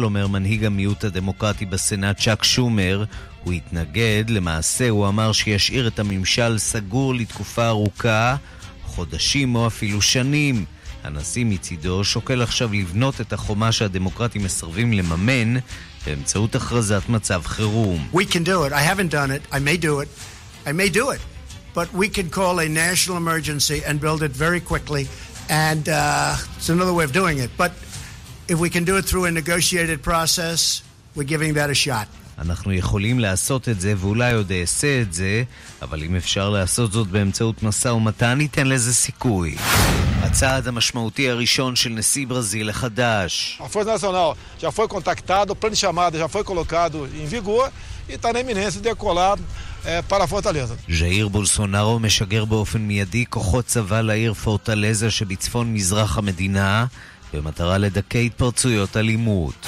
אומר 0.00 0.26
מנהיג 0.26 0.64
המיעוט 0.64 1.04
הדמוקרטי 1.04 1.66
בסנאט 1.66 2.20
צ'אק 2.20 2.44
שומר, 2.44 3.04
הוא 3.44 3.52
התנגד, 3.52 4.24
למעשה 4.28 4.88
הוא 4.88 5.08
אמר 5.08 5.32
שישאיר 5.32 5.88
את 5.88 5.98
הממשל 5.98 6.58
סגור 6.58 7.14
לתקופה 7.14 7.68
ארוכה, 7.68 8.36
חודשים 8.84 9.54
או 9.54 9.66
אפילו 9.66 10.02
שנים. 10.02 10.64
הנשיא 11.04 11.44
מצידו 11.44 12.04
שוקל 12.04 12.42
עכשיו 12.42 12.72
לבנות 12.72 13.20
את 13.20 13.32
החומה 13.32 13.72
שהדמוקרטים 13.72 14.44
מסרבים 14.44 14.92
לממן 14.92 15.60
באמצעות 16.06 16.54
הכרזת 16.54 17.08
מצב 17.08 17.42
חירום. 17.44 18.08
We 18.14 18.24
can 18.32 18.44
do 18.44 18.64
it. 18.64 18.72
I 18.72 18.80
haven't 18.80 19.10
done 19.10 19.30
it. 19.30 19.54
I 19.54 19.58
may 19.58 19.76
do 19.76 20.00
it. 20.00 20.08
I 20.66 20.72
may 20.72 20.88
do 20.88 21.10
it. 21.10 21.20
But 21.74 21.92
we 21.92 22.08
can 22.08 22.30
call 22.30 22.60
a 22.60 22.68
national 22.68 23.16
emergency 23.16 23.82
and 23.86 24.00
build 24.00 24.22
it 24.22 24.30
very 24.30 24.60
quickly. 24.60 25.06
And 25.50 25.86
uh, 25.88 26.36
it's 26.56 26.70
another 26.70 26.94
way 26.94 27.04
of 27.04 27.12
doing 27.12 27.38
it. 27.44 27.50
But 27.58 27.72
if 28.48 28.58
we 28.58 28.70
can 28.70 28.84
do 28.84 28.96
it 28.96 29.04
through 29.04 29.24
a 29.24 29.30
negotiated 29.30 30.02
process, 30.02 30.82
we're 31.14 31.24
giving 31.24 31.54
that 31.54 31.70
a 31.70 31.74
shot. 31.74 32.08
אנחנו 32.38 32.72
יכולים 32.72 33.18
לעשות 33.18 33.68
את 33.68 33.80
זה, 33.80 33.94
ואולי 33.96 34.32
עוד 34.34 34.52
אעשה 34.52 35.02
את 35.02 35.12
זה, 35.12 35.42
אבל 35.82 36.02
אם 36.02 36.16
אפשר 36.16 36.50
לעשות 36.50 36.92
זאת 36.92 37.08
באמצעות 37.08 37.62
משא 37.62 37.88
ומתן, 37.88 38.38
ניתן 38.38 38.66
לזה 38.66 38.94
סיכוי. 38.94 39.56
הצעד 40.22 40.68
המשמעותי 40.68 41.30
הראשון 41.30 41.76
של 41.76 41.90
נשיא 41.90 42.26
ברזיל 42.26 42.70
החדש. 42.70 43.60
A 43.60 43.68
Força 43.68 43.98
Nacional 43.98 44.36
já 44.60 44.70
foi 44.72 44.88
contactado, 44.88 45.52
o 45.52 45.56
plano 45.56 45.74
de 45.74 45.80
chamada 45.80 46.18
já 46.18 46.28
foi 46.28 46.44
colocado 46.44 47.08
em 47.14 47.26
vigor 47.26 47.70
e 48.08 48.14
está 48.14 48.32
na 48.32 48.40
iminência 48.40 48.80
de 48.80 48.88
decolar 48.88 49.38
é, 49.84 50.02
para 50.02 50.26
Fortaleza. 50.26 50.74
ז'איר 50.88 51.28
בולסונארו 51.28 51.98
משגר 51.98 52.44
באופן 52.44 52.80
מיידי 52.80 53.24
כוחות 53.28 53.64
צבא 53.66 54.00
לעיר 54.00 54.34
פורטלזה 54.34 55.10
שבצפון 55.10 55.74
מזרח 55.74 56.18
המדינה, 56.18 56.86
במטרה 57.32 57.78
לדכא 57.78 58.18
התפרצויות 58.18 58.96
אלימות. 58.96 59.66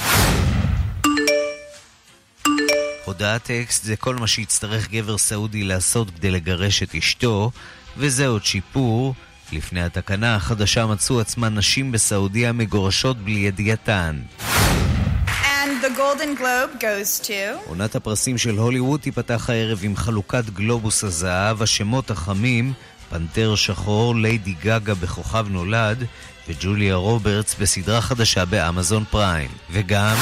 הודעת 3.04 3.42
טקסט 3.42 3.84
זה 3.84 3.96
כל 3.96 4.14
מה 4.14 4.26
שיצטרך 4.26 4.90
גבר 4.90 5.18
סעודי 5.18 5.64
לעשות 5.64 6.10
כדי 6.10 6.30
לגרש 6.30 6.82
את 6.82 6.94
אשתו, 6.94 7.50
וזה 7.96 8.26
עוד 8.26 8.44
שיפור. 8.44 9.14
לפני 9.52 9.82
התקנה 9.82 10.34
החדשה 10.36 10.86
מצאו 10.86 11.20
עצמן 11.20 11.54
נשים 11.54 11.92
בסעודיה 11.92 12.52
מגורשות 12.52 13.16
בלי 13.16 13.40
ידיעתן. 13.40 14.20
Goes 16.80 17.20
to... 17.26 17.68
עונת 17.68 17.94
הפרסים 17.94 18.38
של 18.38 18.58
הוליווד 18.58 19.00
תיפתח 19.00 19.50
הערב 19.50 19.80
עם 19.82 19.96
חלוקת 19.96 20.44
גלובוס 20.50 21.04
הזהב, 21.04 21.62
השמות 21.62 22.10
החמים, 22.10 22.72
פנתר 23.10 23.54
שחור, 23.54 24.16
ליידי 24.16 24.54
גגה 24.62 24.94
בכוכב 24.94 25.46
נולד, 25.50 26.04
וג'וליה 26.48 26.94
רוברטס 26.94 27.54
בסדרה 27.54 28.00
חדשה 28.00 28.44
באמזון 28.44 29.04
פריים. 29.04 29.50
וגם... 29.70 30.16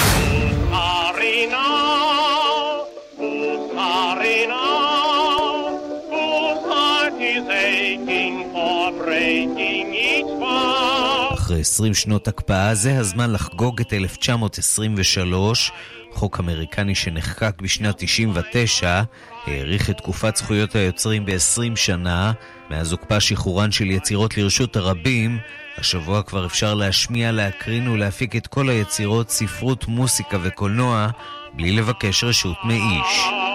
אחרי 11.34 11.60
20 11.60 11.94
שנות 11.94 12.28
הקפאה 12.28 12.74
זה 12.74 12.98
הזמן 12.98 13.32
לחגוג 13.32 13.80
את 13.80 13.92
1923. 13.92 15.72
חוק 16.14 16.40
אמריקני 16.40 16.94
שנחקק 16.94 17.54
בשנת 17.62 17.94
99 17.98 19.02
האריך 19.46 19.90
את 19.90 19.96
תקופת 19.96 20.36
זכויות 20.36 20.74
היוצרים 20.74 21.26
ב-20 21.26 21.76
שנה. 21.76 22.32
מאז 22.70 22.92
הוקפא 22.92 23.20
שחרורן 23.20 23.72
של 23.72 23.90
יצירות 23.90 24.36
לרשות 24.36 24.76
הרבים, 24.76 25.38
השבוע 25.78 26.22
כבר 26.22 26.46
אפשר 26.46 26.74
להשמיע, 26.74 27.32
להקרין 27.32 27.88
ולהפיק 27.88 28.36
את 28.36 28.46
כל 28.46 28.68
היצירות, 28.68 29.30
ספרות, 29.30 29.88
מוסיקה 29.88 30.38
וקולנוע, 30.42 31.08
בלי 31.52 31.72
לבקש 31.72 32.24
רשות 32.24 32.56
מאיש. 32.64 33.51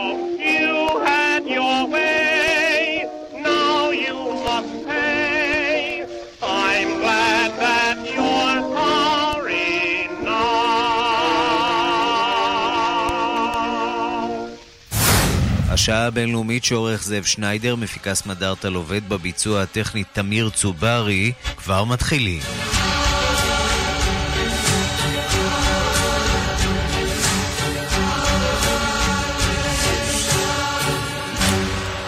השעה 15.88 16.06
הבינלאומית 16.06 16.64
שעורך 16.64 17.04
זאב 17.04 17.24
שניידר, 17.24 17.76
מפיקס 17.76 18.26
מדארטל 18.26 18.74
עובד 18.74 19.10
בביצוע 19.10 19.62
הטכני 19.62 20.04
תמיר 20.04 20.50
צוברי, 20.50 21.32
כבר 21.58 21.84
מתחילים. 21.84 22.42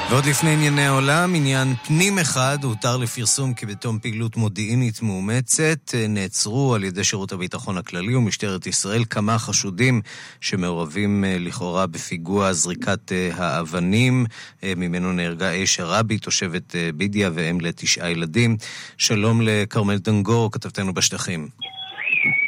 ועוד 0.09 0.25
לפני 0.25 0.53
ענייני 0.53 0.85
העולם, 0.85 1.35
עניין 1.35 1.75
פנים 1.87 2.19
אחד 2.19 2.57
הותר 2.63 2.97
לפרסום 2.97 3.53
כי 3.53 3.65
בתום 3.65 3.99
פעילות 3.99 4.37
מודיעינית 4.37 5.01
מאומצת 5.01 5.95
נעצרו 6.09 6.75
על 6.75 6.83
ידי 6.83 7.03
שירות 7.03 7.31
הביטחון 7.31 7.77
הכללי 7.77 8.15
ומשטרת 8.15 8.67
ישראל 8.67 9.03
כמה 9.09 9.39
חשודים 9.39 10.01
שמעורבים 10.41 11.23
לכאורה 11.27 11.87
בפיגוע 11.87 12.53
זריקת 12.53 13.11
האבנים. 13.33 14.25
ממנו 14.63 15.13
נהרגה 15.13 15.63
אש 15.63 15.79
הרבי, 15.79 16.17
תושבת 16.17 16.75
בידיה 16.95 17.29
ואם 17.33 17.61
לתשעה 17.61 18.11
ילדים. 18.11 18.57
שלום 18.97 19.41
לכרמל 19.41 19.97
דנגור, 19.97 20.51
כתבתנו 20.51 20.93
בשטחים. 20.93 21.47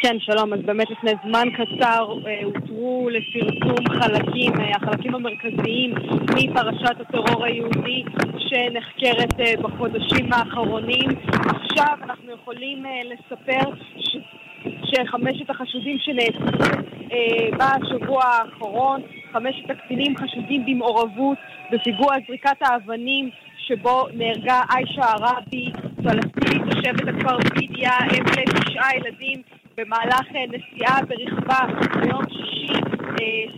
כן, 0.03 0.19
שלום. 0.19 0.53
אז 0.53 0.59
באמת 0.65 0.89
לפני 0.89 1.11
זמן 1.23 1.47
קצר 1.49 2.13
הותרו 2.43 3.09
לפרסום 3.11 4.01
חלקים, 4.01 4.53
החלקים 4.75 5.15
המרכזיים 5.15 5.93
מפרשת 6.35 6.99
הטרור 6.99 7.45
היהודי 7.45 8.03
שנחקרת 8.37 9.59
בחודשים 9.61 10.33
האחרונים. 10.33 11.09
עכשיו 11.29 11.97
אנחנו 12.03 12.31
יכולים 12.31 12.83
לספר 13.05 13.71
ש... 13.99 14.17
שחמשת 14.83 15.49
החשודים 15.49 15.97
שנעצרו 15.99 16.81
בשבוע 17.57 18.23
האחרון, 18.25 19.01
חמשת 19.33 19.69
הקצינים 19.69 20.17
חשודים 20.17 20.65
במעורבות 20.65 21.37
בפיגוע 21.71 22.15
זריקת 22.27 22.57
האבנים 22.61 23.29
שבו 23.57 24.07
נהרגה 24.13 24.61
עיישה 24.75 25.01
ערבי, 25.01 25.71
פלסטינית 26.03 26.61
תושבת 26.69 27.07
הכפר 27.07 27.37
בידיה, 27.37 27.91
אם 28.13 28.23
לתשעה 28.25 28.95
ילדים 28.95 29.41
במהלך 29.77 30.27
נסיעה 30.31 30.97
ברכבה 31.07 31.59
ביום 32.01 32.23
שישי 32.29 32.73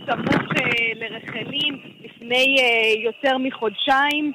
סמוך 0.06 0.48
לרחלים 0.94 1.78
לפני 2.04 2.56
יותר 3.04 3.38
מחודשיים. 3.38 4.32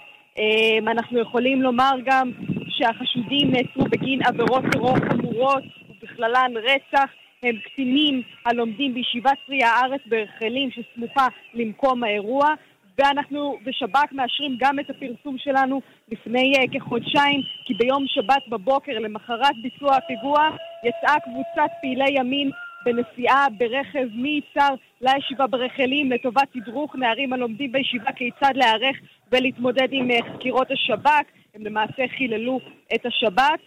אנחנו 0.88 1.20
יכולים 1.20 1.62
לומר 1.62 1.92
גם 2.06 2.32
שהחשודים 2.70 3.52
נעצרו 3.52 3.84
בגין 3.84 4.20
עבירות 4.26 4.64
טרור 4.72 4.96
חמורות 5.10 5.64
ובכללן 5.90 6.52
רצח. 6.58 7.10
הם 7.44 7.56
קצינים 7.66 8.22
הלומדים 8.46 8.94
בישיבת 8.94 9.38
צרי 9.48 9.64
הארץ 9.64 10.02
ברחלים 10.06 10.70
שסמוכה 10.72 11.28
למקום 11.54 12.04
האירוע 12.04 12.48
ואנחנו 13.00 13.58
בשב"כ 13.66 14.12
מאשרים 14.12 14.58
גם 14.60 14.80
את 14.80 14.90
הפרסום 14.90 15.38
שלנו 15.38 15.82
לפני 16.12 16.54
uh, 16.56 16.80
כחודשיים, 16.80 17.42
כי 17.66 17.74
ביום 17.74 18.06
שבת 18.08 18.48
בבוקר, 18.50 19.00
למחרת 19.00 19.56
ביצוע 19.64 19.96
הפיגוע, 19.96 20.50
יצאה 20.84 21.20
קבוצת 21.20 21.72
פעילי 21.82 22.10
ימין 22.20 22.52
בנסיעה 22.86 23.48
ברכב 23.58 24.08
מיצהר 24.14 24.76
לישיבה 25.02 25.48
ברחלים 25.48 26.12
לטובת 26.12 26.48
תדרוך 26.54 26.96
נערים 26.96 27.34
הלומדים 27.34 27.72
בישיבה 27.72 28.12
כיצד 28.12 28.52
להיערך 28.56 28.98
ולהתמודד 29.32 29.88
עם 29.92 30.12
uh, 30.12 30.34
חקירות 30.34 30.72
השב"כ. 30.72 31.26
הם 31.56 31.66
למעשה 31.66 32.04
חיללו 32.18 32.60
את 32.96 33.06
השבת. 33.06 33.60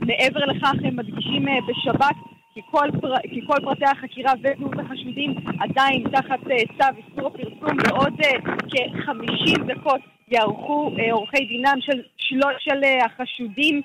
מעבר 0.00 0.40
לכך 0.44 0.72
הם 0.84 0.96
מדגישים 0.96 1.48
uh, 1.48 1.50
בשב"כ 1.68 2.33
כי 2.54 2.60
כל, 2.70 2.88
פר... 3.00 3.14
כי 3.30 3.40
כל 3.46 3.56
פרטי 3.64 3.84
החקירה 3.84 4.32
וזהות 4.38 4.78
החשודים 4.78 5.34
עדיין 5.60 6.04
תחת 6.12 6.40
uh, 6.40 6.78
צו 6.78 6.98
איסור 6.98 7.26
הפרסום 7.26 7.76
בעוד 7.76 8.20
uh, 8.20 8.50
כ-50 8.70 9.64
דקות 9.74 10.00
יערכו 10.28 10.90
uh, 10.96 11.12
עורכי 11.12 11.44
דינם 11.46 11.76
של, 11.80 12.02
של, 12.16 12.40
של 12.58 12.80
החשודים 13.04 13.82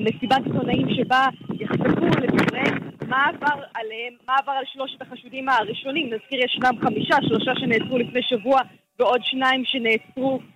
מסיבת 0.00 0.46
עיתונאים 0.46 0.86
שבה 0.94 1.26
יחשפו 1.60 2.06
לדבריהם 2.20 2.90
מה 3.08 3.24
עבר 3.24 3.62
עליהם, 3.74 4.14
מה 4.26 4.34
עבר 4.42 4.52
על 4.52 4.64
שלושת 4.72 5.02
החשודים 5.02 5.48
הראשונים. 5.48 6.06
נזכיר 6.06 6.44
ישנם 6.44 6.80
חמישה, 6.84 7.16
שלושה 7.22 7.52
שנעצרו 7.54 7.98
לפני 7.98 8.22
שבוע 8.22 8.60
ועוד 8.98 9.20
שניים 9.24 9.64
שנעצרו 9.64 10.30
אה, 10.30 10.36
אה, 10.36 10.55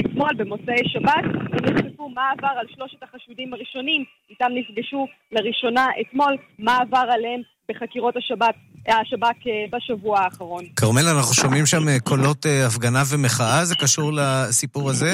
אתמול 0.00 0.30
במוצאי 0.36 0.82
שבת, 0.86 1.24
הם 1.52 1.74
נחשפו 1.74 2.08
מה 2.08 2.22
עבר 2.38 2.54
על 2.60 2.66
שלושת 2.74 3.02
החשודים 3.02 3.54
הראשונים, 3.54 4.04
איתם 4.30 4.48
נפגשו 4.54 5.06
לראשונה 5.32 5.86
אתמול, 6.00 6.36
מה 6.58 6.78
עבר 6.78 7.04
עליהם 7.10 7.40
בחקירות 7.68 8.16
השב"כ, 8.16 8.54
השב"כ 8.88 9.36
בשבוע 9.72 10.20
האחרון. 10.20 10.64
כרמל, 10.76 11.06
אנחנו 11.16 11.34
שומעים 11.34 11.66
שם 11.66 11.98
קולות 12.04 12.46
הפגנה 12.66 13.02
ומחאה, 13.12 13.64
זה 13.64 13.74
קשור 13.76 14.12
לסיפור 14.12 14.90
הזה? 14.90 15.10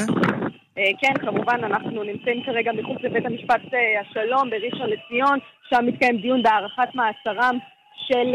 כן, 1.01 1.15
כמובן, 1.21 1.65
אנחנו 1.65 2.03
נמצאים 2.03 2.43
כרגע 2.47 2.73
מחוץ 2.73 2.99
לבית 3.03 3.27
המשפט 3.27 3.61
השלום 4.01 4.51
בראשון 4.51 4.89
לציון, 4.91 5.39
שם 5.71 5.87
מתקיים 5.87 6.17
דיון 6.17 6.43
בהארכת 6.43 6.95
מעצרם 6.95 7.59
של, 7.97 8.33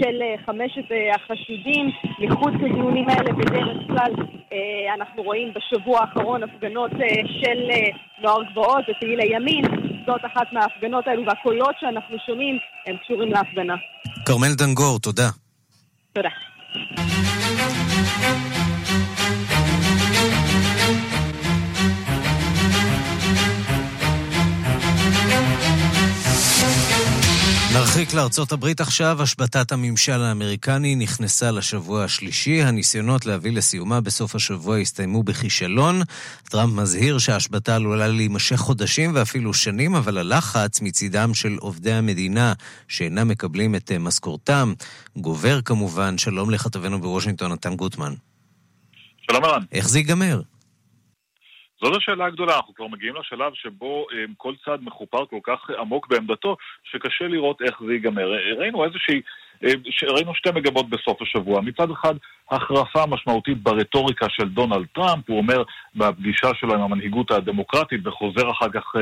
של 0.00 0.22
חמשת 0.46 0.84
החשודים. 1.14 1.90
מחוץ 2.18 2.54
לדיונים 2.54 3.08
האלה 3.08 3.32
בדרך 3.32 3.76
כלל 3.86 4.12
אנחנו 4.94 5.22
רואים 5.22 5.52
בשבוע 5.54 6.00
האחרון 6.00 6.42
הפגנות 6.42 6.90
של 7.42 7.68
נוער 8.22 8.42
גבוהות 8.50 8.84
ופעילי 8.88 9.36
ימין. 9.36 9.64
זאת 10.06 10.20
אחת 10.24 10.52
מההפגנות 10.52 11.06
האלו, 11.06 11.26
והקולות 11.26 11.74
שאנחנו 11.80 12.16
שומעים 12.26 12.58
הם 12.86 12.96
קשורים 12.96 13.30
להפגנה. 13.32 13.74
כרמל 14.26 14.54
דנגור, 14.58 14.98
תודה. 14.98 15.28
תודה. 16.12 16.30
נרחיק 27.74 28.14
לארצות 28.14 28.52
הברית 28.52 28.80
עכשיו, 28.80 29.22
השבתת 29.22 29.72
הממשל 29.72 30.22
האמריקני 30.22 30.96
נכנסה 30.96 31.50
לשבוע 31.50 32.04
השלישי. 32.04 32.62
הניסיונות 32.62 33.26
להביא 33.26 33.52
לסיומה 33.52 34.00
בסוף 34.00 34.34
השבוע 34.34 34.78
הסתיימו 34.78 35.22
בכישלון. 35.22 36.02
טראמפ 36.50 36.72
מזהיר 36.74 37.18
שההשבתה 37.18 37.76
עלולה 37.76 38.08
להימשך 38.08 38.56
חודשים 38.56 39.10
ואפילו 39.14 39.54
שנים, 39.54 39.94
אבל 39.94 40.18
הלחץ 40.18 40.80
מצידם 40.80 41.34
של 41.34 41.56
עובדי 41.60 41.92
המדינה 41.92 42.52
שאינם 42.88 43.28
מקבלים 43.28 43.74
את 43.74 43.92
משכורתם 43.92 44.72
גובר 45.16 45.60
כמובן. 45.62 46.18
שלום 46.18 46.50
לכתבנו 46.50 47.00
בוושינגטון, 47.00 47.52
נתן 47.52 47.76
גוטמן. 47.76 48.14
שלום 49.30 49.44
ערן. 49.44 49.62
איך 49.72 49.88
זה 49.88 49.98
ייגמר? 49.98 50.40
זאת 51.84 51.96
השאלה 51.96 52.26
הגדולה, 52.26 52.56
אנחנו 52.56 52.74
כבר 52.74 52.86
מגיעים 52.86 53.14
לשלב 53.16 53.52
שבו 53.54 54.06
um, 54.10 54.14
כל 54.36 54.54
צד 54.64 54.78
מחופר 54.82 55.26
כל 55.26 55.38
כך 55.42 55.70
עמוק 55.80 56.06
בעמדתו, 56.08 56.56
שקשה 56.84 57.24
לראות 57.28 57.62
איך 57.62 57.82
זה 57.86 57.92
ייגמר. 57.92 58.32
ראינו 58.58 58.84
איזושהי, 58.84 59.20
ראינו 60.02 60.34
שתי 60.34 60.50
מגמות 60.54 60.90
בסוף 60.90 61.22
השבוע. 61.22 61.60
מצד 61.60 61.90
אחד, 61.90 62.14
החרפה 62.50 63.06
משמעותית 63.06 63.62
ברטוריקה 63.62 64.26
של 64.28 64.48
דונלד 64.48 64.86
טראמפ, 64.94 65.30
הוא 65.30 65.38
אומר 65.38 65.62
בפגישה 65.96 66.48
שלו 66.54 66.74
עם 66.74 66.80
המנהיגות 66.80 67.30
הדמוקרטית, 67.30 68.06
וחוזר 68.06 68.50
אחר 68.50 68.68
כך 68.68 68.94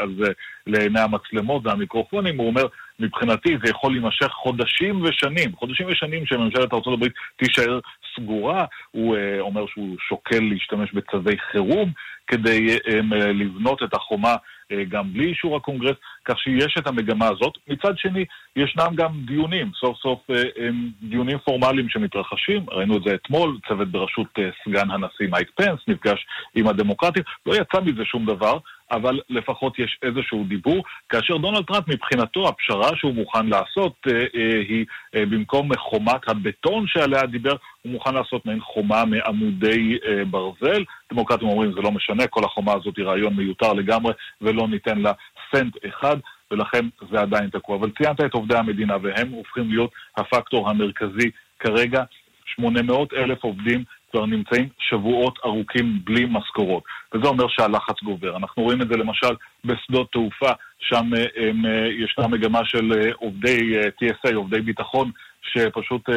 על 0.00 0.14
זה 0.18 0.32
לעיני 0.66 1.00
המצלמות 1.00 1.66
והמיקרופונים, 1.66 2.38
הוא 2.38 2.46
אומר, 2.46 2.66
מבחינתי 3.00 3.56
זה 3.64 3.70
יכול 3.70 3.92
להימשך 3.92 4.26
חודשים 4.26 5.02
ושנים, 5.02 5.56
חודשים 5.56 5.86
ושנים 5.90 6.26
שממשלת 6.26 6.72
ארה"ב 6.72 7.06
תישאר 7.36 7.80
סגורה. 8.16 8.64
הוא 8.90 9.16
uh, 9.16 9.40
אומר 9.40 9.66
שהוא 9.66 9.96
שוקל 10.08 10.40
להשתמש 10.40 10.92
בצווי 10.92 11.38
חירום 11.50 11.92
כדי 12.26 12.76
uh, 12.76 13.14
לבנות 13.14 13.82
את 13.82 13.94
החומה 13.94 14.34
uh, 14.34 14.76
גם 14.88 15.12
בלי 15.12 15.26
אישור 15.26 15.56
הקונגרס, 15.56 15.96
כך 16.24 16.38
שיש 16.38 16.74
את 16.78 16.86
המגמה 16.86 17.28
הזאת. 17.28 17.58
מצד 17.68 17.98
שני, 17.98 18.24
ישנם 18.56 18.94
גם 18.94 19.12
דיונים, 19.26 19.70
סוף 19.80 19.96
סוף 19.98 20.20
um, 20.30 20.74
דיונים 21.02 21.38
פורמליים 21.38 21.88
שמתרחשים, 21.88 22.66
ראינו 22.70 22.96
את 22.96 23.02
זה 23.02 23.14
אתמול, 23.14 23.58
צוות 23.68 23.88
בראשות 23.88 24.26
uh, 24.38 24.42
סגן 24.64 24.90
הנשיא 24.90 25.28
מייק 25.30 25.50
פנס 25.56 25.80
נפגש 25.88 26.26
עם 26.54 26.66
הדמוקרטים, 26.66 27.22
לא 27.46 27.54
יצא 27.54 27.80
מזה 27.80 28.04
שום 28.04 28.26
דבר. 28.26 28.58
אבל 28.90 29.20
לפחות 29.30 29.78
יש 29.78 29.98
איזשהו 30.02 30.44
דיבור, 30.48 30.84
כאשר 31.08 31.36
דונלד 31.36 31.64
טראמפ 31.64 31.88
מבחינתו 31.88 32.48
הפשרה 32.48 32.96
שהוא 32.96 33.14
מוכן 33.14 33.46
לעשות 33.46 33.94
אה, 34.08 34.12
אה, 34.12 34.60
היא 34.68 34.84
אה, 35.14 35.26
במקום 35.26 35.76
חומת 35.76 36.28
הבטון 36.28 36.86
שעליה 36.86 37.26
דיבר, 37.26 37.56
הוא 37.82 37.92
מוכן 37.92 38.14
לעשות 38.14 38.46
מעין 38.46 38.60
חומה 38.60 39.04
מעמודי 39.04 39.98
אה, 40.06 40.24
ברזל. 40.24 40.84
דמוקרטים 41.12 41.48
אומרים 41.48 41.72
זה 41.72 41.80
לא 41.80 41.92
משנה, 41.92 42.26
כל 42.26 42.44
החומה 42.44 42.72
הזאת 42.72 42.96
היא 42.96 43.04
רעיון 43.04 43.34
מיותר 43.34 43.72
לגמרי 43.72 44.12
ולא 44.40 44.68
ניתן 44.68 44.98
לה 44.98 45.12
סנט 45.54 45.74
אחד. 45.88 46.16
ולכן 46.50 46.86
זה 47.10 47.20
עדיין 47.20 47.50
תקוע. 47.50 47.76
אבל 47.76 47.90
ציינת 47.98 48.20
את 48.20 48.34
עובדי 48.34 48.56
המדינה, 48.56 48.96
והם 49.02 49.28
הופכים 49.28 49.70
להיות 49.70 49.90
הפקטור 50.16 50.70
המרכזי 50.70 51.30
כרגע. 51.58 52.02
800 52.44 53.12
אלף 53.12 53.44
עובדים 53.44 53.84
כבר 54.10 54.26
נמצאים 54.26 54.68
שבועות 54.78 55.38
ארוכים 55.44 56.00
בלי 56.04 56.26
משכורות. 56.30 56.82
וזה 57.14 57.28
אומר 57.28 57.44
שהלחץ 57.48 58.02
גובר. 58.02 58.36
אנחנו 58.36 58.62
רואים 58.62 58.82
את 58.82 58.88
זה 58.88 58.96
למשל 58.96 59.34
בשדות 59.64 60.12
תעופה, 60.12 60.50
שם 60.78 61.10
אה, 61.16 61.24
הם, 61.36 61.66
אה, 61.66 61.86
ישנה 61.88 62.28
מגמה 62.28 62.60
של 62.64 62.92
אה, 62.92 63.10
עובדי 63.14 63.74
TSA, 63.78 64.34
עובדי 64.34 64.60
ביטחון, 64.60 65.10
שפשוט 65.42 66.08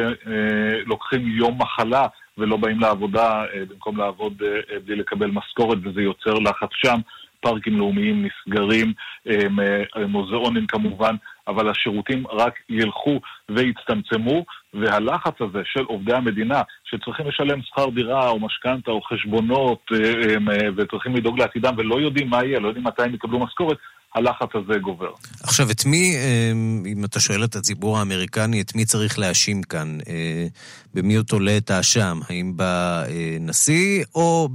לוקחים 0.86 1.28
יום 1.28 1.58
מחלה 1.62 2.06
ולא 2.38 2.56
באים 2.56 2.80
לעבודה 2.80 3.44
במקום 3.68 3.96
לעבוד 3.96 4.42
בלי 4.84 4.96
לקבל 4.96 5.30
משכורת, 5.30 5.78
וזה 5.82 6.02
יוצר 6.02 6.34
לחץ 6.34 6.68
שם. 6.72 7.00
פארקים 7.44 7.78
לאומיים 7.78 8.26
נסגרים, 8.26 8.92
מוזיאונים 10.08 10.66
כמובן, 10.66 11.14
אבל 11.48 11.68
השירותים 11.68 12.26
רק 12.26 12.54
ילכו 12.68 13.20
ויצטמצמו, 13.48 14.44
והלחץ 14.74 15.40
הזה 15.40 15.62
של 15.64 15.84
עובדי 15.84 16.14
המדינה, 16.14 16.62
שצריכים 16.84 17.26
לשלם 17.26 17.62
שכר 17.62 17.88
דירה 17.90 18.28
או 18.28 18.40
משכנתה 18.40 18.90
או 18.90 19.02
חשבונות, 19.02 19.90
וצריכים 20.76 21.14
לדאוג 21.14 21.38
לעתידם 21.38 21.74
ולא 21.76 22.00
יודעים 22.00 22.30
מה 22.30 22.44
יהיה, 22.44 22.60
לא 22.60 22.68
יודעים 22.68 22.86
מתי 22.86 23.02
הם 23.02 23.14
יקבלו 23.14 23.38
משכורת, 23.38 23.76
הלחץ 24.14 24.48
הזה 24.54 24.78
גובר. 24.78 25.10
עכשיו, 25.42 25.70
את 25.70 25.86
מי, 25.86 26.16
אם 26.86 27.04
אתה 27.04 27.20
שואל 27.20 27.44
את 27.44 27.56
הציבור 27.56 27.98
האמריקני, 27.98 28.60
את 28.60 28.74
מי 28.74 28.84
צריך 28.84 29.18
להאשים 29.18 29.62
כאן? 29.62 29.98
במי 30.94 31.14
הוא 31.14 31.24
תולה 31.24 31.56
את 31.56 31.70
האשם? 31.70 32.18
האם 32.28 32.52
בנשיא 32.56 34.04
או 34.14 34.48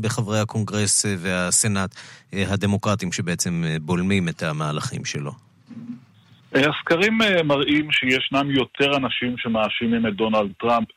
בחברי 0.00 0.40
הקונגרס 0.40 1.06
והסנאט 1.18 1.94
הדמוקרטים 2.32 3.12
שבעצם 3.12 3.64
בולמים 3.82 4.28
את 4.28 4.42
המהלכים 4.42 5.04
שלו? 5.04 5.32
הסקרים 6.54 7.18
מראים 7.44 7.92
שישנם 7.92 8.50
יותר 8.50 8.96
אנשים 8.96 9.34
שמאשימים 9.38 10.06
את 10.06 10.14
דונלד 10.14 10.52
טראמפ 10.60 10.88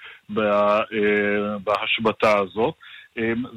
בהשבתה 1.64 2.40
הזאת. 2.40 2.74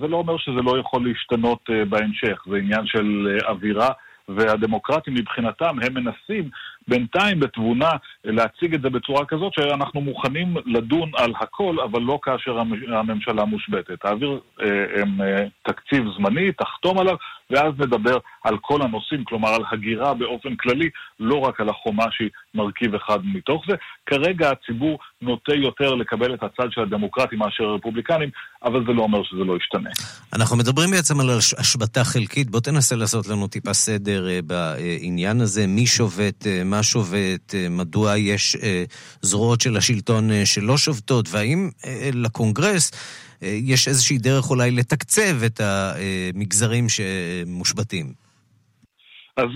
זה 0.00 0.06
לא 0.08 0.16
אומר 0.16 0.38
שזה 0.38 0.62
לא 0.64 0.78
יכול 0.78 1.08
להשתנות 1.08 1.70
בהמשך, 1.88 2.38
זה 2.50 2.56
עניין 2.56 2.86
של 2.86 3.38
אווירה. 3.48 3.88
והדמוקרטים 4.28 5.14
מבחינתם, 5.14 5.76
הם 5.82 5.94
מנסים 5.94 6.50
בינתיים 6.88 7.40
בתבונה 7.40 7.90
להציג 8.24 8.74
את 8.74 8.82
זה 8.82 8.90
בצורה 8.90 9.24
כזאת 9.24 9.52
שאנחנו 9.54 10.00
מוכנים 10.00 10.56
לדון 10.66 11.10
על 11.16 11.32
הכל, 11.40 11.76
אבל 11.80 12.02
לא 12.02 12.18
כאשר 12.22 12.58
הממשלה 12.88 13.44
מושבתת. 13.44 14.00
תעביר 14.00 14.40
אה, 14.60 15.02
אה, 15.20 15.46
תקציב 15.62 16.04
זמני, 16.16 16.52
תחתום 16.52 16.98
עליו, 16.98 17.16
ואז 17.50 17.72
נדבר 17.78 18.18
על 18.44 18.56
כל 18.60 18.82
הנושאים, 18.82 19.24
כלומר 19.24 19.48
על 19.48 19.62
הגירה 19.72 20.14
באופן 20.14 20.56
כללי, 20.56 20.88
לא 21.20 21.38
רק 21.38 21.60
על 21.60 21.68
החומה 21.68 22.04
שהיא 22.10 22.30
מרכיב 22.54 22.94
אחד 22.94 23.18
מתוך 23.24 23.64
זה. 23.68 23.76
כרגע 24.06 24.50
הציבור 24.50 24.98
נוטה 25.22 25.54
יותר 25.54 25.94
לקבל 25.94 26.34
את 26.34 26.42
הצד 26.42 26.72
של 26.72 26.80
הדמוקרטים 26.80 27.38
מאשר 27.38 27.64
הרפובליקנים, 27.64 28.30
אבל 28.64 28.84
זה 28.86 28.92
לא 28.92 29.02
אומר 29.02 29.22
שזה 29.22 29.44
לא 29.44 29.56
ישתנה. 29.56 29.90
אנחנו 30.32 30.56
מדברים 30.56 30.90
בעצם 30.90 31.20
על 31.20 31.30
השבתה 31.58 32.04
חלקית, 32.04 32.50
בוא 32.50 32.60
תנסה 32.60 32.96
לעשות 32.96 33.28
לנו 33.28 33.46
טיפה 33.46 33.72
סדר 33.72 34.28
אה, 34.28 34.40
בעניין 34.42 35.40
הזה, 35.40 35.66
מי 35.66 35.86
שובת, 35.86 36.46
אה, 36.46 36.64
מה 36.64 36.82
שובת, 36.82 37.54
אה, 37.54 37.66
מדוע 37.70 38.16
יש 38.18 38.56
זרועות 39.22 39.60
של 39.60 39.76
השלטון 39.76 40.30
שלא 40.44 40.78
שובתות, 40.78 41.28
והאם 41.30 41.70
לקונגרס 42.12 42.90
יש 43.44 43.88
איזושהי 43.88 44.18
דרך 44.18 44.50
אולי 44.50 44.70
לתקצב 44.70 45.42
את 45.46 45.60
המגזרים 45.60 46.86
שמושבתים? 46.88 48.12
אז 49.36 49.48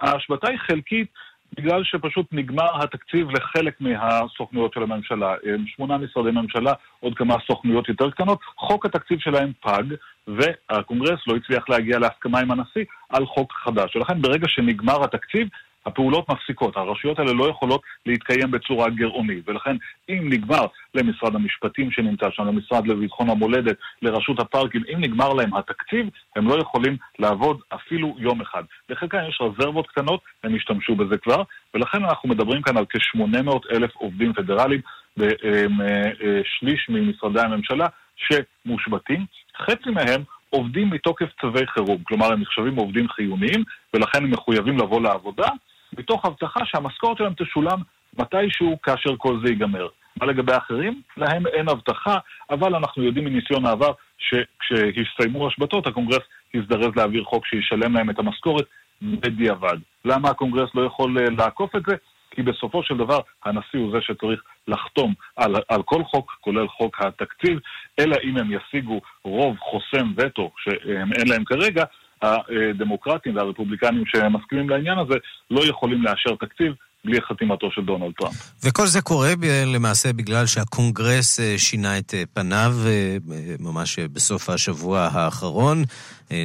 ההשבתה 0.00 0.48
היא 0.50 0.58
חלקית 0.58 1.08
בגלל 1.56 1.84
שפשוט 1.84 2.26
נגמר 2.32 2.82
התקציב 2.82 3.30
לחלק 3.30 3.80
מהסוכנויות 3.80 4.74
של 4.74 4.82
הממשלה. 4.82 5.34
שמונה 5.66 5.98
משרדי 5.98 6.30
ממשלה, 6.30 6.72
עוד 7.00 7.14
כמה 7.16 7.34
סוכנויות 7.46 7.88
יותר 7.88 8.10
קטנות. 8.10 8.38
חוק 8.56 8.86
התקציב 8.86 9.18
שלהם 9.20 9.52
פג, 9.60 9.82
והקונגרס 10.26 11.20
לא 11.26 11.36
הצליח 11.36 11.68
להגיע 11.68 11.98
להסכמה 11.98 12.40
עם 12.40 12.50
הנשיא 12.50 12.84
על 13.08 13.26
חוק 13.26 13.52
חדש. 13.64 13.96
ולכן 13.96 14.22
ברגע 14.22 14.48
שנגמר 14.48 15.04
התקציב, 15.04 15.48
הפעולות 15.86 16.28
מפסיקות. 16.28 16.76
הרשויות 16.76 17.18
האלה 17.18 17.32
לא 17.32 17.48
יכולות 17.48 17.80
להתקיים 18.06 18.50
בצורה 18.50 18.90
גרעונית, 18.90 19.48
ולכן 19.48 19.76
אם 20.08 20.28
נגמר 20.32 20.66
למשרד 20.94 21.34
המשפטים 21.34 21.90
שנמצא 21.90 22.26
שם, 22.30 22.46
למשרד 22.46 22.86
לביטחון 22.86 23.30
המולדת, 23.30 23.76
לרשות 24.02 24.40
הפארקים, 24.40 24.82
אם 24.94 25.00
נגמר 25.00 25.32
להם 25.32 25.54
התקציב, 25.54 26.06
הם 26.36 26.48
לא 26.48 26.54
יכולים 26.54 26.96
לעבוד 27.18 27.60
אפילו 27.74 28.16
יום 28.18 28.40
אחד. 28.40 28.62
לחלקם 28.88 29.18
יש 29.28 29.40
רזרבות 29.40 29.86
קטנות, 29.86 30.20
הם 30.44 30.54
השתמשו 30.54 30.94
בזה 30.94 31.18
כבר, 31.18 31.42
ולכן 31.74 32.04
אנחנו 32.04 32.28
מדברים 32.28 32.62
כאן 32.62 32.76
על 32.76 32.84
כ-800 32.88 33.74
אלף 33.76 33.96
עובדים 33.96 34.32
פדרליים 34.32 34.80
בשליש 35.16 36.86
ממשרדי 36.88 37.40
הממשלה 37.40 37.86
שמושבתים. 38.16 39.26
חצי 39.62 39.90
מהם 39.90 40.22
עובדים 40.50 40.90
מתוקף 40.90 41.26
צווי 41.40 41.66
חירום, 41.66 41.98
כלומר 42.02 42.32
הם 42.32 42.40
נחשבים 42.40 42.76
עובדים 42.76 43.08
חיוניים 43.08 43.64
ולכן 43.94 44.24
הם 44.24 44.30
מחויבים 44.30 44.78
לבוא 44.78 45.00
לעבודה, 45.00 45.48
מתוך 45.98 46.24
הבטחה 46.24 46.60
שהמשכורת 46.64 47.18
שלהם 47.18 47.32
תשולם 47.34 47.78
מתישהו 48.18 48.78
כאשר 48.82 49.10
כל 49.18 49.40
זה 49.44 49.48
ייגמר. 49.48 49.88
מה 50.20 50.26
לגבי 50.26 50.52
האחרים? 50.52 51.02
להם 51.16 51.46
אין 51.46 51.68
הבטחה, 51.68 52.18
אבל 52.50 52.74
אנחנו 52.74 53.02
יודעים 53.02 53.24
מניסיון 53.24 53.66
העבר 53.66 53.92
שכשהסתיימו 54.18 55.46
השבתות, 55.46 55.86
הקונגרס 55.86 56.22
הזדרז 56.54 56.96
להעביר 56.96 57.24
חוק 57.24 57.46
שישלם 57.46 57.94
להם 57.94 58.10
את 58.10 58.18
המשכורת 58.18 58.64
בדיעבד. 59.02 59.76
למה 60.04 60.28
הקונגרס 60.28 60.70
לא 60.74 60.82
יכול 60.82 61.18
אה, 61.18 61.24
לעקוף 61.38 61.76
את 61.76 61.82
זה? 61.86 61.96
כי 62.30 62.42
בסופו 62.42 62.82
של 62.82 62.96
דבר 62.96 63.18
הנשיא 63.44 63.78
הוא 63.78 63.92
זה 63.92 63.98
שצריך 64.00 64.42
לחתום 64.68 65.14
על, 65.36 65.54
על 65.68 65.82
כל 65.82 66.04
חוק, 66.04 66.36
כולל 66.40 66.68
חוק 66.68 67.00
התקציב, 67.00 67.58
אלא 67.98 68.16
אם 68.24 68.36
הם 68.36 68.50
ישיגו 68.52 69.00
רוב 69.24 69.56
חוסם 69.58 70.12
וטו 70.16 70.50
שאין 70.58 71.28
להם 71.28 71.44
כרגע, 71.44 71.84
הדמוקרטים 72.22 73.36
והרפובליקנים 73.36 74.04
שמסכימים 74.06 74.70
לעניין 74.70 74.98
הזה 74.98 75.14
לא 75.50 75.64
יכולים 75.64 76.02
לאשר 76.02 76.34
תקציב 76.40 76.72
בלי 77.06 77.20
חתימתו 77.20 77.70
של 77.70 77.84
דונלד 77.84 78.12
טראמפ. 78.18 78.52
וכל 78.64 78.86
זה 78.86 79.00
קורה 79.00 79.32
למעשה 79.66 80.12
בגלל 80.12 80.46
שהקונגרס 80.46 81.40
אה, 81.40 81.54
שינה 81.58 81.98
את 81.98 82.14
אה, 82.14 82.22
פניו 82.32 82.72
אה, 82.86 83.16
ממש 83.60 83.98
בסוף 83.98 84.50
השבוע 84.50 85.08
האחרון. 85.12 85.84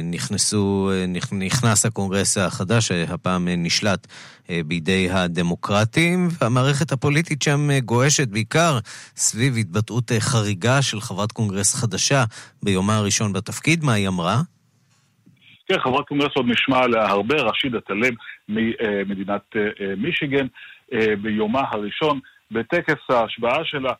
נכנסו, 0.02 0.90
נכנס 1.32 1.86
הקונגרס 1.86 2.38
החדש, 2.38 2.92
הפעם 2.92 3.48
נשלט 3.48 4.06
בידי 4.66 5.10
הדמוקרטים, 5.10 6.28
והמערכת 6.40 6.92
הפוליטית 6.92 7.42
שם 7.42 7.68
גועשת 7.84 8.28
בעיקר 8.28 8.78
סביב 9.16 9.56
התבטאות 9.56 10.12
חריגה 10.18 10.82
של 10.82 11.00
חברת 11.00 11.32
קונגרס 11.32 11.74
חדשה 11.74 12.24
ביומה 12.62 12.96
הראשון 12.96 13.32
בתפקיד. 13.32 13.84
מה 13.84 13.92
היא 13.92 14.08
אמרה? 14.08 14.40
כן, 15.72 15.80
חברת 15.80 16.06
קונגרס 16.08 16.30
עוד 16.34 16.46
נשמע 16.48 16.78
עליה 16.78 17.06
הרבה, 17.06 17.34
רשידה 17.34 17.80
טלב 17.80 18.14
ממדינת 18.48 19.40
אה, 19.56 19.60
אה, 19.60 19.94
מישיגן, 19.96 20.46
אה, 20.92 21.16
ביומה 21.22 21.62
הראשון, 21.70 22.20
בטקס 22.50 23.00
ההשבעה 23.08 23.64
שלה, 23.64 23.92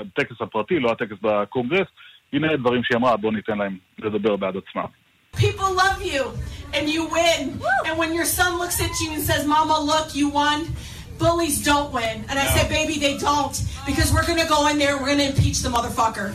הטקס 0.00 0.40
הפרטי, 0.40 0.78
לא 0.78 0.90
הטקס 0.90 1.16
בקונגרס, 1.22 1.86
הנה 2.32 2.52
הדברים 2.52 2.84
שהיא 2.84 2.96
אמרה, 2.96 3.16
בואו 3.16 3.32
ניתן 3.32 3.58
להם 3.58 3.76
לדבר 3.98 4.36
בעד 4.36 4.54
עצמם. 4.56 4.84
People 5.36 5.70
love 5.84 6.00
you, 6.12 6.24
and 6.74 6.88
you 6.94 7.02
win. 7.16 7.40
And 7.86 7.98
when 7.98 8.10
your 8.18 8.28
son 8.38 8.50
looks 8.62 8.78
at 8.86 8.94
you 9.00 9.08
and 9.14 9.22
says, 9.30 9.42
Mama, 9.56 9.76
look, 9.92 10.14
you 10.14 10.28
won, 10.28 10.58
bullies 11.18 11.56
don't 11.70 11.90
win. 11.98 12.16
And 12.28 12.36
I 12.38 12.44
no. 12.44 12.54
said, 12.54 12.66
baby, 12.78 12.96
they 13.06 13.14
don't. 13.18 13.56
Because 13.90 14.08
we're 14.14 14.28
going 14.30 14.42
to 14.44 14.50
go 14.56 14.60
in 14.70 14.76
there, 14.82 14.94
we're 14.98 15.12
going 15.14 15.24
to 15.24 15.30
impeach 15.32 15.58
the 15.66 15.70
motherfucker. 15.76 16.28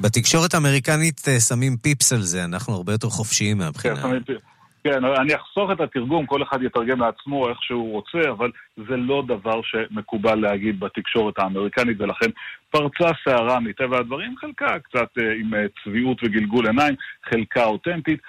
בתקשורת 0.00 0.54
האמריקנית 0.54 1.20
אה, 1.28 1.40
שמים 1.40 1.76
פיפס 1.76 2.12
על 2.12 2.20
זה, 2.20 2.44
אנחנו 2.44 2.74
הרבה 2.74 2.92
יותר 2.92 3.08
חופשיים 3.08 3.58
מהבחינה. 3.58 4.02
כן, 4.02 4.34
כן, 4.84 5.04
אני 5.04 5.34
אחסוך 5.34 5.70
את 5.72 5.80
התרגום, 5.80 6.26
כל 6.26 6.42
אחד 6.42 6.62
יתרגם 6.62 7.00
לעצמו 7.00 7.48
איך 7.48 7.62
שהוא 7.62 7.92
רוצה, 7.92 8.30
אבל 8.30 8.50
זה 8.76 8.96
לא 8.96 9.22
דבר 9.26 9.60
שמקובל 9.62 10.34
להגיד 10.34 10.80
בתקשורת 10.80 11.38
האמריקנית, 11.38 12.00
ולכן 12.00 12.30
פרצה 12.70 13.10
סערה 13.24 13.60
מטבע 13.60 13.98
הדברים, 13.98 14.34
חלקה 14.36 14.78
קצת 14.78 15.08
אה, 15.18 15.32
עם 15.40 15.54
אה, 15.54 15.64
צביעות 15.84 16.18
וגלגול 16.24 16.66
עיניים, 16.66 16.94
חלקה 17.30 17.64
אותנטית. 17.64 18.20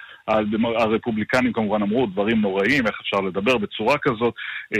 הרפובליקנים 0.78 1.52
כמובן 1.52 1.82
אמרו 1.82 2.06
דברים 2.06 2.40
נוראים, 2.40 2.86
איך 2.86 3.00
אפשר 3.00 3.20
לדבר 3.20 3.58
בצורה 3.58 3.96
כזאת. 3.98 4.34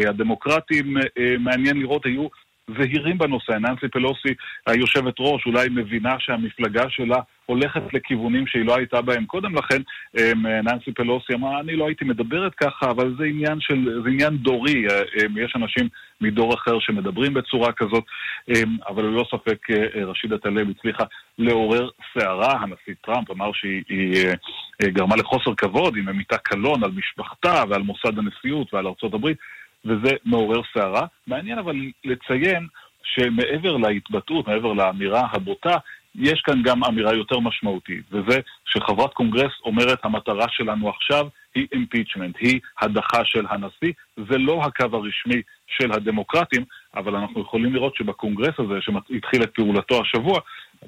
הדמוקרטים, 0.09 0.97
מעניין 1.39 1.77
לראות, 1.77 2.07
היו 2.07 2.29
זהירים 2.69 3.19
בנושא. 3.19 3.53
ננסי 3.53 3.89
פלוסי, 3.89 4.35
היושבת 4.67 5.15
ראש, 5.19 5.47
אולי 5.47 5.69
מבינה 5.69 6.17
שהמפלגה 6.19 6.85
שלה 6.89 7.17
הולכת 7.47 7.83
לכיוונים 7.93 8.47
שהיא 8.47 8.65
לא 8.65 8.77
הייתה 8.77 9.03
בהם 9.03 9.25
קודם 9.27 9.55
לכן. 9.55 9.83
אמ, 10.19 10.47
ננסי 10.47 10.93
פלוסי 10.93 11.35
אמרה, 11.35 11.61
אני 11.61 11.77
לא 11.77 11.87
הייתי 11.87 12.05
מדברת 12.05 12.55
ככה, 12.55 12.91
אבל 12.91 13.15
זה 13.19 13.25
עניין, 13.25 13.61
של, 13.61 14.01
זה 14.05 14.09
עניין 14.11 14.37
דורי. 14.37 14.85
אמ, 14.87 15.39
יש 15.39 15.53
אנשים 15.57 15.89
מדור 16.21 16.55
אחר 16.55 16.79
שמדברים 16.81 17.35
בצורה 17.35 17.73
כזאת, 17.73 18.05
אמ, 18.49 18.77
אבל 18.89 19.05
ללא 19.05 19.25
ספק 19.31 19.71
אה, 19.71 20.05
רשידה 20.05 20.39
טלב 20.39 20.71
הצליחה 20.71 21.05
לעורר 21.39 21.89
סערה. 22.15 22.53
הנשיא 22.61 22.95
טראמפ 23.05 23.31
אמר 23.31 23.51
שהיא 23.53 24.27
אה, 24.27 24.91
גרמה 24.91 25.17
לחוסר 25.17 25.55
כבוד, 25.55 25.97
היא 25.97 26.05
ממיתה 26.05 26.39
קלון 26.39 26.85
על 26.85 26.91
משפחתה 26.91 27.63
ועל 27.69 27.83
מוסד 27.83 28.19
הנשיאות 28.19 28.75
ועל 28.75 28.87
ארצות 28.87 29.15
הברית. 29.15 29.39
וזה 29.85 30.11
מעורר 30.25 30.61
סערה. 30.75 31.07
מעניין 31.27 31.59
אבל 31.59 31.77
לציין 32.05 32.67
שמעבר 33.05 33.77
להתבטאות, 33.77 34.49
מעבר 34.49 34.73
לאמירה 34.73 35.29
הבוטה, 35.33 35.77
יש 36.15 36.43
כאן 36.45 36.63
גם 36.63 36.85
אמירה 36.85 37.15
יותר 37.15 37.39
משמעותית, 37.39 38.05
וזה 38.13 38.41
שחברת 38.65 39.13
קונגרס 39.13 39.53
אומרת 39.65 39.99
המטרה 40.05 40.47
שלנו 40.51 40.89
עכשיו 40.89 41.27
היא 41.55 41.67
impeachment, 41.73 42.37
היא 42.41 42.61
הדחה 42.81 43.25
של 43.25 43.47
הנשיא. 43.51 43.93
זה 44.17 44.39
לא 44.39 44.63
הקו 44.65 44.97
הרשמי 44.97 45.43
של 45.67 45.93
הדמוקרטים, 45.93 46.65
אבל 46.97 47.17
אנחנו 47.17 47.41
יכולים 47.41 47.75
לראות 47.75 47.97
שבקונגרס 47.97 48.55
הזה, 48.59 48.75
שהתחיל 48.81 49.43
את 49.43 49.51
פעולתו 49.55 50.01
השבוע, 50.03 50.41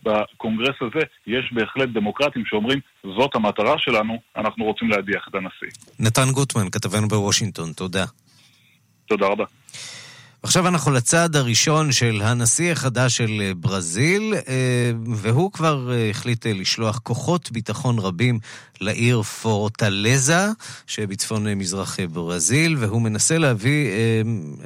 בקונגרס 0.03 0.77
הזה 0.81 1.05
יש 1.27 1.53
בהחלט 1.53 1.89
דמוקרטים 1.89 2.45
שאומרים, 2.47 2.81
זאת 3.03 3.35
המטרה 3.35 3.79
שלנו, 3.79 4.21
אנחנו 4.37 4.65
רוצים 4.65 4.89
להדיח 4.91 5.29
את 5.29 5.35
הנשיא. 5.35 5.81
נתן 6.01 6.33
גוטמן, 6.33 6.71
כתבנו 6.71 7.09
בוושינגטון, 7.09 7.73
תודה. 7.73 8.05
תודה 9.07 9.27
רבה. 9.27 9.45
עכשיו 10.45 10.69
אנחנו 10.69 10.93
לצעד 10.93 11.37
הראשון 11.37 11.93
של 11.93 12.21
הנשיא 12.25 12.73
החדש 12.73 13.17
של 13.17 13.41
אה, 13.41 13.53
ברזיל, 13.57 14.35
אה, 14.49 14.91
והוא 15.15 15.53
כבר 15.53 15.93
אה, 15.93 16.11
החליט 16.11 16.47
לשלוח 16.47 16.99
כוחות 16.99 17.53
ביטחון 17.53 17.99
רבים 17.99 18.39
לעיר 18.81 19.23
פורטלזה, 19.23 20.47
שבצפון 20.87 21.49
מזרח 21.49 22.01
ברזיל, 22.13 22.77
והוא 22.79 23.03
מנסה 23.03 23.39
להביא 23.39 23.89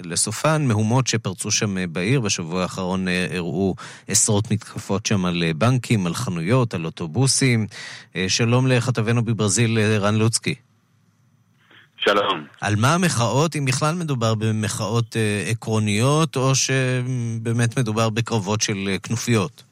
לסופן 0.05 0.67
מהומות 0.67 1.07
שפרצו 1.07 1.51
שם 1.51 1.93
בעיר. 1.93 2.21
בשבוע 2.21 2.63
האחרון 2.63 3.07
הראו 3.31 3.75
עשרות 4.09 4.51
מתקפות 4.51 5.07
שם 5.07 5.25
על 5.25 5.43
בנקים, 5.57 6.07
על 6.07 6.15
חנויות, 6.15 6.75
על 6.75 6.85
אוטובוסים. 6.85 7.67
שלום 8.29 8.67
לכתבנו 8.67 9.25
בברזיל, 9.25 9.79
רן 9.79 10.15
לוצקי. 10.15 10.55
שלום. 12.09 12.47
על 12.61 12.75
מה 12.81 12.95
המחאות, 12.95 13.57
אם 13.57 13.65
בכלל 13.65 13.95
מדובר 14.01 14.35
במחאות 14.35 15.17
אה, 15.17 15.43
עקרוניות, 15.51 16.37
או 16.37 16.55
שבאמת 16.55 17.79
מדובר 17.79 18.11
בקרבות 18.11 18.61
של 18.61 18.79
אה, 18.89 18.99
כנופיות? 18.99 19.65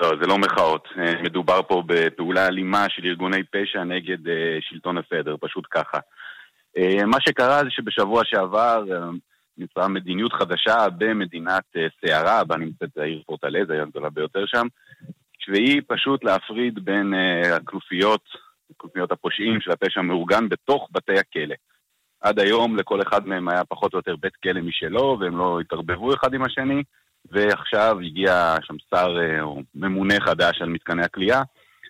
לא, 0.00 0.10
זה 0.20 0.26
לא 0.26 0.38
מחאות. 0.38 0.88
אה, 0.98 1.22
מדובר 1.22 1.60
פה 1.68 1.82
בפעולה 1.86 2.46
אלימה 2.46 2.86
של 2.88 3.02
ארגוני 3.04 3.42
פשע 3.44 3.84
נגד 3.84 4.28
אה, 4.28 4.58
שלטון 4.60 4.98
הפדר, 4.98 5.36
פשוט 5.40 5.66
ככה. 5.70 5.98
אה, 6.76 7.06
מה 7.06 7.18
שקרה 7.20 7.64
זה 7.64 7.70
שבשבוע 7.70 8.22
שעבר 8.24 8.84
אה, 8.92 8.98
נמצאה 9.58 9.88
מדיניות 9.88 10.32
חדשה 10.32 10.86
במדינת 10.98 11.64
אה, 11.76 11.86
סערה, 12.00 12.44
בה 12.44 12.56
נמצאת 12.56 12.96
העיר 12.96 13.22
פורטלזה, 13.26 13.72
העיר 13.72 13.82
הגדולה 13.82 14.10
ביותר 14.10 14.44
שם, 14.46 14.66
והיא 15.48 15.82
פשוט 15.86 16.24
להפריד 16.24 16.84
בין 16.84 17.14
אה, 17.14 17.56
הכנופיות 17.56 18.43
כנופיות 18.78 19.12
הפושעים 19.12 19.60
של 19.60 19.70
הפשע 19.70 20.00
המאורגן 20.00 20.48
בתוך 20.48 20.88
בתי 20.92 21.18
הכלא. 21.18 21.54
עד 22.20 22.38
היום 22.38 22.76
לכל 22.76 23.02
אחד 23.02 23.26
מהם 23.26 23.48
היה 23.48 23.64
פחות 23.64 23.92
או 23.92 23.98
יותר 23.98 24.16
בית 24.16 24.36
כלא 24.36 24.60
משלו, 24.60 25.16
והם 25.20 25.38
לא 25.38 25.60
התערבבו 25.60 26.14
אחד 26.14 26.34
עם 26.34 26.42
השני, 26.42 26.82
ועכשיו 27.32 27.96
הגיע 28.00 28.54
שם 28.62 28.74
שר 28.90 29.16
אה, 29.20 29.42
או 29.42 29.62
ממונה 29.74 30.14
חדש 30.20 30.62
על 30.62 30.68
מתקני 30.68 31.04
הכליאה, 31.04 31.42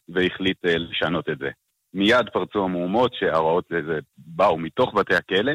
והחליט 0.08 0.64
אה, 0.66 0.78
לשנות 0.78 1.28
את 1.28 1.38
זה. 1.38 1.50
מיד 1.94 2.28
פרצו 2.32 2.64
המהומות 2.64 3.14
שההוראות 3.14 3.64
לזה 3.70 3.98
באו 4.16 4.58
מתוך 4.58 4.94
בתי 4.94 5.14
הכלא, 5.14 5.52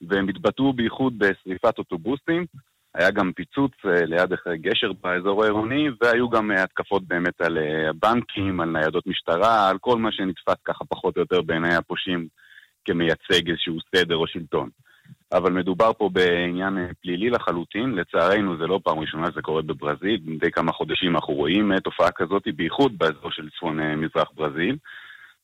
והם 0.00 0.28
התבטאו 0.28 0.72
בייחוד 0.72 1.18
בשריפת 1.18 1.78
אוטובוסים, 1.78 2.46
היה 2.98 3.10
גם 3.10 3.32
פיצוץ 3.32 3.72
אה, 3.86 4.04
ליד 4.04 4.30
גשר 4.60 4.92
באזור 5.02 5.42
העירוני, 5.42 5.88
והיו 6.00 6.28
גם 6.28 6.50
אה, 6.50 6.62
התקפות 6.62 7.02
באמת 7.08 7.40
על 7.40 7.58
אה, 7.58 7.90
הבנקים, 7.90 8.60
על 8.60 8.68
ניידות 8.68 9.06
משטרה, 9.06 9.68
על 9.68 9.78
כל 9.78 9.98
מה 9.98 10.12
שנתפס 10.12 10.62
ככה 10.64 10.84
פחות 10.84 11.16
או 11.16 11.20
יותר 11.20 11.42
בעיני 11.42 11.74
הפושעים 11.74 12.26
כמייצג 12.84 13.50
איזשהו 13.50 13.76
סדר 13.94 14.16
או 14.16 14.26
שלטון. 14.26 14.68
אבל 15.32 15.52
מדובר 15.52 15.92
פה 15.92 16.10
בעניין 16.12 16.78
פלילי 17.02 17.30
לחלוטין, 17.30 17.90
לצערנו 17.94 18.56
זה 18.56 18.66
לא 18.66 18.80
פעם 18.84 18.98
ראשונה 18.98 19.30
שזה 19.30 19.42
קורה 19.42 19.62
בברזיל, 19.62 20.20
מדי 20.24 20.50
כמה 20.50 20.72
חודשים 20.72 21.14
אנחנו 21.14 21.34
רואים 21.34 21.78
תופעה 21.78 22.10
כזאת, 22.10 22.42
בייחוד 22.56 22.98
באזור 22.98 23.30
של 23.30 23.48
צפון 23.50 23.80
מזרח 23.80 24.28
ברזיל. 24.34 24.76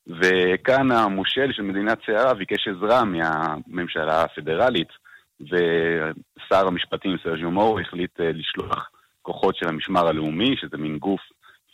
וכאן 0.07 0.91
המושל 0.91 1.53
של 1.53 1.63
מדינת 1.63 1.99
סערה 2.07 2.35
ביקש 2.35 2.69
עזרה 2.69 3.05
מהממשלה 3.05 4.23
הפדרלית 4.23 5.04
ושר 5.41 6.67
המשפטים 6.67 7.17
סרג'יו 7.23 7.51
מור 7.51 7.81
החליט 7.81 8.21
אה, 8.21 8.33
לשלוח 8.33 8.91
כוחות 9.23 9.57
של 9.57 9.69
המשמר 9.69 10.07
הלאומי, 10.07 10.57
שזה 10.61 10.77
מין 10.77 10.99
גוף 10.99 11.21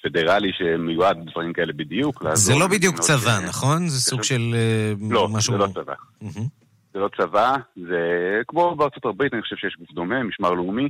פדרלי 0.03 0.53
שמיועד 0.53 1.19
לדברים 1.19 1.53
כאלה 1.53 1.73
בדיוק. 1.73 2.23
זה 2.35 2.53
לא 2.61 2.67
בדיוק 2.67 2.99
צבא, 2.99 3.41
ש... 3.41 3.49
נכון? 3.49 3.89
זה 3.89 4.01
סוג 4.01 4.23
של 4.23 4.41
אה, 4.55 4.93
לא, 5.11 5.29
משהו... 5.29 5.59
לא, 5.59 5.67
זה 5.67 5.73
לא 5.79 5.85
צבא. 5.85 5.95
Mm-hmm. 6.23 6.49
זה 6.95 6.99
לא 6.99 7.09
צבא, 7.17 7.57
זה 7.77 8.01
כמו 8.49 8.75
בארצות 8.75 9.05
הברית, 9.05 9.35
אני 9.35 9.43
חושב 9.43 9.57
שיש 9.57 9.77
גוף 9.79 9.91
דומה, 9.93 10.23
משמר 10.23 10.51
לאומי, 10.51 10.89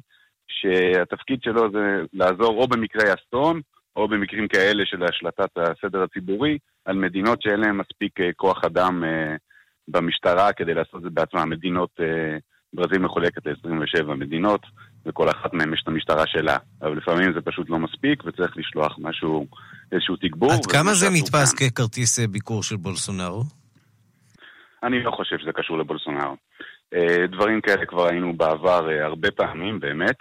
שהתפקיד 0.48 1.42
שלו 1.42 1.70
זה 1.72 2.02
לעזור 2.12 2.62
או 2.62 2.68
במקרי 2.68 3.04
אסון, 3.14 3.60
או 3.96 4.08
במקרים 4.08 4.48
כאלה 4.48 4.82
של 4.86 5.02
השלטת 5.04 5.50
הסדר 5.56 6.02
הציבורי, 6.02 6.58
על 6.84 6.96
מדינות 6.96 7.42
שאין 7.42 7.60
להן 7.60 7.76
מספיק 7.76 8.20
אה, 8.20 8.30
כוח 8.36 8.64
אדם 8.64 9.04
במשטרה 9.88 10.52
כדי 10.52 10.74
לעשות 10.74 10.96
את 10.96 11.02
זה 11.02 11.10
בעצמם. 11.10 11.50
מדינות 11.50 11.90
ברזיל 12.74 12.98
מחולקת 12.98 13.46
ל-27 13.46 14.14
מדינות, 14.14 14.60
וכל 15.06 15.30
אחת 15.30 15.52
מהן 15.52 15.74
יש 15.74 15.82
את 15.82 15.88
המשטרה 15.88 16.26
שלה. 16.26 16.56
אבל 16.82 16.96
לפעמים 16.96 17.32
זה 17.32 17.40
פשוט 17.40 17.70
לא 17.70 17.78
מספיק, 17.78 18.22
וצריך 18.26 18.56
לשלוח 18.56 18.96
משהו, 18.98 19.46
איזשהו 19.92 20.16
תגבור. 20.16 20.52
עד 20.52 20.66
כמה 20.66 20.94
זה 20.94 21.06
נתפס 21.10 21.54
כאן. 21.54 21.68
ככרטיס 21.68 22.18
אה, 22.18 22.26
ביקור 22.26 22.62
של 22.62 22.76
בולסונארו? 22.76 23.42
אני 24.82 25.02
לא 25.02 25.10
חושב 25.10 25.38
שזה 25.38 25.52
קשור 25.52 25.78
לבולסונארו. 25.78 26.36
דברים 27.30 27.60
כאלה 27.60 27.86
כבר 27.86 28.06
היינו 28.06 28.36
בעבר 28.36 28.88
הרבה 29.02 29.30
פעמים, 29.30 29.80
באמת, 29.80 30.16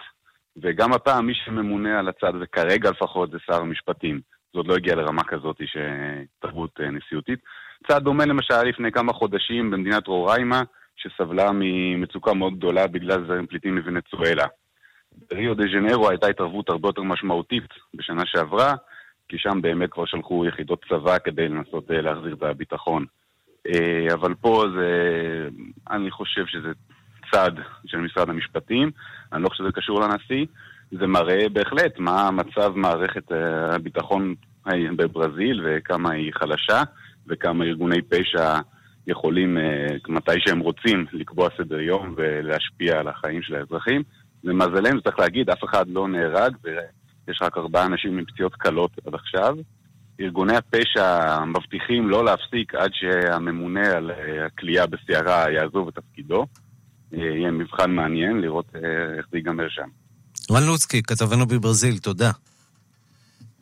וגם 0.62 0.92
הפעם 0.92 1.26
מי 1.26 1.32
שממונה 1.34 1.98
על 1.98 2.08
הצד 2.08 2.34
הזה, 2.34 2.44
כרגע 2.52 2.90
לפחות, 2.90 3.30
זה 3.30 3.38
שר 3.46 3.60
המשפטים. 3.60 4.20
זה 4.52 4.58
עוד 4.58 4.66
לא 4.66 4.74
הגיע 4.74 4.94
לרמה 4.94 5.24
כזאת 5.24 5.56
שתרבות 5.64 6.80
נשיאותית. 6.80 7.38
צעד 7.88 8.02
דומה 8.02 8.24
למשל 8.24 8.62
לפני 8.62 8.92
כמה 8.92 9.12
חודשים 9.12 9.70
במדינת 9.70 10.06
רוריימה, 10.06 10.62
שסבלה 11.02 11.50
ממצוקה 11.54 12.34
מאוד 12.34 12.56
גדולה 12.56 12.86
בגלל 12.86 13.26
זרים 13.26 13.46
פליטים 13.46 13.74
מוונצואלה. 13.78 14.46
בריו 15.30 15.54
דה 15.54 15.64
ז'נרו 15.72 16.08
הייתה 16.08 16.26
התערבות 16.26 16.68
הרבה 16.68 16.88
יותר 16.88 17.02
משמעותית 17.02 17.68
בשנה 17.94 18.22
שעברה, 18.26 18.74
כי 19.28 19.38
שם 19.38 19.60
באמת 19.62 19.90
כבר 19.90 20.06
שלחו 20.06 20.46
יחידות 20.46 20.84
צבא 20.88 21.18
כדי 21.18 21.48
לנסות 21.48 21.90
אה, 21.90 22.00
להחזיר 22.00 22.34
את 22.34 22.42
הביטחון. 22.42 23.04
אה, 23.66 24.14
אבל 24.14 24.34
פה 24.34 24.64
זה, 24.76 24.88
אני 25.90 26.10
חושב 26.10 26.46
שזה 26.46 26.72
צעד 27.32 27.60
של 27.86 27.98
משרד 27.98 28.30
המשפטים, 28.30 28.90
אני 29.32 29.42
לא 29.42 29.48
חושב 29.48 29.64
שזה 29.64 29.72
קשור 29.72 30.00
לנשיא, 30.00 30.46
זה 30.92 31.06
מראה 31.06 31.48
בהחלט 31.52 31.98
מה 31.98 32.30
מצב 32.30 32.72
מערכת 32.76 33.32
אה, 33.32 33.74
הביטחון 33.74 34.34
בברזיל 34.96 35.62
וכמה 35.64 36.12
היא 36.12 36.32
חלשה 36.34 36.82
וכמה 37.26 37.64
ארגוני 37.64 38.02
פשע 38.02 38.58
יכולים, 39.10 39.58
מתי 40.08 40.32
שהם 40.38 40.58
רוצים, 40.58 41.06
לקבוע 41.12 41.48
סדר 41.58 41.80
יום 41.80 42.14
ולהשפיע 42.16 42.98
על 42.98 43.08
החיים 43.08 43.42
של 43.42 43.54
האזרחים. 43.54 44.02
למזלנו, 44.44 45.00
צריך 45.00 45.18
להגיד, 45.18 45.50
אף 45.50 45.64
אחד 45.64 45.88
לא 45.88 46.08
נהרג, 46.08 46.56
ויש 46.64 47.38
רק 47.42 47.58
ארבעה 47.58 47.86
אנשים 47.86 48.18
עם 48.18 48.24
פציעות 48.24 48.54
קלות 48.54 48.90
עד 49.06 49.14
עכשיו. 49.14 49.56
ארגוני 50.20 50.56
הפשע 50.56 51.38
מבטיחים 51.44 52.08
לא 52.08 52.24
להפסיק 52.24 52.74
עד 52.74 52.90
שהממונה 52.92 53.96
על 53.96 54.10
אה, 54.10 54.46
הכלייה 54.46 54.86
בסערה 54.86 55.50
יעזוב 55.50 55.88
את 55.88 55.94
תפקידו. 55.94 56.46
אה, 57.14 57.18
יהיה 57.18 57.50
מבחן 57.50 57.90
מעניין 57.90 58.40
לראות 58.40 58.66
אה, 58.74 58.80
איך 59.18 59.26
זה 59.30 59.36
ייגמר 59.38 59.68
שם. 59.68 59.88
רן 60.50 60.62
לוצקי, 60.66 61.02
כתבנו 61.02 61.46
בברזיל, 61.46 61.98
תודה. 61.98 62.30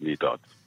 להתראות. 0.01 0.58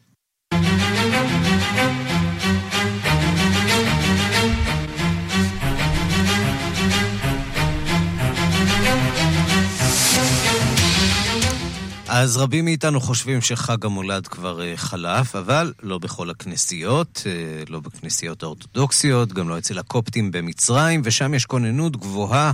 אז 12.13 12.37
רבים 12.37 12.65
מאיתנו 12.65 13.01
חושבים 13.01 13.41
שחג 13.41 13.85
המולד 13.85 14.27
כבר 14.27 14.61
אה, 14.61 14.77
חלף, 14.77 15.35
אבל 15.35 15.73
לא 15.83 15.97
בכל 15.97 16.29
הכנסיות, 16.29 17.23
אה, 17.25 17.63
לא 17.69 17.79
בכנסיות 17.79 18.43
האורתודוקסיות, 18.43 19.33
גם 19.33 19.49
לא 19.49 19.57
אצל 19.57 19.79
הקופטים 19.79 20.31
במצרים, 20.31 21.01
ושם 21.03 21.33
יש 21.33 21.45
כוננות 21.45 21.97
גבוהה 21.97 22.51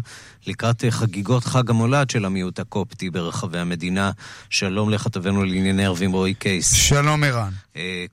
לקראת 0.47 0.83
אה, 0.83 0.91
חגיגות 0.91 1.43
חג 1.43 1.69
המולד 1.69 2.09
של 2.09 2.25
המיעוט 2.25 2.59
הקופטי 2.59 3.09
ברחבי 3.09 3.59
המדינה. 3.59 4.11
שלום 4.49 4.89
לכתבנו 4.89 5.45
לענייני 5.45 5.85
ערבים 5.85 6.11
רועי 6.11 6.33
קייס. 6.33 6.73
שלום 6.73 7.23
ערן. 7.23 7.51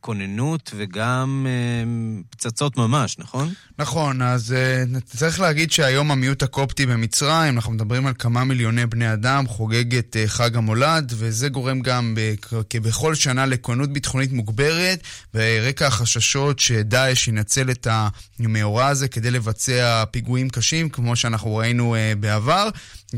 כוננות 0.00 0.73
וגם 0.76 1.47
פצצות 2.31 2.76
ממש, 2.76 3.19
נכון? 3.19 3.53
נכון, 3.79 4.23
אז 4.23 4.55
צריך 5.05 5.41
להגיד 5.41 5.73
שהיום 5.73 6.11
המיעוט 6.11 6.43
הקופטי 6.43 6.87
במצרים, 6.87 7.55
אנחנו 7.55 7.73
מדברים 7.73 8.07
על 8.07 8.12
כמה 8.19 8.45
מיליוני 8.45 8.87
בני 8.87 9.12
אדם, 9.12 9.47
חוגג 9.47 9.95
את 9.95 10.17
חג 10.26 10.57
המולד, 10.57 11.12
וזה 11.17 11.49
גורם 11.49 11.81
גם 11.81 12.17
כבכל 12.71 13.14
שנה 13.14 13.47
לכוננות 13.47 13.93
ביטחונית 13.93 14.33
מוגברת, 14.33 15.03
ברקע 15.35 15.87
החששות 15.87 16.59
שדאעש 16.59 17.29
ינצל 17.29 17.71
את 17.71 17.87
המאורע 18.41 18.87
הזה 18.87 19.09
כדי 19.09 19.31
לבצע 19.31 20.05
פיגועים 20.11 20.49
קשים, 20.49 20.88
כמו 20.88 21.17
שאנחנו 21.17 21.57
ראינו 21.57 21.95
uh, 21.95 22.24
בעבר. 22.25 22.69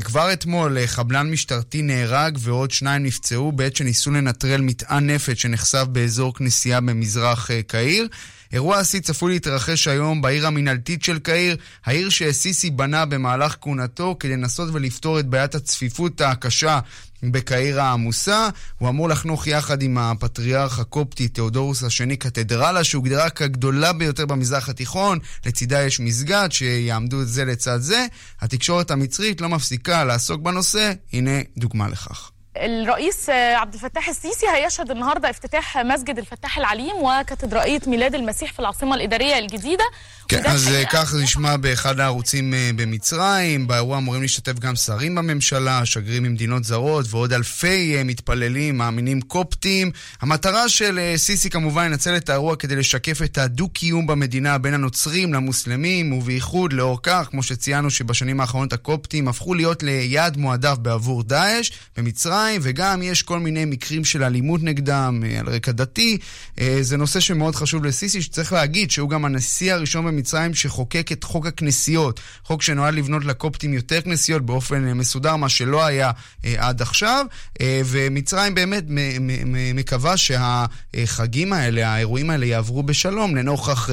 כבר 0.03 0.33
אתמול 0.33 0.77
uh, 0.77 0.87
חבלן 0.87 1.31
משטרתי 1.31 1.81
נהרג 1.81 2.37
ועוד 2.41 2.71
שניים 2.71 3.03
נפצעו 3.03 3.51
בעת 3.51 3.75
שניסו 3.75 4.11
לנטרל 4.11 4.61
מטען 4.61 5.09
נפץ 5.09 5.37
שנחשף 5.37 5.83
באזור 5.91 6.33
כנסייה 6.33 6.81
במזרח 6.81 7.49
uh, 7.51 7.53
קהיר. 7.67 8.07
אירוע 8.53 8.77
השיא 8.77 8.99
צפוי 8.99 9.33
להתרחש 9.33 9.87
היום 9.87 10.21
בעיר 10.21 10.47
המינהלתית 10.47 11.03
של 11.03 11.19
קהיר, 11.19 11.57
העיר 11.85 12.09
שסיסי 12.09 12.69
בנה 12.69 13.05
במהלך 13.05 13.55
כהונתו 13.61 14.15
כדי 14.19 14.33
לנסות 14.33 14.69
ולפתור 14.73 15.19
את 15.19 15.25
בעיית 15.25 15.55
הצפיפות 15.55 16.21
הקשה 16.21 16.79
בקהיר 17.23 17.81
העמוסה. 17.81 18.49
הוא 18.77 18.89
אמור 18.89 19.09
לחנוך 19.09 19.47
יחד 19.47 19.81
עם 19.81 19.97
הפטריארך 19.97 20.79
הקופטי 20.79 21.27
תאודורוס 21.27 21.83
השני 21.83 22.17
קתדרלה, 22.17 22.83
שהוגדרה 22.83 23.29
כגדולה 23.29 23.93
ביותר 23.93 24.25
במזרח 24.25 24.69
התיכון. 24.69 25.19
לצידה 25.45 25.83
יש 25.83 25.99
מסגד 25.99 26.47
שיעמדו 26.51 27.23
זה 27.23 27.45
לצד 27.45 27.81
זה. 27.81 28.05
התקשורת 28.41 28.91
המצרית 28.91 29.41
לא 29.41 29.49
מפסיקה 29.49 30.03
לעסוק 30.03 30.41
בנושא, 30.41 30.91
הנה 31.13 31.31
דוגמה 31.57 31.87
לכך. 31.87 32.31
الرئيس 32.65 33.29
عبد 33.29 33.73
الفتاح 33.73 34.09
السيسي 34.09 34.47
هيشهد 34.49 34.91
النهارده 34.91 35.29
افتتاح 35.29 35.77
مسجد 35.77 36.17
الفتاح 36.17 36.57
العليم 36.57 36.95
وكاتدرائية 36.95 37.81
ميلاد 37.87 38.15
المسيح 38.15 38.53
في 38.53 38.59
العاصمة 38.59 38.95
الإدارية 38.95 39.39
الجديدة. 39.39 39.83
כן, 40.27 40.41
אז 40.45 40.69
כך 40.91 41.11
זה 41.11 41.23
נשמע 41.23 41.57
באחד 41.57 41.99
הערוצים 41.99 42.53
במצרים. 42.75 43.67
באירוע 43.67 43.97
אמורים 43.97 44.21
להשתתף 44.21 44.59
גם 44.59 44.75
שרים 44.75 45.15
בממשלה, 45.15 45.85
שגרירים 45.85 46.23
ממדינות 46.23 46.63
זרות 46.63 47.05
ועוד 47.09 47.33
אלפי 47.33 48.03
מתפללים, 48.05 48.77
מאמינים 48.77 49.21
קופטים. 49.21 49.91
המטרה 50.21 50.69
של 50.69 50.99
סיסי 51.15 51.49
כמובן 51.49 51.85
לנצל 51.91 52.15
את 52.15 52.29
האירוע 52.29 52.55
כדי 52.55 52.75
לשקף 52.75 53.21
את 53.21 53.37
הדו-קיום 53.37 54.07
במדינה 54.07 54.57
בין 54.57 54.73
הנוצרים 54.73 55.33
למוסלמים, 55.33 56.13
ובייחוד 56.13 56.73
לאור 56.73 56.99
כך, 57.03 57.27
כמו 57.31 57.43
שציינו 57.43 57.89
שבשנים 57.89 58.39
האחרונות 58.39 58.73
הקופטים 58.73 59.27
הפכו 59.27 59.53
להיות 59.53 59.83
ליעד 59.83 60.37
מועדף 60.37 60.77
בעבור 60.77 61.23
דאעש 61.23 61.71
במצרים. 61.97 62.17
במצרים, 62.17 62.61
וגם 62.63 63.01
יש 63.01 63.21
כל 63.21 63.39
מיני 63.39 63.65
מקרים 63.65 64.05
של 64.05 64.23
אלימות 64.23 64.63
נגדם 64.63 65.23
אה, 65.25 65.39
על 65.39 65.49
רקע 65.49 65.71
דתי. 65.71 66.17
אה, 66.59 66.77
זה 66.81 66.97
נושא 66.97 67.19
שמאוד 67.19 67.55
חשוב 67.55 67.85
לסיסי, 67.85 68.21
שצריך 68.21 68.53
להגיד 68.53 68.91
שהוא 68.91 69.09
גם 69.09 69.25
הנשיא 69.25 69.73
הראשון 69.73 70.05
במצרים 70.17 70.53
שחוקק 70.53 71.11
את 71.11 71.23
חוק 71.23 71.45
הכנסיות, 71.45 72.19
חוק 72.43 72.61
שנועד 72.61 72.93
לבנות 72.93 73.25
לקופטים 73.25 73.73
יותר 73.73 74.01
כנסיות 74.01 74.45
באופן 74.45 74.87
אה, 74.87 74.93
מסודר, 74.93 75.35
מה 75.35 75.49
שלא 75.49 75.85
היה 75.85 76.11
עד 76.57 76.81
עכשיו, 76.81 77.25
ומצרים 77.85 78.55
באמת 78.55 78.83
מקווה 79.73 80.17
שהחגים 80.17 81.53
האלה, 81.53 81.89
האירועים 81.89 82.29
האלה 82.29 82.45
יעברו 82.45 82.83
בשלום, 82.83 83.35
לנוכח 83.35 83.89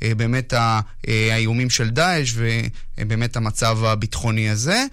באמת 0.00 0.54
האיומים 1.06 1.70
של 1.70 1.90
דאעש 1.90 2.32
ובאמת 3.00 3.36
המצב 3.36 3.84
הביטחוני 3.84 4.50
הזה. 4.50 4.84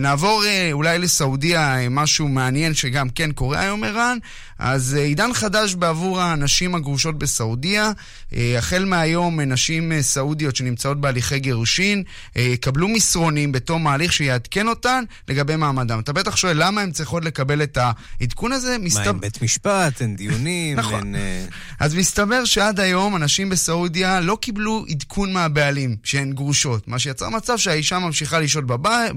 נעבור 0.00 0.44
אולי 0.72 0.98
לסעודיה, 0.98 1.76
משהו 1.90 2.28
מעניין 2.28 2.74
שגם 2.74 3.08
כן 3.08 3.32
קורה 3.32 3.60
היום, 3.60 3.84
ערן. 3.84 4.18
אז 4.62 4.96
אה, 4.98 5.02
עידן 5.02 5.32
חדש 5.32 5.74
בעבור 5.74 6.20
הנשים 6.20 6.74
הגרושות 6.74 7.18
בסעודיה. 7.18 7.92
אה, 8.34 8.58
החל 8.58 8.84
מהיום 8.84 9.40
נשים 9.40 9.92
אה, 9.92 10.02
סעודיות 10.02 10.56
שנמצאות 10.56 11.00
בהליכי 11.00 11.38
גירושין 11.38 12.02
יקבלו 12.36 12.88
מסרונים 12.88 13.52
בתום 13.52 13.86
ההליך 13.86 14.12
שיעדכן 14.12 14.68
אותן 14.68 15.04
לגבי 15.28 15.56
מעמדם. 15.56 16.00
אתה 16.00 16.12
בטח 16.12 16.36
שואל 16.36 16.56
למה 16.64 16.80
הן 16.80 16.92
צריכות 16.92 17.24
לקבל 17.24 17.62
את 17.62 17.78
העדכון 17.80 18.52
הזה? 18.52 18.78
מה, 18.78 18.84
מסת... 18.84 19.06
אין 19.06 19.20
בית 19.20 19.42
משפט, 19.42 20.02
אין 20.02 20.16
דיונים, 20.16 20.76
נכון. 20.80 21.14
אין... 21.14 21.46
אז 21.80 21.94
מסתבר 21.94 22.44
שעד 22.44 22.80
היום 22.80 23.14
הנשים 23.14 23.48
בסעודיה 23.48 24.20
לא 24.20 24.38
קיבלו 24.40 24.84
עדכון 24.88 25.32
מהבעלים 25.32 25.96
שהן 26.04 26.32
גרושות, 26.32 26.88
מה 26.88 26.98
שיצר 26.98 27.28
מצב 27.31 27.57
שהאישה 27.57 27.99
ממשיכה 27.99 28.39
לשהות 28.39 28.65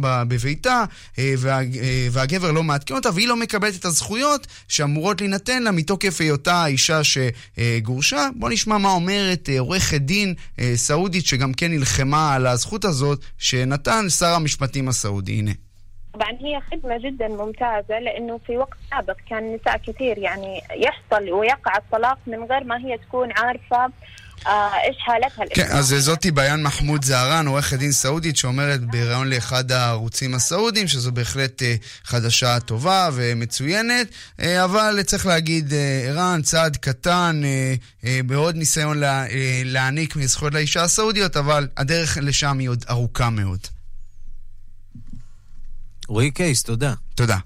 בביתה 0.01 0.85
וה... 1.19 1.59
והגבר 2.11 2.53
לא 2.53 2.63
מעדכן 2.63 2.95
אותה 2.95 3.09
והיא 3.15 3.29
לא 3.29 3.37
מקבלת 3.37 3.75
את 3.81 3.85
הזכויות 3.85 4.47
שאמורות 4.69 5.21
להינתן 5.21 5.63
לה 5.63 5.71
מתוקף 5.71 6.21
היותה 6.21 6.67
אישה 6.67 7.01
שגורשה. 7.05 8.29
בוא 8.37 8.51
נשמע 8.51 8.79
מה 8.79 8.93
אומרת 8.93 9.49
אה, 9.49 9.61
עורכת 9.61 10.01
דין 10.01 10.35
אה, 10.61 10.73
סעודית 10.75 11.27
שגם 11.27 11.53
כן 11.53 11.71
נלחמה 11.71 12.35
על 12.35 12.47
הזכות 12.47 12.85
הזאת 12.85 13.25
שנתן 13.39 14.09
שר 14.09 14.27
המשפטים 14.27 14.89
הסעודי. 14.89 15.33
הנה. 15.33 15.53
طبعا 16.13 16.31
هي 16.31 16.61
خدمة 16.61 16.99
جدا 16.99 17.29
ممتازة 17.29 17.99
لأنه 17.99 18.41
في 18.47 18.57
وقت 18.57 18.79
سابق 18.91 19.17
كان 19.29 19.55
نساء 19.55 19.77
كثير 19.77 20.19
يعني 20.19 20.61
يحصل 20.77 21.31
ويقع 21.31 21.77
الطلاق 21.77 22.19
من 22.27 22.45
غير 22.45 22.65
ما 22.65 22.79
هي 22.79 22.99
تكون 22.99 23.33
عارفة 23.33 23.93
כן, 25.56 25.68
אז 25.72 25.96
זאתי 25.98 26.32
ביאן 26.32 26.64
מחמוד 26.64 27.06
זהרן, 27.06 27.48
עורכת 27.48 27.78
דין 27.78 27.92
סעודית, 27.92 28.38
שאומרת 28.38 28.86
בריאיון 28.86 29.30
לאחד 29.30 29.72
הערוצים 29.72 30.36
הסעודיים, 30.36 30.88
שזו 30.88 31.12
בהחלט 31.12 31.64
אה, 31.64 31.76
חדשה 32.04 32.60
טובה 32.60 33.10
ומצוינת, 33.14 34.08
אה, 34.40 34.64
אבל 34.64 35.04
צריך 35.04 35.26
להגיד, 35.26 35.74
אה, 35.74 36.06
ערן, 36.08 36.42
צעד 36.42 36.78
קטן 36.78 37.42
בעוד 38.26 38.56
ניסיון 38.56 39.02
להעניק 39.66 40.16
זכויות 40.26 40.54
לאישה 40.54 40.84
הסעודיות, 40.84 41.38
אבל 41.38 41.68
הדרך 41.78 42.18
לשם 42.22 42.60
היא 42.60 42.70
עוד 42.70 42.86
ארוכה 42.90 43.30
מאוד. 43.30 43.60
רועי 46.08 46.32
קייס, 46.32 46.64
תודה. 46.64 46.94
תודה. 47.16 47.38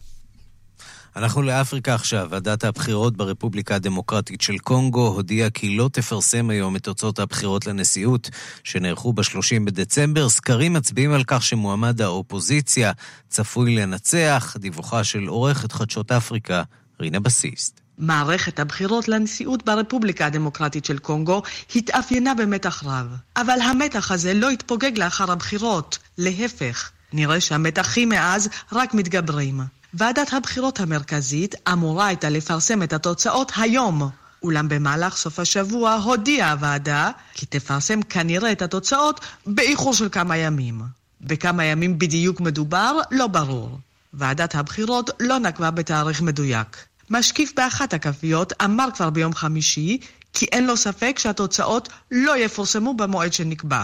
אנחנו 1.15 1.41
לאפריקה 1.41 1.95
עכשיו. 1.95 2.27
ועדת 2.29 2.63
הבחירות 2.63 3.17
ברפובליקה 3.17 3.75
הדמוקרטית 3.75 4.41
של 4.41 4.57
קונגו 4.57 5.07
הודיעה 5.07 5.49
כי 5.49 5.77
לא 5.77 5.89
תפרסם 5.93 6.49
היום 6.49 6.75
את 6.75 6.83
תוצאות 6.83 7.19
הבחירות 7.19 7.67
לנשיאות 7.67 8.29
שנערכו 8.63 9.13
ב-30 9.13 9.59
בדצמבר. 9.65 10.29
סקרים 10.29 10.73
מצביעים 10.73 11.11
על 11.13 11.23
כך 11.27 11.43
שמועמד 11.43 12.01
האופוזיציה 12.01 12.91
צפוי 13.29 13.75
לנצח. 13.75 14.55
דיווחה 14.59 15.03
של 15.03 15.27
עורכת 15.27 15.71
חדשות 15.71 16.11
אפריקה, 16.11 16.63
רינה 16.99 17.19
בסיסט. 17.19 17.81
מערכת 17.97 18.59
הבחירות 18.59 19.07
לנשיאות 19.07 19.65
ברפובליקה 19.65 20.25
הדמוקרטית 20.25 20.85
של 20.85 20.97
קונגו 20.97 21.41
התאפיינה 21.75 22.33
במתח 22.33 22.83
רב. 22.85 23.07
אבל 23.35 23.61
המתח 23.61 24.11
הזה 24.11 24.33
לא 24.33 24.49
התפוגג 24.49 24.97
לאחר 24.97 25.31
הבחירות, 25.31 25.97
להפך. 26.17 26.91
נראה 27.13 27.41
שהמתחים 27.41 28.09
מאז 28.09 28.49
רק 28.71 28.93
מתגברים. 28.93 29.78
ועדת 29.93 30.33
הבחירות 30.33 30.79
המרכזית 30.79 31.55
אמורה 31.71 32.07
הייתה 32.07 32.29
לפרסם 32.29 32.83
את 32.83 32.93
התוצאות 32.93 33.51
היום. 33.57 34.09
אולם 34.43 34.69
במהלך 34.69 35.17
סוף 35.17 35.39
השבוע 35.39 35.93
הודיעה 35.93 36.51
הוועדה 36.51 37.11
כי 37.33 37.45
תפרסם 37.45 38.01
כנראה 38.01 38.51
את 38.51 38.61
התוצאות 38.61 39.19
באיחור 39.45 39.93
של 39.93 40.09
כמה 40.09 40.37
ימים. 40.37 40.81
בכמה 41.21 41.63
ימים 41.63 41.99
בדיוק 41.99 42.41
מדובר, 42.41 42.97
לא 43.11 43.27
ברור. 43.27 43.79
ועדת 44.13 44.55
הבחירות 44.55 45.09
לא 45.19 45.39
נקבה 45.39 45.71
בתאריך 45.71 46.21
מדויק. 46.21 46.85
משקיף 47.09 47.53
באחת 47.55 47.93
הקלפיות 47.93 48.53
אמר 48.63 48.87
כבר 48.95 49.09
ביום 49.09 49.33
חמישי 49.33 49.97
כי 50.33 50.45
אין 50.51 50.67
לו 50.67 50.77
ספק 50.77 51.19
שהתוצאות 51.19 51.89
לא 52.11 52.37
יפורסמו 52.37 52.93
במועד 52.93 53.33
שנקבע. 53.33 53.83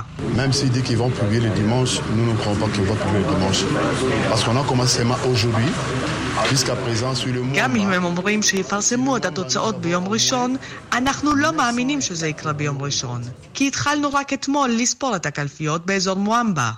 גם 7.55 7.75
אם 7.75 7.89
הם 7.89 8.03
אומרים 8.03 8.43
שיפרסמו 8.43 9.17
את 9.17 9.25
התוצאות 9.25 9.81
ביום 9.81 10.07
ראשון, 10.07 10.55
אנחנו 10.93 11.35
לא 11.35 11.53
מאמינים 11.53 12.01
שזה 12.01 12.27
יקרה 12.27 12.53
ביום 12.53 12.81
ראשון. 12.81 13.21
כי 13.53 13.67
התחלנו 13.67 14.09
רק 14.13 14.33
אתמול 14.33 14.69
לספור 14.69 15.15
את 15.15 15.25
הקלפיות 15.25 15.85
באזור 15.85 16.15
מואמבה. 16.15 16.71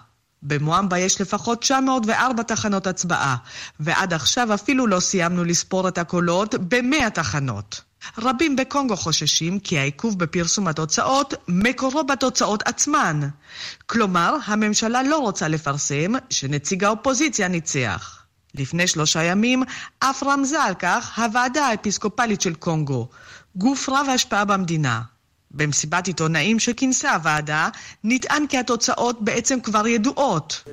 במואמבה 0.44 0.98
יש 0.98 1.22
לפחות 1.22 1.62
904 1.62 2.44
תחנות 2.44 2.88
הצבעה, 2.88 3.36
ועד 3.80 4.14
עכשיו 4.14 4.54
אפילו 4.54 4.88
לא 4.88 5.00
סיימנו 5.00 5.44
לספור 5.44 5.88
את 5.88 5.98
הקולות 5.98 6.56
ב-100 6.56 7.10
תחנות. 7.10 7.82
רבים 8.18 8.56
בקונגו 8.56 8.96
חוששים 8.96 9.60
כי 9.60 9.80
העיכוב 9.80 10.20
בפרסום 10.20 10.68
התוצאות 10.68 11.34
מקורו 11.48 12.04
בתוצאות 12.04 12.64
עצמן. 12.68 13.20
כלומר, 13.86 14.38
הממשלה 14.46 15.04
לא 15.04 15.18
רוצה 15.18 15.48
לפרסם 15.48 16.14
שנציג 16.30 16.84
האופוזיציה 16.84 17.48
ניצח. 17.48 18.24
לפני 18.56 18.88
שלושה 18.88 19.24
ימים 19.24 19.64
אף 20.00 20.24
רמזה 20.24 20.64
על 20.64 20.74
כך 20.80 21.20
הוועדה 21.20 21.66
האפיסקופלית 21.66 22.42
של 22.42 22.54
קונגו, 22.54 23.08
גוף 23.56 23.90
רב 23.90 24.08
השפעה 24.10 24.46
במדינה. 24.46 25.02
במסיבת 25.52 26.08
עיתונאים 26.08 26.60
שכינסה 26.60 27.14
הוועדה, 27.14 27.70
נטען 28.04 28.48
כי 28.48 28.58
התוצאות 28.58 29.22
בעצם 29.22 29.60
כבר 29.60 29.88
ידועות. 29.88 30.64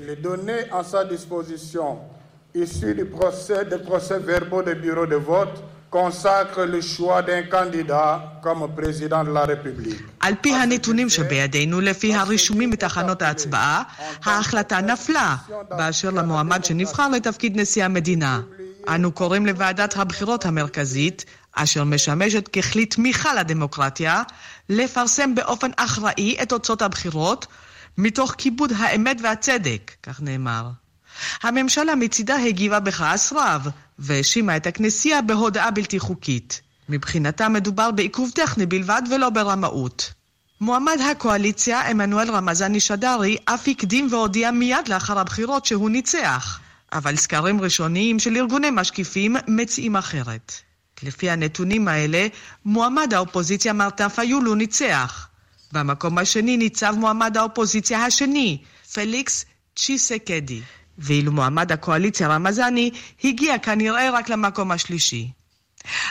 על 10.20 10.34
פי 10.40 10.54
הנתונים 10.54 11.08
שבידינו, 11.08 11.80
לפי 11.80 12.14
הרישומים 12.14 12.70
מתחנות 12.70 13.22
ההצבעה, 13.22 13.82
ההחלטה 14.24 14.80
נפלה 14.80 15.36
באשר 15.70 16.10
למועמד 16.10 16.64
שנבחר 16.64 17.08
לתפקיד 17.08 17.60
נשיא 17.60 17.84
המדינה. 17.84 18.40
אנו 18.88 19.12
קוראים 19.12 19.46
לוועדת 19.46 19.96
הבחירות 19.96 20.46
המרכזית, 20.46 21.24
אשר 21.52 21.84
משמשת 21.84 22.48
ככלי 22.48 22.86
תמיכה 22.86 23.34
לדמוקרטיה, 23.34 24.22
לפרסם 24.68 25.34
באופן 25.34 25.70
אחראי 25.76 26.36
את 26.42 26.48
תוצאות 26.48 26.82
הבחירות, 26.82 27.46
מתוך 27.98 28.34
כיבוד 28.38 28.72
האמת 28.76 29.20
והצדק, 29.22 29.90
כך 30.02 30.22
נאמר. 30.22 30.68
הממשלה 31.42 31.94
מצידה 31.94 32.36
הגיבה 32.36 32.80
בכעס 32.80 33.32
רב, 33.32 33.68
והאשימה 33.98 34.56
את 34.56 34.66
הכנסייה 34.66 35.22
בהודעה 35.22 35.70
בלתי 35.70 35.98
חוקית. 35.98 36.60
מבחינתה 36.88 37.48
מדובר 37.48 37.90
בעיכוב 37.90 38.30
טכני 38.34 38.66
בלבד 38.66 39.02
ולא 39.10 39.30
ברמאות. 39.30 40.12
מועמד 40.60 40.98
הקואליציה, 41.10 41.80
עמנואל 41.90 42.30
רמזני 42.30 42.80
שדרי, 42.80 43.36
אף 43.44 43.68
הקדים 43.68 44.08
והודיע 44.10 44.50
מיד 44.50 44.88
לאחר 44.88 45.18
הבחירות 45.18 45.66
שהוא 45.66 45.90
ניצח. 45.90 46.60
אבל 46.92 47.16
סקרים 47.16 47.60
ראשוניים 47.60 48.18
של 48.18 48.36
ארגוני 48.36 48.70
משקיפים 48.70 49.36
מציעים 49.48 49.96
אחרת. 49.96 50.52
לפי 51.02 51.30
הנתונים 51.30 51.88
האלה, 51.88 52.26
מועמד 52.64 53.14
האופוזיציה 53.14 53.72
מרטה 53.72 54.08
פיולו 54.08 54.54
ניצח. 54.54 55.28
במקום 55.72 56.18
השני 56.18 56.56
ניצב 56.56 56.94
מועמד 56.98 57.36
האופוזיציה 57.36 58.04
השני, 58.04 58.58
פליקס 58.92 59.44
צ'יסקדי. 59.76 60.60
ואילו 60.98 61.32
מועמד 61.32 61.72
הקואליציה 61.72 62.28
רמזני 62.28 62.90
הגיע 63.24 63.58
כנראה 63.58 64.10
רק 64.10 64.28
למקום 64.28 64.72
השלישי. 64.72 65.32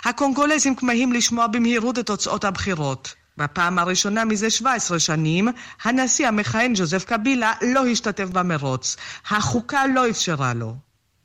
הקונגולזים 0.05 0.75
כמהים 0.75 1.13
לשמוע 1.13 1.47
במהירות 1.47 1.99
את 1.99 2.05
תוצאות 2.05 2.43
הבחירות. 2.45 3.13
בפעם 3.37 3.79
הראשונה 3.79 4.25
מזה 4.25 4.49
17 4.49 4.99
שנים, 4.99 5.47
הנשיא 5.83 6.27
המכהן 6.27 6.73
ג'וזף 6.75 7.03
קבילה 7.05 7.53
לא 7.61 7.85
השתתף 7.85 8.29
במרוץ. 8.29 8.97
החוקה 9.29 9.87
לא 9.87 10.09
אפשרה 10.09 10.53
לו. 10.53 10.75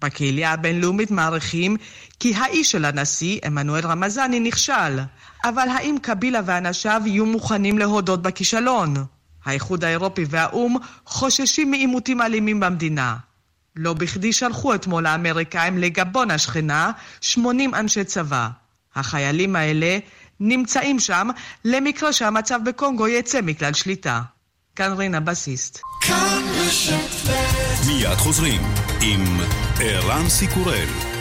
בקהילה 0.03 0.53
הבינלאומית 0.53 1.11
מעריכים 1.11 1.77
כי 2.21 2.35
האיש 2.35 2.71
של 2.71 2.85
הנשיא, 2.85 3.39
עמנואל 3.45 3.87
רמזני, 3.87 4.41
נכשל. 4.41 4.99
אבל 5.45 5.69
האם 5.69 5.97
קבילה 6.03 6.41
ואנשיו 6.45 7.03
יהיו 7.07 7.27
מוכנים 7.27 7.79
להודות 7.79 8.23
בכישלון? 8.23 8.95
האיחוד 9.45 9.85
האירופי 9.85 10.25
והאו"ם 10.29 10.77
חוששים 11.07 11.71
מעימותים 11.71 12.23
אלימים 12.23 12.61
במדינה. 12.61 13.17
לא 13.81 13.93
בכדי 13.93 14.33
שלחו 14.33 14.75
אתמול 14.75 15.07
האמריקאים 15.07 15.79
לגבון 15.79 16.31
השכנה 16.31 16.91
80 17.21 17.75
אנשי 17.75 18.05
צבא. 18.05 18.49
החיילים 18.95 19.57
האלה 19.57 19.99
נמצאים 20.41 21.01
שם 21.01 21.29
למקרה 21.65 22.13
שהמצב 22.13 22.61
בקונגו 22.65 23.09
יצא 23.09 23.41
מכלל 23.43 23.73
שליטה. 23.73 24.23
כאן 24.77 24.93
רינה 24.93 25.21
בסיסט. 25.21 25.81
מיד 27.87 28.17
חוזרים 28.17 28.61
עם 29.03 29.41
ערן 29.81 30.29
סיקורל. 30.29 31.18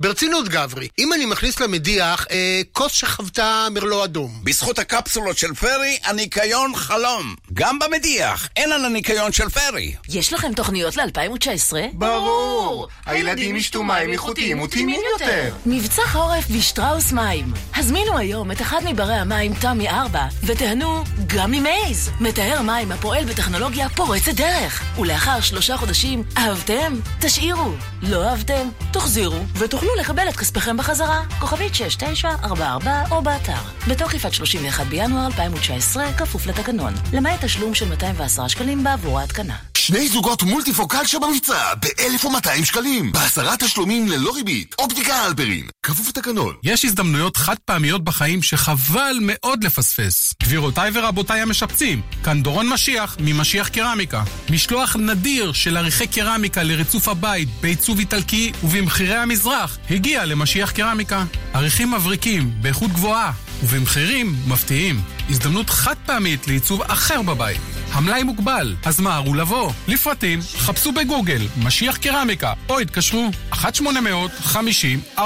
ברצינות 0.00 0.48
גברי, 0.48 0.88
אם 0.98 1.12
אני 1.12 1.26
מכניס 1.26 1.60
למדיח 1.60 2.26
אה, 2.30 2.60
כוס 2.72 2.92
שחוותה 2.92 3.66
מרלו 3.70 4.04
אדום. 4.04 4.40
בזכות 4.44 4.78
הקפסולות 4.78 5.38
של 5.38 5.54
פרי, 5.54 5.98
הניקיון 6.04 6.74
חלום. 6.74 7.34
גם 7.52 7.78
במדיח, 7.78 8.48
אין 8.56 8.72
על 8.72 8.84
הניקיון 8.84 9.32
של 9.32 9.48
פרי. 9.48 9.94
יש 10.08 10.32
לכם 10.32 10.52
תוכניות 10.52 10.96
ל-2019? 10.96 11.72
ברור! 11.92 12.88
הילדים 13.06 13.56
ישתו 13.56 13.82
מים 13.82 14.12
איכותיים 14.12 14.60
וטעימים 14.60 15.00
יותר. 15.12 15.54
מבצע 15.66 16.02
חורף 16.06 16.44
ושטראוס 16.58 17.12
מים. 17.12 17.52
הזמינו 17.76 18.18
היום 18.18 18.50
את 18.50 18.60
אחד 18.60 18.80
מברי 18.84 19.14
המים 19.14 19.54
תמי 19.54 19.88
4 19.88 20.26
ותיהנו 20.46 21.04
גם 21.26 21.50
ממייז. 21.50 22.10
מטהר 22.20 22.62
מים 22.62 22.92
הפועל 22.92 23.24
בטכנולוגיה 23.24 23.88
פורצת 23.88 24.34
דרך. 24.34 24.82
ולאחר 24.98 25.40
שלושה 25.40 25.76
חודשים, 25.76 26.22
אהבתם? 26.36 26.94
תשאירו. 27.20 27.72
לא 28.02 28.28
אהבתם? 28.28 28.68
תחזירו 28.92 29.36
ותוכלו 29.54 29.68
תוכלו 29.68 29.94
לקבל 30.00 30.28
את 30.28 30.36
כספיכם 30.36 30.76
בחזרה, 30.76 31.20
כוכבית 31.40 31.74
6944 31.74 33.02
או 33.10 33.22
באתר. 33.22 33.52
בתוקף 33.88 34.24
עד 34.24 34.32
31 34.32 34.86
בינואר 34.86 35.26
2019, 35.26 36.12
כפוף 36.12 36.46
לתקנון. 36.46 36.92
למעט 37.12 37.44
תשלום 37.44 37.74
של 37.74 37.88
210 37.88 38.48
שקלים 38.48 38.84
בעבור 38.84 39.18
ההתקנה. 39.18 39.56
שני 39.86 40.08
זוגות 40.08 40.42
מולטיפוקל 40.42 41.06
שבמבצע 41.06 41.74
ב-1,200 41.74 42.64
שקלים. 42.64 43.12
בעשרה 43.12 43.56
תשלומים 43.56 44.08
ללא 44.08 44.34
ריבית. 44.34 44.74
אופטיקה 44.78 45.26
אלפרין. 45.26 45.66
כפוף 45.82 46.08
לתקנון. 46.08 46.54
יש 46.62 46.84
הזדמנויות 46.84 47.36
חד 47.36 47.54
פעמיות 47.64 48.04
בחיים 48.04 48.42
שחבל 48.42 49.16
מאוד 49.20 49.64
לפספס. 49.64 50.34
גבירותיי 50.42 50.90
ורבותיי 50.94 51.40
המשפצים, 51.40 52.02
כאן 52.24 52.42
דורון 52.42 52.68
משיח 52.68 53.16
ממשיח 53.20 53.68
קרמיקה. 53.68 54.22
משלוח 54.50 54.96
נדיר 54.96 55.52
של 55.52 55.76
עריכי 55.76 56.06
קרמיקה 56.06 56.62
לריצוף 56.62 57.08
הבית 57.08 57.48
בעיצוב 57.60 57.98
איטלקי 57.98 58.52
ובמחירי 58.62 59.16
המזרח 59.16 59.78
הגיע 59.90 60.24
למשיח 60.24 60.70
קרמיקה. 60.70 61.24
עריכים 61.54 61.90
מבריקים, 61.90 62.50
באיכות 62.62 62.90
גבוהה 62.90 63.32
ובמחירים 63.62 64.36
מפתיעים. 64.46 65.00
הזדמנות 65.30 65.70
חד 65.70 65.94
פעמית 66.06 66.48
לעיצוב 66.48 66.82
אחר 66.82 67.22
בבית. 67.22 67.60
המלאי 67.92 68.22
מוגבל, 68.22 68.76
אז 68.84 69.00
מהרו 69.00 69.34
לבוא. 69.34 69.72
לפרטים, 69.88 70.40
חפשו 70.42 70.92
בגוגל, 70.92 71.42
משיח 71.64 71.96
קרמיקה, 71.96 72.52
או 72.68 72.78
התקשרו 72.78 73.30
1-800-50-40-90. 73.52 75.20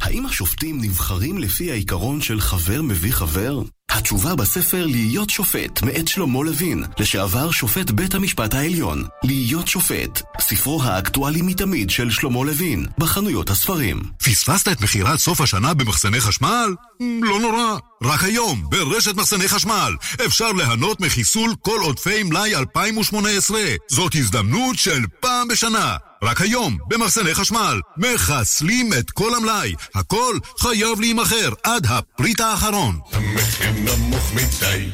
האם 0.00 0.26
השופטים 0.26 0.80
נבחרים 0.80 1.38
לפי 1.38 1.70
העיקרון 1.70 2.20
של 2.20 2.40
חבר 2.40 2.82
מביא 2.82 3.12
חבר? 3.12 3.62
התשובה 3.90 4.34
בספר 4.34 4.86
להיות 4.86 5.30
שופט, 5.30 5.82
מאת 5.82 6.08
שלמה 6.08 6.44
לוין, 6.44 6.84
לשעבר 6.98 7.50
שופט 7.50 7.90
בית 7.90 8.14
המשפט 8.14 8.54
העליון. 8.54 9.04
להיות 9.24 9.68
שופט, 9.68 10.22
ספרו 10.40 10.82
האקטואלי 10.82 11.42
מתמיד 11.42 11.90
של 11.90 12.10
שלמה 12.10 12.44
לוין, 12.44 12.86
בחנויות 12.98 13.50
הספרים. 13.50 14.02
פספסת 14.24 14.68
את 14.68 14.80
מכירת 14.80 15.18
סוף 15.18 15.40
השנה 15.40 15.74
במחסני 15.74 16.20
חשמל? 16.20 16.74
לא 17.00 17.40
נורא. 17.40 17.78
רק 18.04 18.24
היום, 18.24 18.64
ברשת 18.70 19.14
מחסני 19.14 19.48
חשמל, 19.48 19.96
אפשר 20.26 20.52
ליהנות 20.52 21.00
מחיסול 21.00 21.54
כל 21.60 21.80
עודפי 21.80 22.22
מלאי 22.22 22.56
2018. 22.56 23.60
זאת 23.88 24.14
הזדמנות 24.14 24.78
של 24.78 25.02
פעם 25.20 25.48
בשנה. 25.48 25.96
רק 26.22 26.40
היום, 26.40 26.78
במחסני 26.88 27.34
חשמל, 27.34 27.80
מחסלים 27.96 28.92
את 28.92 29.10
כל 29.10 29.34
המלאי. 29.34 29.74
הכל 29.94 30.38
חייב 30.58 31.00
להימכר 31.00 31.52
עד 31.62 31.86
הפריט 31.88 32.40
האחרון. 32.40 32.98
המחיר 33.12 33.72
נמוך 33.72 34.32
מדי, 34.34 34.88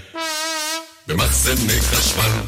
במחסני 1.06 1.80
חשמל. 1.80 2.40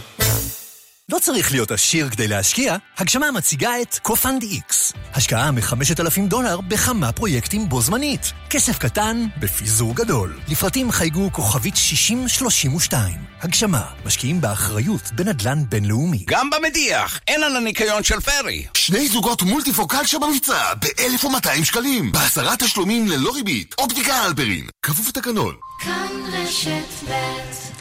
לא 1.12 1.18
צריך 1.18 1.52
להיות 1.52 1.70
עשיר 1.70 2.10
כדי 2.10 2.28
להשקיע, 2.28 2.76
הגשמה 2.98 3.30
מציגה 3.30 3.82
את 3.82 3.98
קופנד 3.98 4.42
X. 4.42 4.96
השקעה 5.14 5.50
מ-5,000 5.50 6.20
דולר 6.28 6.60
בכמה 6.60 7.12
פרויקטים 7.12 7.68
בו 7.68 7.80
זמנית. 7.80 8.32
כסף 8.50 8.78
קטן 8.78 9.26
בפיזור 9.40 9.94
גדול. 9.94 10.38
לפרטים 10.48 10.92
חייגו 10.92 11.32
כוכבית 11.32 11.76
6032. 11.76 13.14
הגשמה, 13.40 13.82
משקיעים 14.04 14.40
באחריות 14.40 15.12
בנדל"ן 15.12 15.64
בינלאומי. 15.68 16.24
גם 16.26 16.50
במדיח, 16.50 17.20
אין 17.28 17.42
על 17.42 17.56
הניקיון 17.56 18.02
של 18.02 18.20
פרי. 18.20 18.66
שני 18.74 19.08
זוגות 19.08 19.42
מולטיפוקל 19.42 20.06
שבמבצע 20.06 20.74
ב-1,200 20.74 21.64
שקלים. 21.64 22.12
בעשרה 22.12 22.56
תשלומים 22.56 23.08
ללא 23.08 23.30
ריבית. 23.34 23.74
אופטיקה 23.78 24.26
אלפרין. 24.26 24.66
כפוף 24.82 25.08
לתקנון. 25.08 25.54
כאן 25.80 26.08
רשת 26.32 27.08
ב' 27.08 27.79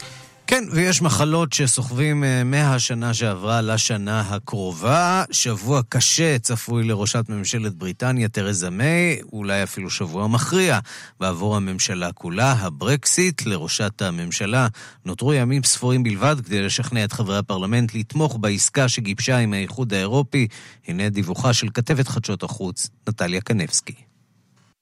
כן, 0.50 0.64
ויש 0.70 1.02
מחלות 1.02 1.52
שסוחבים 1.52 2.24
אה, 2.24 2.44
מהשנה 2.44 3.14
שעברה 3.14 3.60
לשנה 3.60 4.20
הקרובה. 4.20 5.24
שבוע 5.30 5.80
קשה 5.88 6.38
צפוי 6.38 6.84
לראשת 6.84 7.24
ממשלת 7.28 7.74
בריטניה, 7.74 8.28
תרזה 8.28 8.70
מיי, 8.70 9.20
אולי 9.32 9.62
אפילו 9.62 9.90
שבוע 9.90 10.26
מכריע 10.26 10.78
בעבור 11.20 11.56
הממשלה 11.56 12.12
כולה. 12.12 12.52
הברקסיט 12.52 13.46
לראשת 13.46 14.02
הממשלה 14.02 14.66
נותרו 15.04 15.34
ימים 15.34 15.62
ספורים 15.62 16.02
בלבד 16.02 16.36
כדי 16.44 16.62
לשכנע 16.62 17.04
את 17.04 17.12
חברי 17.12 17.38
הפרלמנט 17.38 17.94
לתמוך 17.94 18.36
בעסקה 18.40 18.88
שגיבשה 18.88 19.38
עם 19.38 19.52
האיחוד 19.52 19.94
האירופי. 19.94 20.46
הנה 20.88 21.08
דיווחה 21.08 21.52
של 21.52 21.68
כתבת 21.74 22.08
חדשות 22.08 22.42
החוץ, 22.42 22.88
נטליה 23.08 23.40
קנבסקי. 23.40 24.09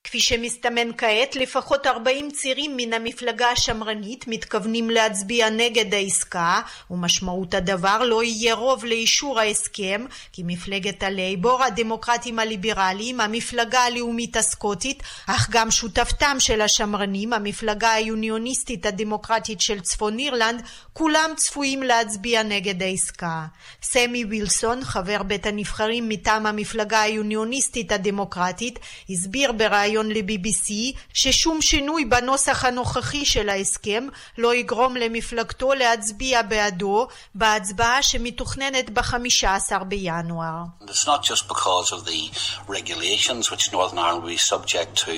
כפי 0.04 0.20
שמסתמן 0.20 0.90
כעת, 0.98 1.36
לפחות 1.36 1.86
40 1.86 2.30
צירים 2.30 2.76
מן 2.76 2.92
המפלגה 2.92 3.50
השמרנית 3.50 4.24
מתכוונים 4.28 4.90
להצביע 4.90 5.50
נגד 5.50 5.94
העסקה, 5.94 6.60
ומשמעות 6.90 7.54
הדבר 7.54 8.02
לא 8.04 8.22
יהיה 8.24 8.54
רוב 8.54 8.84
לאישור 8.84 9.40
ההסכם, 9.40 10.04
כי 10.32 10.42
מפלגת 10.46 11.02
הלייבור, 11.02 11.62
הדמוקרטים 11.62 12.38
הליברליים, 12.38 13.20
המפלגה 13.20 13.80
הלאומית 13.80 14.36
הסקוטית, 14.36 15.02
אך 15.26 15.48
גם 15.50 15.70
שותפתם 15.70 16.36
של 16.38 16.60
השמרנים, 16.60 17.32
המפלגה 17.32 17.92
היוניוניסטית 17.92 18.86
הדמוקרטית 18.86 19.60
של 19.60 19.80
צפון 19.80 20.18
אירלנד, 20.18 20.62
כולם 20.92 21.30
צפויים 21.36 21.82
להצביע 21.82 22.42
נגד 22.42 22.82
העסקה. 22.82 23.46
סמי 23.82 24.24
וילסון, 24.24 24.84
חבר 24.84 25.22
בית 25.22 25.46
הנבחרים 25.46 26.08
מטעם 26.08 26.46
המפלגה 26.46 27.00
היוניוניסטית 27.00 27.92
הדמוקרטית, 27.92 28.78
הסביר 29.10 29.52
בריאיון 29.52 29.87
בריאיון 29.88 30.08
ל-BBC 30.12 30.72
ששום 31.14 31.62
שינוי 31.62 32.04
בנוסח 32.04 32.64
הנוכחי 32.64 33.24
של 33.24 33.48
ההסכם 33.48 34.06
לא 34.38 34.54
יגרום 34.54 34.96
למפלגתו 34.96 35.74
להצביע 35.74 36.42
בעדו 36.42 37.06
בהצבעה 37.34 38.02
שמתוכננת 38.02 38.90
ב-15 38.90 39.84
בינואר. 39.84 40.62
It's 40.80 41.06
not 41.06 41.22
just 41.22 41.48
because 41.48 41.92
of 41.92 42.04
the 42.04 42.22
regulations 42.68 43.50
which 43.50 43.72
Northern 43.72 43.98
Ireland 43.98 44.22
will 44.24 44.36
be 44.38 44.44
subject 44.54 44.90
to 45.04 45.14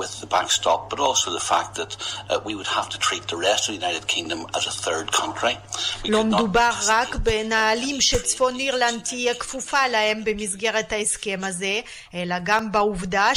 with 0.00 0.12
the 0.22 0.28
backstop, 0.36 0.80
but 0.90 0.98
also 1.08 1.26
the 1.38 1.46
fact 1.52 1.70
that 1.80 1.92
uh, 1.96 2.38
we 2.46 2.52
would 2.58 2.70
have 2.78 2.88
to 2.94 2.98
treat 3.06 3.24
the 3.32 3.38
rest 3.48 3.62
of 3.66 3.70
the 3.72 3.78
United 3.84 4.04
Kingdom 4.14 4.40
as 4.58 4.64
a 4.72 4.74
third 4.84 5.06
country. 5.20 5.54
לא 6.04 6.24
מדובר 6.24 6.70
רק 6.86 7.16
בנהלים 7.16 8.00
שצפון 8.00 8.60
אירלנד 8.60 9.02
תהיה 9.02 9.34
כפופה 9.34 9.88
להם 9.88 10.24
במסגרת 10.24 10.92
ההסכם 10.92 11.40
הזה, 11.44 11.80
אלא 12.14 12.36
גם 12.44 12.72
בעובדה 12.72 13.34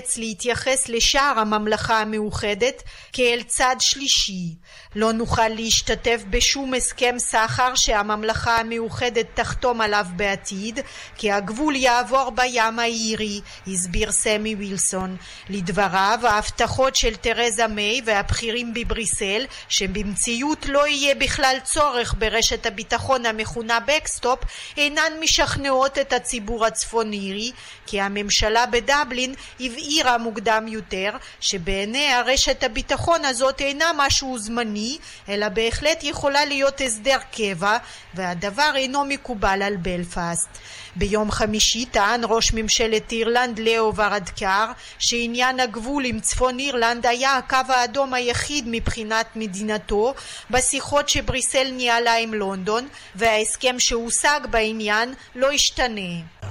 שנאלץ 0.00 0.16
להתייחס 0.18 0.88
לשאר 0.88 1.34
הממלכה 1.38 2.00
המאוחדת 2.00 2.82
כאל 3.12 3.42
צד 3.46 3.76
שלישי. 3.80 4.54
לא 4.96 5.12
נוכל 5.12 5.48
להשתתף 5.48 6.22
בשום 6.30 6.74
הסכם 6.74 7.14
סחר 7.18 7.74
שהממלכה 7.74 8.56
המאוחדת 8.56 9.26
תחתום 9.34 9.80
עליו 9.80 10.06
בעתיד, 10.16 10.80
כי 11.16 11.32
הגבול 11.32 11.76
יעבור 11.76 12.30
בים 12.30 12.78
האירי, 12.78 13.40
הסביר 13.66 14.12
סמי 14.12 14.54
וילסון. 14.54 15.16
לדבריו, 15.48 16.18
ההבטחות 16.22 16.96
של 16.96 17.16
תרזה 17.16 17.66
מיי 17.66 18.00
והבכירים 18.04 18.74
בבריסל, 18.74 19.44
שבמציאות 19.68 20.66
לא 20.66 20.86
יהיה 20.86 21.14
בכלל 21.14 21.56
צורך 21.64 22.14
ברשת 22.18 22.66
הביטחון 22.66 23.26
המכונה 23.26 23.78
backstop, 23.80 24.38
אינן 24.76 25.12
משכנעות 25.20 25.98
את 25.98 26.12
הציבור 26.12 26.66
הצפון 26.66 27.12
אירי, 27.12 27.52
כי 27.86 28.00
הממשלה 28.00 28.66
בדבלין 28.66 29.34
הבהירה 29.60 30.18
מוקדם 30.18 30.68
יותר, 30.68 31.10
שבעיני 31.40 32.12
הרשת 32.12 32.62
הביטחון 32.62 33.24
הזאת 33.24 33.60
אינה 33.60 33.90
משהו 33.96 34.38
זמני, 34.38 34.79
אלא 35.28 35.48
בהחלט 35.48 36.04
יכולה 36.04 36.44
להיות 36.44 36.80
הסדר 36.80 37.18
קבע, 37.32 37.76
והדבר 38.14 38.72
אינו 38.76 39.04
מקובל 39.04 39.62
על 39.62 39.76
בלפאסט. 39.76 40.48
ביום 40.96 41.30
חמישי 41.30 41.84
טען 41.84 42.20
ראש 42.24 42.52
ממשלת 42.52 43.12
אירלנד 43.12 43.58
לאו 43.58 43.96
ורדקר 43.96 44.66
שעניין 44.98 45.60
הגבול 45.60 46.04
עם 46.04 46.20
צפון 46.20 46.58
אירלנד 46.58 47.06
היה 47.06 47.36
הקו 47.36 47.56
האדום 47.68 48.14
היחיד 48.14 48.64
מבחינת 48.68 49.26
מדינתו 49.36 50.14
בשיחות 50.50 51.08
שבריסל 51.08 51.70
ניהלה 51.72 52.16
עם 52.16 52.34
לונדון 52.34 52.88
וההסכם 53.14 53.76
שהושג 53.78 54.40
בעניין 54.50 55.14
לא 55.34 55.52
ישתנה. 55.52 56.00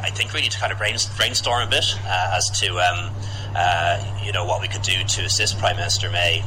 I 0.01 0.11
think 0.11 0.33
we 0.33 0.41
need 0.41 0.51
to 0.51 0.59
kind 0.59 0.71
of 0.71 0.79
brainstorm 1.17 1.61
a 1.67 1.69
bit 1.75 1.87
uh, 2.05 2.37
as 2.37 2.45
to 2.61 2.67
um, 2.87 2.99
uh, 3.55 3.95
you 4.25 4.31
know 4.31 4.45
what 4.45 4.59
we 4.61 4.67
could 4.73 4.85
do 4.93 4.97
to 5.15 5.19
assist 5.29 5.59
Prime 5.59 5.75
Minister 5.75 6.09
May 6.09 6.43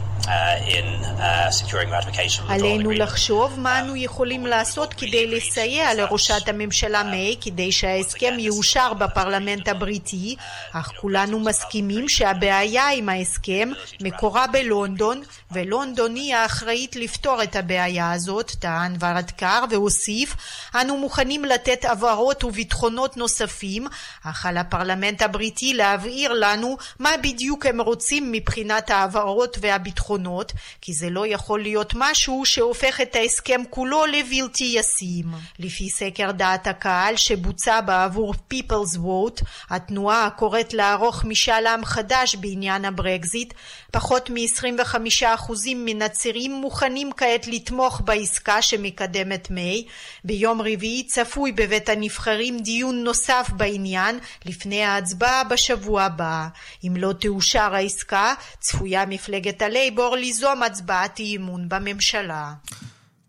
עלינו 2.48 2.90
לחשוב 2.90 3.60
מה 3.60 3.80
אנו 3.80 3.96
יכולים 3.96 4.46
לעשות 4.46 4.94
כדי 4.94 5.26
לסייע 5.26 5.94
לראשת 5.94 6.48
הממשלה 6.48 7.02
מיי 7.02 7.36
כדי 7.40 7.72
שההסכם 7.92 8.34
יאושר 8.38 8.92
בפרלמנט 8.92 9.68
הבריטי, 9.68 10.36
אך 10.72 10.92
כולנו 11.00 11.40
מסכימים 11.40 12.08
שהבעיה 12.08 12.88
עם 12.88 13.08
ההסכם 13.08 13.70
מקורה 14.00 14.46
בלונדון, 14.46 15.22
ולונדון 15.50 16.14
היא 16.14 16.34
האחראית 16.34 16.96
לפתור 16.96 17.42
את 17.42 17.56
הבעיה 17.56 18.12
הזאת, 18.12 18.50
טען 18.58 18.96
ורדקר, 19.00 19.64
והוסיף, 19.70 20.36
אנו 20.80 20.96
מוכנים 20.96 21.44
לתת 21.44 21.84
הבהרות 21.84 22.44
וביטחונות 22.44 23.16
נוספים, 23.16 23.86
אך 24.24 24.46
על 24.46 24.56
הפרלמנט 24.56 25.22
הבריטי 25.22 25.74
להבהיר 25.74 26.32
לנו 26.32 26.76
מה 26.98 27.10
בדיוק 27.22 27.66
הם 27.66 27.80
רוצים 27.80 28.32
מבחינת 28.32 28.90
ההבהרות 28.90 29.56
והביטחונות 29.60 30.52
כי 30.80 30.92
זה 30.92 31.10
לא 31.10 31.26
יכול 31.26 31.62
להיות 31.62 31.92
משהו 31.96 32.42
שהופך 32.44 33.00
את 33.00 33.16
ההסכם 33.16 33.60
כולו 33.70 34.06
לבלתי 34.06 34.64
ישים. 34.64 35.26
לפי 35.58 35.90
סקר 35.90 36.30
דעת 36.30 36.66
הקהל 36.66 37.16
שבוצע 37.16 37.71
בעבור 37.80 38.34
People's 38.54 38.96
Vote, 38.96 39.44
התנועה 39.70 40.26
הקוראת 40.26 40.74
לערוך 40.74 41.24
משאל 41.24 41.66
עם 41.66 41.84
חדש 41.84 42.34
בעניין 42.34 42.84
הברקזיט, 42.84 43.54
פחות 43.90 44.30
מ-25% 44.30 45.52
מן 45.76 46.02
הצירים 46.02 46.52
מוכנים 46.52 47.10
כעת 47.16 47.46
לתמוך 47.46 48.00
בעסקה 48.04 48.62
שמקדמת 48.62 49.50
מיי. 49.50 49.84
ביום 50.24 50.60
רביעי 50.60 51.06
צפוי 51.06 51.52
בבית 51.52 51.88
הנבחרים 51.88 52.58
דיון 52.58 53.04
נוסף 53.04 53.50
בעניין 53.56 54.18
לפני 54.44 54.84
ההצבעה 54.84 55.44
בשבוע 55.44 56.02
הבא. 56.02 56.48
אם 56.86 56.94
לא 56.96 57.12
תאושר 57.12 57.74
העסקה, 57.74 58.34
צפויה 58.60 59.06
מפלגת 59.06 59.62
הלייבור 59.62 60.16
ליזום 60.16 60.62
הצבעת 60.62 61.18
אי 61.18 61.36
אמון 61.36 61.68
בממשלה. 61.68 62.52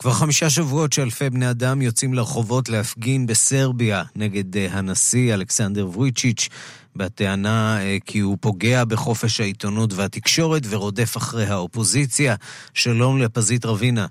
כבר 0.03 0.11
חמישה 0.11 0.49
שבועות 0.49 0.93
שאלפי 0.93 1.29
בני 1.29 1.49
אדם 1.49 1.81
יוצאים 1.81 2.13
לרחובות 2.13 2.69
להפגין 2.69 3.25
בסרביה 3.25 4.03
נגד 4.15 4.57
אה, 4.57 4.67
הנשיא 4.71 5.33
אלכסנדר 5.33 5.87
וויצ'יץ' 5.87 6.49
בטענה 6.95 7.77
אה, 7.81 7.97
כי 8.05 8.19
הוא 8.19 8.37
פוגע 8.41 8.85
בחופש 8.85 9.39
העיתונות 9.39 9.93
והתקשורת 9.93 10.61
ורודף 10.69 11.17
אחרי 11.17 11.45
האופוזיציה. 11.45 12.35
שלום 12.73 13.21
לפזית 13.21 13.65
רבינה. 13.65 14.05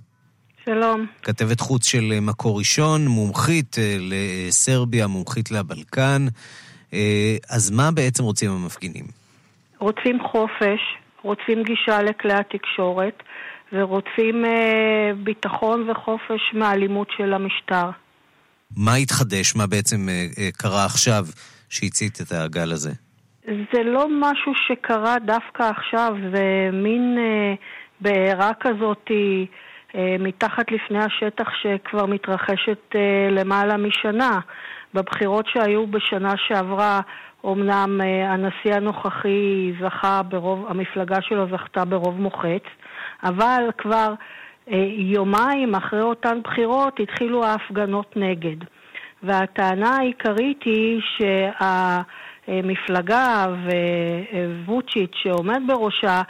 שלום. 0.65 1.07
כתבת 1.23 1.61
חוץ 1.61 1.87
של 1.87 2.13
אה, 2.13 2.21
מקור 2.21 2.59
ראשון, 2.59 3.07
מומחית 3.07 3.77
לסרביה, 4.01 5.07
מומחית 5.07 5.51
לבלקן. 5.51 6.27
אז 7.51 7.71
מה 7.71 7.91
בעצם 7.91 8.25
רוצים 8.25 8.51
המפגינים? 8.51 9.05
רוצים 9.79 10.19
חופש, 10.33 10.81
רוצים 11.23 11.63
גישה 11.63 12.03
לכלי 12.03 12.33
התקשורת, 12.35 13.23
ורוצים 13.73 14.45
אה, 14.45 15.11
ביטחון 15.25 15.91
וחופש 15.91 16.55
מהאלימות 16.55 17.09
של 17.17 17.33
המשטר. 17.33 17.91
מה 18.77 18.95
התחדש? 18.95 19.57
מה 19.57 19.67
בעצם 19.67 20.09
אה, 20.09 20.27
אה, 20.39 20.51
קרה 20.53 20.85
עכשיו 20.85 21.25
שהצית 21.69 22.19
את 22.21 22.33
הגל 22.33 22.73
הזה? 22.73 22.91
זה 23.45 23.83
לא 23.85 24.07
משהו 24.21 24.53
שקרה 24.69 25.19
דווקא 25.19 25.63
עכשיו, 25.63 26.15
זה 26.35 26.71
מין 26.73 27.17
אה, 27.19 27.55
בעירה 28.01 28.51
כזאת 28.61 29.11
אה, 29.95 30.17
מתחת 30.19 30.71
לפני 30.71 30.99
השטח 30.99 31.49
שכבר 31.63 32.07
מתרחשת 32.07 32.95
אה, 32.95 33.29
למעלה 33.31 33.77
משנה. 33.77 34.41
בבחירות 34.95 35.47
שהיו 35.53 35.87
בשנה 35.87 36.35
שעברה, 36.49 37.01
אמנם 37.47 38.01
אה, 38.01 38.33
הנשיא 38.33 38.75
הנוכחי 38.75 39.73
זכה 39.81 40.23
ברוב, 40.23 40.67
המפלגה 40.69 41.17
שלו 41.23 41.47
זכתה 41.53 41.85
ברוב 41.85 42.21
מוחץ, 42.21 42.63
אבל 43.25 43.71
כבר 43.79 44.15
אה, 44.73 44.87
יומיים 44.97 45.75
אחרי 45.75 46.03
אותן 46.03 46.43
בחירות 46.45 47.01
התחילו 47.01 47.45
ההפגנות 47.45 48.17
נגד. 48.17 48.57
והטענה 49.23 49.97
העיקרית 49.97 50.63
היא 50.65 51.01
שהמפלגה 52.49 53.47
וווצ'יץ' 54.67 55.15
שעומד 55.15 55.61
בראשה 55.67 56.23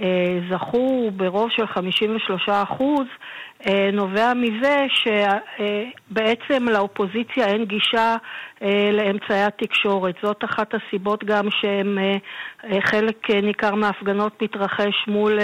אה, 0.00 0.38
זכו 0.50 1.10
ברוב 1.16 1.50
של 1.50 1.66
53 1.66 2.48
אחוז 2.48 3.06
נובע 3.92 4.32
מזה 4.34 4.86
שבעצם 4.94 6.68
לאופוזיציה 6.68 7.46
אין 7.46 7.64
גישה 7.64 8.16
אה, 8.62 8.90
לאמצעי 8.92 9.42
התקשורת. 9.42 10.14
זאת 10.22 10.44
אחת 10.44 10.74
הסיבות 10.74 11.24
גם 11.24 11.48
שהם 11.60 11.98
חלק 12.80 13.30
ניכר 13.30 13.74
מההפגנות 13.74 14.42
מתרחש 14.42 15.08
מול 15.08 15.38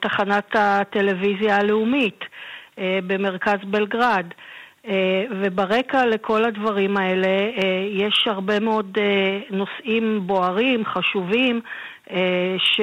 תחנת 0.00 0.50
הטלוויזיה 0.54 1.56
הלאומית 1.56 2.20
במרכז 2.78 3.58
בלגרד. 3.64 4.26
וברקע 5.30 6.06
לכל 6.06 6.44
הדברים 6.44 6.96
האלה 6.96 7.50
יש 7.90 8.24
הרבה 8.26 8.60
מאוד 8.60 8.98
נושאים 9.50 10.20
בוערים, 10.26 10.84
חשובים, 10.84 11.60
ש... 12.58 12.80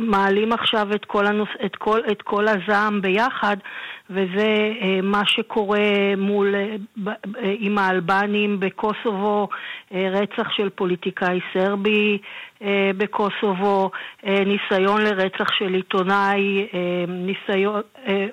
מעלים 0.00 0.52
עכשיו 0.52 0.88
את 0.94 1.04
כל, 1.04 1.26
הנוס, 1.26 1.48
את 1.64 1.76
כל, 1.76 2.00
את 2.12 2.22
כל 2.22 2.46
הזעם 2.48 3.00
ביחד, 3.00 3.56
וזה 4.10 4.72
אה, 4.82 5.00
מה 5.02 5.22
שקורה 5.26 6.14
מול, 6.16 6.54
אה, 6.54 6.76
אה, 7.36 7.54
עם 7.58 7.78
האלבנים 7.78 8.60
בקוסובו, 8.60 9.48
רצח 9.92 10.50
של 10.50 10.68
פוליטיקאי 10.70 11.40
סרבי 11.52 12.18
בקוסובו, 12.96 13.90
ניסיון 14.24 15.00
לרצח 15.02 15.52
של 15.58 15.74
עיתונאי, 15.74 16.66
ניסיון, 17.08 17.80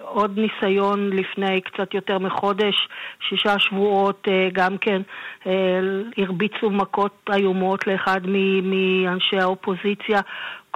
עוד 0.02 0.40
ניסיון 0.40 1.10
לפני 1.10 1.62
קצת 1.62 1.94
יותר 1.94 2.20
מחודש, 2.20 2.88
שישה 3.30 3.60
שבועות, 3.60 4.28
גם 4.54 4.78
כן 4.78 5.02
הרביצו 6.18 6.70
מכות 6.70 7.30
איומות 7.34 7.88
לאחד 7.88 8.22
מאנשי 8.64 9.38
האופוזיציה. 9.38 10.22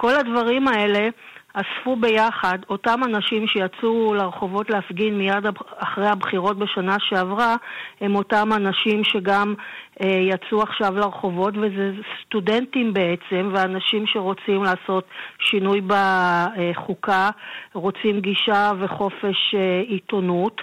כל 0.02 0.14
הדברים 0.14 0.68
האלה 0.68 1.08
אספו 1.54 1.96
ביחד 1.96 2.58
אותם 2.70 3.00
אנשים 3.04 3.46
שיצאו 3.46 4.14
לרחובות 4.14 4.70
להפגין 4.70 5.18
מיד 5.18 5.44
אחרי 5.78 6.06
הבחירות 6.06 6.58
בשנה 6.58 6.96
שעברה, 6.98 7.56
הם 8.00 8.14
אותם 8.14 8.48
אנשים 8.56 9.04
שגם 9.04 9.54
אה, 10.02 10.08
יצאו 10.08 10.62
עכשיו 10.62 10.98
לרחובות, 10.98 11.54
וזה 11.56 11.92
סטודנטים 12.22 12.92
בעצם, 12.92 13.50
ואנשים 13.52 14.06
שרוצים 14.06 14.62
לעשות 14.62 15.04
שינוי 15.38 15.80
בחוקה, 15.86 17.30
רוצים 17.72 18.20
גישה 18.20 18.70
וחופש 18.80 19.54
אה, 19.54 19.80
עיתונות, 19.86 20.60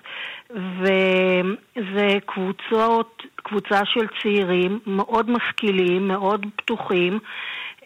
וזה 0.49 2.07
קבוצות, 2.25 3.23
קבוצה 3.35 3.85
של 3.85 4.07
צעירים 4.21 4.79
מאוד 4.87 5.29
משכילים, 5.29 6.07
מאוד 6.07 6.45
פתוחים. 6.55 7.19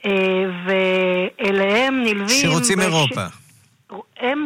אה, 0.05 0.43
ואליהם 0.65 2.03
נלווים... 2.03 2.27
שרוצים 2.27 2.77
בש... 2.77 2.85
אירופה. 2.85 3.21
הם... 4.19 4.45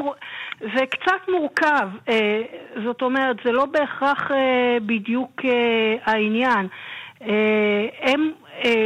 זה 0.60 0.86
קצת 0.86 1.30
מורכב, 1.30 1.88
אה, 2.10 2.42
זאת 2.86 3.02
אומרת, 3.02 3.36
זה 3.46 3.52
לא 3.52 3.66
בהכרח 3.66 4.32
אה, 4.32 4.78
בדיוק 4.86 5.42
העניין. 6.06 6.68
הם, 8.02 8.32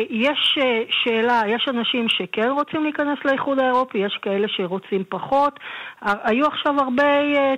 יש 0.10 0.58
שאלה, 0.90 1.42
יש 1.48 1.68
אנשים 1.70 2.10
שכן 2.10 2.50
רוצים 2.50 2.84
להיכנס 2.84 3.18
לאיחוד 3.26 3.60
האירופי, 3.60 3.98
יש 3.98 4.20
כאלה 4.22 4.48
שרוצים 4.48 5.04
פחות. 5.10 5.60
היו 6.02 6.46
עכשיו 6.48 6.80
הרבה 6.80 7.04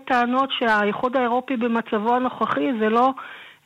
טענות 0.05 0.49
שהאיחוד 0.59 1.17
האירופי 1.17 1.57
במצבו 1.57 2.15
הנוכחי 2.15 2.67
זה 2.79 2.89
לא 2.89 3.09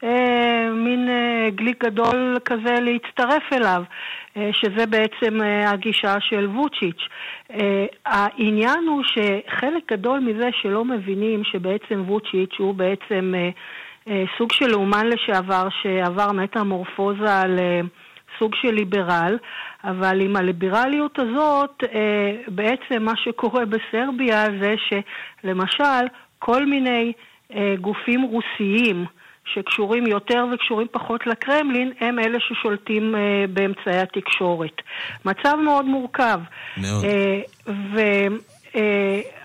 אה, 0.03 0.69
מין 0.73 1.09
אה, 1.09 1.49
גליק 1.49 1.83
גדול 1.85 2.37
כזה 2.45 2.79
להצטרף 2.81 3.53
אליו, 3.53 3.83
אה, 4.37 4.49
שזה 4.53 4.85
בעצם 4.85 5.41
אה, 5.41 5.69
הגישה 5.69 6.15
של 6.19 6.47
ווצ'יץ'. 6.47 7.01
אה, 7.51 7.85
העניין 8.05 8.87
הוא 8.87 9.03
שחלק 9.03 9.91
גדול 9.91 10.19
מזה 10.19 10.49
שלא 10.61 10.85
מבינים 10.85 11.43
שבעצם 11.43 12.03
ווצ'יץ' 12.07 12.55
הוא 12.57 12.75
בעצם 12.75 13.33
אה, 13.37 13.49
אה, 14.07 14.23
סוג 14.37 14.51
של 14.51 14.67
לאומן 14.67 15.07
לשעבר 15.07 15.67
שעבר 15.81 16.31
מטמורפוזה 16.31 17.39
על... 17.39 17.59
אה, 17.59 17.81
סוג 18.39 18.55
של 18.55 18.71
ליברל, 18.71 19.37
אבל 19.83 20.21
עם 20.21 20.35
הליברליות 20.35 21.19
הזאת, 21.19 21.83
אה, 21.93 22.31
בעצם 22.47 23.03
מה 23.03 23.13
שקורה 23.15 23.63
בסרביה 23.65 24.45
זה 24.61 24.75
שלמשל 24.87 26.07
כל 26.39 26.65
מיני 26.65 27.13
אה, 27.53 27.75
גופים 27.81 28.21
רוסיים 28.21 29.05
שקשורים 29.53 30.07
יותר 30.07 30.45
וקשורים 30.53 30.87
פחות 30.91 31.27
לקרמלין, 31.27 31.91
הם 31.99 32.19
אלה 32.19 32.37
ששולטים 32.39 33.15
uh, 33.15 33.17
באמצעי 33.53 33.99
התקשורת. 33.99 34.81
מצב 35.25 35.55
מאוד 35.55 35.85
מורכב. 35.85 36.39
מאוד. 36.77 37.05
Uh, 37.05 37.71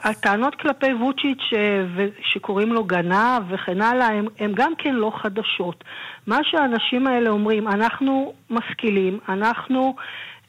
והטענות 0.05 0.55
uh, 0.55 0.57
כלפי 0.63 0.93
ווצ'יץ' 0.93 1.51
שקוראים 2.23 2.73
לו 2.73 2.85
גנב 2.85 3.43
וכן 3.49 3.83
הלאה, 3.83 4.07
הם, 4.07 4.27
הם 4.39 4.53
גם 4.55 4.73
כן 4.79 4.95
לא 4.95 5.13
חדשות. 5.23 5.85
מה 6.27 6.39
שהאנשים 6.43 7.07
האלה 7.07 7.31
אומרים, 7.31 7.69
אנחנו 7.69 8.33
משכילים, 8.51 9.19
אנחנו 9.29 9.95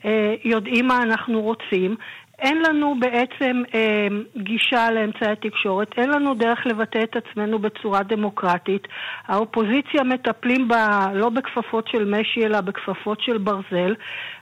uh, 0.01 0.05
יודעים 0.43 0.87
מה 0.87 1.03
אנחנו 1.03 1.41
רוצים, 1.41 1.95
אין 2.43 2.61
לנו 2.61 2.95
בעצם 2.99 3.63
אה, 3.75 4.07
גישה 4.37 4.91
לאמצעי 4.91 5.31
התקשורת, 5.31 5.87
אין 5.97 6.09
לנו 6.09 6.33
דרך 6.33 6.65
לבטא 6.65 6.99
את 7.03 7.15
עצמנו 7.15 7.59
בצורה 7.59 8.03
דמוקרטית. 8.03 8.87
האופוזיציה 9.27 10.03
מטפלים 10.03 10.67
בה 10.67 11.07
לא 11.13 11.29
בכפפות 11.29 11.87
של 11.87 12.05
משי 12.05 12.45
אלא 12.45 12.61
בכפפות 12.61 13.21
של 13.21 13.37
ברזל, 13.37 13.95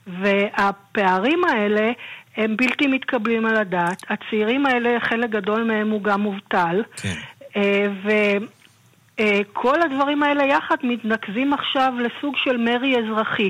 והפערים 0.08 1.44
האלה 1.44 1.92
הם 2.38 2.58
בלתי 2.58 2.88
מתקבלים 2.88 3.46
על 3.46 3.56
הדעת. 3.56 4.04
הצעירים 4.10 4.66
האלה, 4.66 5.00
חלק 5.00 5.30
גדול 5.30 5.64
מהם 5.64 5.90
הוא 5.90 6.04
גם 6.04 6.22
מובטל. 6.22 6.84
כן. 7.02 7.16
אה, 7.56 7.88
וכל 8.04 9.76
אה, 9.82 9.86
הדברים 9.86 10.24
האלה 10.24 10.44
יחד 10.46 10.78
מתנקזים 10.84 11.54
עכשיו 11.54 11.94
לסוג 12.00 12.36
של 12.44 12.58
מרי 12.58 12.96
אזרחי. 12.98 13.50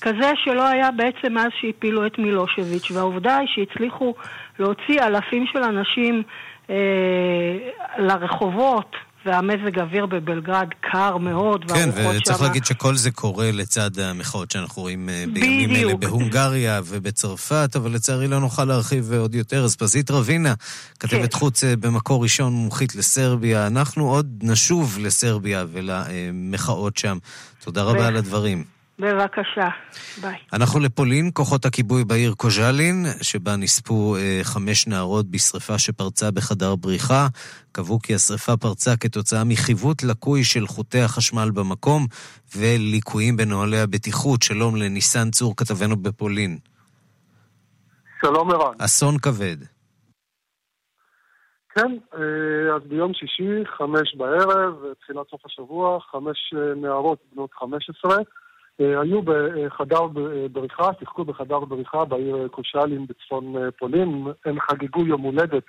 כזה 0.00 0.32
שלא 0.44 0.68
היה 0.68 0.90
בעצם 0.90 1.34
מאז 1.34 1.50
שהפילו 1.60 2.06
את 2.06 2.18
מילושביץ', 2.18 2.90
והעובדה 2.90 3.36
היא 3.36 3.48
שהצליחו 3.54 4.14
להוציא 4.58 5.02
אלפים 5.02 5.44
של 5.52 5.62
אנשים 5.62 6.22
אה, 6.70 6.76
לרחובות, 7.98 8.96
והמזג 9.26 9.78
אוויר 9.78 10.06
בבלגרד 10.06 10.68
קר 10.80 11.16
מאוד. 11.16 11.64
כן, 11.70 11.88
וצריך 11.90 12.38
שמה... 12.38 12.46
להגיד 12.46 12.64
שכל 12.64 12.94
זה 12.94 13.10
קורה 13.10 13.50
לצד 13.52 13.98
המחאות 13.98 14.50
שאנחנו 14.50 14.82
רואים 14.82 15.08
אה, 15.08 15.24
בימים 15.32 15.70
אלה 15.70 15.96
בהונגריה 15.96 16.80
ובצרפת, 16.84 17.70
אבל 17.76 17.90
לצערי 17.90 18.28
לא 18.28 18.40
נוכל 18.40 18.64
להרחיב 18.64 19.12
עוד 19.12 19.34
יותר. 19.34 19.66
אספזית 19.66 20.10
רבינה, 20.10 20.54
כתבת 21.00 21.32
כן. 21.32 21.38
חוץ 21.38 21.64
אה, 21.64 21.76
במקור 21.76 22.22
ראשון 22.22 22.52
מומחית 22.52 22.94
לסרביה. 22.94 23.66
אנחנו 23.66 24.10
עוד 24.10 24.26
נשוב 24.42 24.98
לסרביה 25.00 25.64
ולמחאות 25.72 26.96
שם. 26.96 27.18
תודה 27.64 27.82
רבה 27.82 28.00
ו... 28.00 28.04
על 28.06 28.16
הדברים. 28.16 28.75
בבקשה, 28.98 29.68
ביי. 30.20 30.36
אנחנו 30.52 30.80
לפולין, 30.80 31.30
כוחות 31.34 31.64
הכיבוי 31.64 32.04
בעיר 32.04 32.34
קוז'לין, 32.36 33.04
שבה 33.22 33.56
נספו 33.56 34.16
אה, 34.16 34.40
חמש 34.42 34.86
נערות 34.86 35.26
בשרפה 35.30 35.78
שפרצה 35.78 36.30
בחדר 36.30 36.76
בריחה. 36.76 37.26
קבעו 37.72 37.98
כי 38.02 38.14
השרפה 38.14 38.56
פרצה 38.56 38.96
כתוצאה 38.96 39.44
מחיווט 39.44 40.02
לקוי 40.02 40.44
של 40.44 40.66
חוטי 40.66 41.00
החשמל 41.00 41.50
במקום 41.54 42.06
וליקויים 42.56 43.36
בנוהלי 43.36 43.80
הבטיחות. 43.80 44.42
שלום 44.42 44.76
לניסן 44.76 45.30
צור, 45.30 45.56
כתבנו 45.56 45.96
בפולין. 45.96 46.58
שלום 48.20 48.50
ערן. 48.50 48.74
אסון 48.78 49.18
כבד. 49.18 49.56
כן, 51.74 51.92
אה, 52.14 52.76
אז 52.76 52.82
ביום 52.88 53.14
שישי, 53.14 53.64
חמש 53.78 54.14
בערב, 54.14 54.74
תחילת 55.00 55.26
סוף 55.30 55.40
השבוע, 55.46 55.98
חמש 56.00 56.54
אה, 56.56 56.74
נערות 56.74 57.18
בנות 57.32 57.50
חמש 57.54 57.90
עשרה. 57.90 58.16
היו 58.78 59.22
בחדר 59.22 60.00
בריחה, 60.52 60.90
שיחקו 60.98 61.24
בחדר 61.24 61.58
בריחה 61.60 62.04
בעיר 62.04 62.48
קושאלין 62.50 63.06
בצפון 63.06 63.54
פולין. 63.78 64.26
הם 64.44 64.60
חגגו 64.60 65.06
יום 65.06 65.20
הולדת 65.20 65.64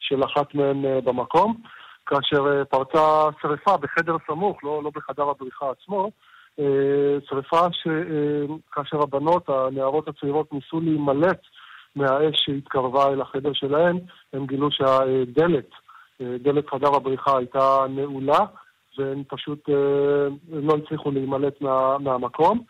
של 0.00 0.24
אחת 0.24 0.54
מהן 0.54 0.84
במקום, 1.04 1.54
כאשר 2.06 2.64
פרצה 2.64 3.28
שרפה 3.42 3.76
בחדר 3.76 4.16
סמוך, 4.26 4.64
לא, 4.64 4.80
לא 4.84 4.90
בחדר 4.94 5.30
הבריחה 5.30 5.66
עצמו. 5.70 6.10
שרפה 7.28 7.66
שכאשר 7.72 9.02
הבנות, 9.02 9.48
הנערות 9.48 10.08
הצעירות, 10.08 10.52
ניסו 10.52 10.80
להימלט 10.80 11.40
מהאש 11.96 12.36
שהתקרבה 12.44 13.12
אל 13.12 13.20
החדר 13.20 13.52
שלהן, 13.52 13.98
הם 14.32 14.46
גילו 14.46 14.68
שהדלת, 14.70 15.70
דלת 16.20 16.70
חדר 16.70 16.94
הבריחה 16.96 17.38
הייתה 17.38 17.84
נעולה, 17.90 18.38
והם 18.98 19.22
פשוט 19.28 19.68
לא 20.52 20.74
הצליחו 20.84 21.10
להימלט 21.10 21.60
מה, 21.60 21.98
מהמקום. 21.98 22.62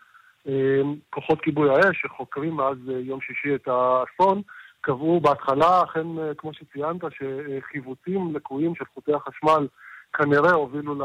כוחות 1.09 1.41
כיבוי 1.41 1.69
האש, 1.69 2.01
שחוקרים 2.01 2.53
מאז 2.53 2.77
יום 2.87 3.21
שישי 3.21 3.55
את 3.55 3.67
האסון, 3.67 4.41
קבעו 4.81 5.19
בהתחלה, 5.19 5.83
אכן, 5.83 6.07
כמו 6.37 6.53
שציינת, 6.53 7.01
שחיווטים 7.11 8.35
לקויים 8.35 8.75
של 8.75 8.85
חוטי 8.93 9.13
החשמל 9.13 9.67
כנראה 10.13 10.51
הובילו 10.51 10.95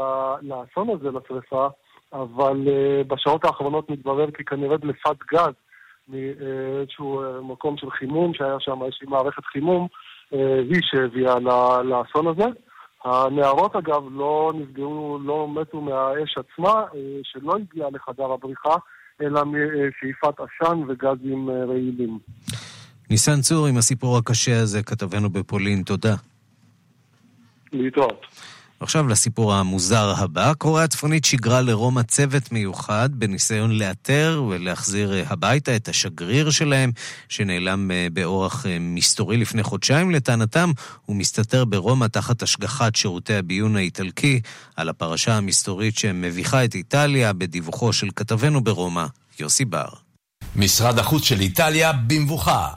לאסון 0.41 0.89
הזה, 0.89 1.09
לשרפה, 1.11 1.67
אבל 2.13 2.67
בשעות 3.07 3.45
האחרונות 3.45 3.89
מתברר 3.89 4.31
כי 4.31 4.43
כנראה 4.43 4.77
דלפת 4.77 5.15
גז 5.33 5.53
מאיזשהו 6.09 7.21
מקום 7.41 7.77
של 7.77 7.89
חימום 7.89 8.33
שהיה 8.33 8.59
שם, 8.59 8.83
איזושהי 8.83 9.07
מערכת 9.07 9.45
חימום, 9.45 9.87
היא 10.31 10.81
שהביאה 10.81 11.35
לאסון 11.83 12.27
הזה. 12.27 12.45
הנערות 13.03 13.75
אגב 13.75 14.03
לא 14.11 14.51
נפגעו, 14.55 15.19
לא 15.23 15.47
מתו 15.61 15.81
מהאש 15.81 16.37
עצמה, 16.37 16.83
שלא 17.23 17.55
הגיעה 17.55 17.89
לחדר 17.93 18.31
הבריחה, 18.31 18.75
אלא 19.21 19.41
משאיפת 19.45 20.39
עשן 20.39 20.79
וגזים 20.87 21.49
רעילים. 21.49 22.19
ניסן 23.09 23.41
צור 23.41 23.67
עם 23.67 23.77
הסיפור 23.77 24.17
הקשה 24.17 24.61
הזה, 24.61 24.83
כתבנו 24.83 25.29
בפולין, 25.29 25.83
תודה. 25.83 26.15
להתראות. 27.73 28.25
עכשיו 28.79 29.07
לסיפור 29.07 29.53
המוזר 29.53 30.13
הבא. 30.17 30.53
קוריאה 30.57 30.83
הצפונית 30.83 31.25
שיגרה 31.25 31.61
לרומא 31.61 32.01
צוות 32.03 32.51
מיוחד 32.51 33.09
בניסיון 33.13 33.71
לאתר 33.71 34.43
ולהחזיר 34.49 35.13
הביתה 35.29 35.75
את 35.75 35.87
השגריר 35.87 36.49
שלהם, 36.49 36.91
שנעלם 37.29 37.91
באורח 38.13 38.65
מסתורי 38.79 39.37
לפני 39.37 39.63
חודשיים 39.63 40.11
לטענתם, 40.11 40.71
הוא 41.05 41.15
מסתתר 41.15 41.65
ברומא 41.65 42.05
תחת 42.05 42.43
השגחת 42.43 42.95
שירותי 42.95 43.35
הביון 43.35 43.75
האיטלקי 43.75 44.41
על 44.75 44.89
הפרשה 44.89 45.37
המסתורית 45.37 45.97
שמביכה 45.97 46.65
את 46.65 46.75
איטליה 46.75 47.33
בדיווחו 47.33 47.93
של 47.93 48.07
כתבנו 48.15 48.63
ברומא, 48.63 49.05
יוסי 49.39 49.65
בר. 49.65 49.89
משרד 50.55 50.99
החוץ 50.99 51.23
של 51.23 51.39
איטליה 51.39 51.91
במבוכה. 51.93 52.67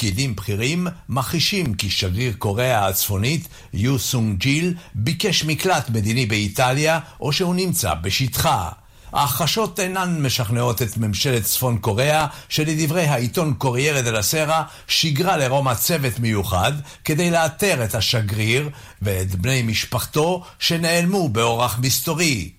פקידים 0.00 0.36
בכירים 0.36 0.86
מכחישים 1.08 1.74
כי 1.74 1.90
שגריר 1.90 2.32
קוריאה 2.38 2.86
הצפונית, 2.86 3.48
יו 3.72 3.98
סונג 3.98 4.38
ג'יל, 4.38 4.74
ביקש 4.94 5.44
מקלט 5.44 5.90
מדיני 5.90 6.26
באיטליה 6.26 6.98
או 7.20 7.32
שהוא 7.32 7.54
נמצא 7.54 7.94
בשטחה. 7.94 8.68
ההכחשות 9.12 9.80
אינן 9.80 10.22
משכנעות 10.22 10.82
את 10.82 10.96
ממשלת 10.96 11.42
צפון 11.42 11.78
קוריאה, 11.78 12.26
שלדברי 12.48 13.06
העיתון 13.06 13.54
קוריירה 13.54 14.02
דה 14.02 14.10
לסרה, 14.10 14.64
שיגרה 14.88 15.36
לרומא 15.36 15.74
צוות 15.74 16.18
מיוחד 16.18 16.72
כדי 17.04 17.30
לאתר 17.30 17.84
את 17.84 17.94
השגריר 17.94 18.68
ואת 19.02 19.34
בני 19.34 19.62
משפחתו 19.62 20.44
שנעלמו 20.58 21.28
באורח 21.28 21.78
מסתורי. 21.82 22.50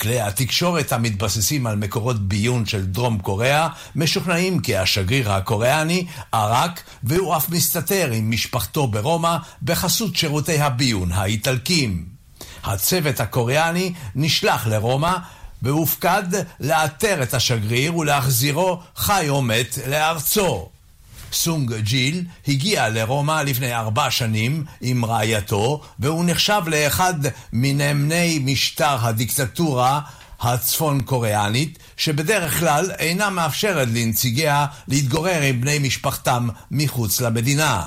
כלי 0.00 0.20
התקשורת 0.20 0.92
המתבססים 0.92 1.66
על 1.66 1.76
מקורות 1.76 2.28
ביון 2.28 2.66
של 2.66 2.86
דרום 2.86 3.18
קוריאה 3.18 3.68
משוכנעים 3.96 4.60
כי 4.60 4.76
השגריר 4.76 5.32
הקוריאני 5.32 6.06
ערק 6.32 6.82
והוא 7.02 7.36
אף 7.36 7.48
מסתתר 7.48 8.10
עם 8.12 8.30
משפחתו 8.30 8.86
ברומא 8.86 9.36
בחסות 9.62 10.16
שירותי 10.16 10.60
הביון 10.60 11.12
האיטלקים. 11.12 12.04
הצוות 12.64 13.20
הקוריאני 13.20 13.92
נשלח 14.14 14.66
לרומא 14.66 15.16
והופקד 15.62 16.24
לאתר 16.60 17.22
את 17.22 17.34
השגריר 17.34 17.96
ולהחזירו 17.96 18.80
חי 18.96 19.28
או 19.28 19.42
מת 19.42 19.78
לארצו. 19.86 20.68
סונג 21.32 21.74
ג'יל 21.74 22.24
הגיע 22.48 22.88
לרומא 22.88 23.42
לפני 23.46 23.74
ארבע 23.74 24.10
שנים 24.10 24.64
עם 24.80 25.04
רעייתו, 25.04 25.82
והוא 25.98 26.24
נחשב 26.26 26.62
לאחד 26.66 27.14
מנאמני 27.52 28.38
משטר 28.44 28.96
הדיקטטורה 29.00 30.00
הצפון 30.40 31.00
קוריאנית, 31.00 31.78
שבדרך 31.96 32.58
כלל 32.58 32.90
אינה 32.98 33.30
מאפשרת 33.30 33.88
לנציגיה 33.94 34.66
להתגורר 34.88 35.40
עם 35.42 35.60
בני 35.60 35.78
משפחתם 35.78 36.48
מחוץ 36.70 37.20
למדינה. 37.20 37.86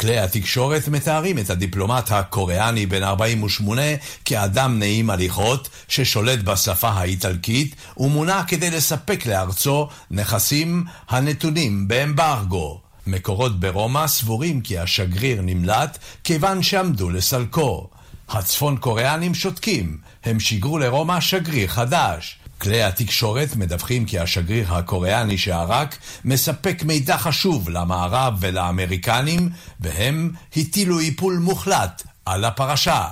כלי 0.00 0.18
התקשורת 0.18 0.88
מתארים 0.88 1.38
את 1.38 1.50
הדיפלומט 1.50 2.12
הקוריאני 2.12 2.86
בן 2.86 3.02
48 3.02 3.82
כאדם 4.24 4.78
נעים 4.78 5.10
הליכות 5.10 5.68
ששולט 5.88 6.38
בשפה 6.38 6.88
האיטלקית 6.88 7.74
ומונה 7.96 8.44
כדי 8.48 8.70
לספק 8.70 9.26
לארצו 9.26 9.88
נכסים 10.10 10.84
הנתונים 11.08 11.88
באמברגו. 11.88 12.80
מקורות 13.06 13.60
ברומא 13.60 14.06
סבורים 14.06 14.60
כי 14.60 14.78
השגריר 14.78 15.40
נמלט 15.42 15.98
כיוון 16.24 16.62
שעמדו 16.62 17.10
לסלקו. 17.10 17.88
הצפון 18.28 18.76
קוריאנים 18.76 19.34
שותקים, 19.34 19.98
הם 20.24 20.40
שיגרו 20.40 20.78
לרומא 20.78 21.20
שגריר 21.20 21.68
חדש. 21.68 22.39
כלי 22.60 22.82
התקשורת 22.82 23.56
מדווחים 23.56 24.04
כי 24.04 24.18
השגריר 24.18 24.74
הקוריאני 24.74 25.38
שערק 25.38 25.98
מספק 26.24 26.82
מידע 26.82 27.16
חשוב 27.16 27.68
למערב 27.68 28.34
ולאמריקנים, 28.40 29.48
והם 29.80 30.30
הטילו 30.56 31.00
איפול 31.00 31.38
מוחלט 31.38 32.02
על 32.24 32.44
הפרשה. 32.44 33.08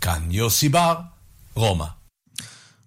כאן 0.00 0.20
יוסי 0.30 0.68
בר, 0.68 0.94
רומא. 1.54 1.84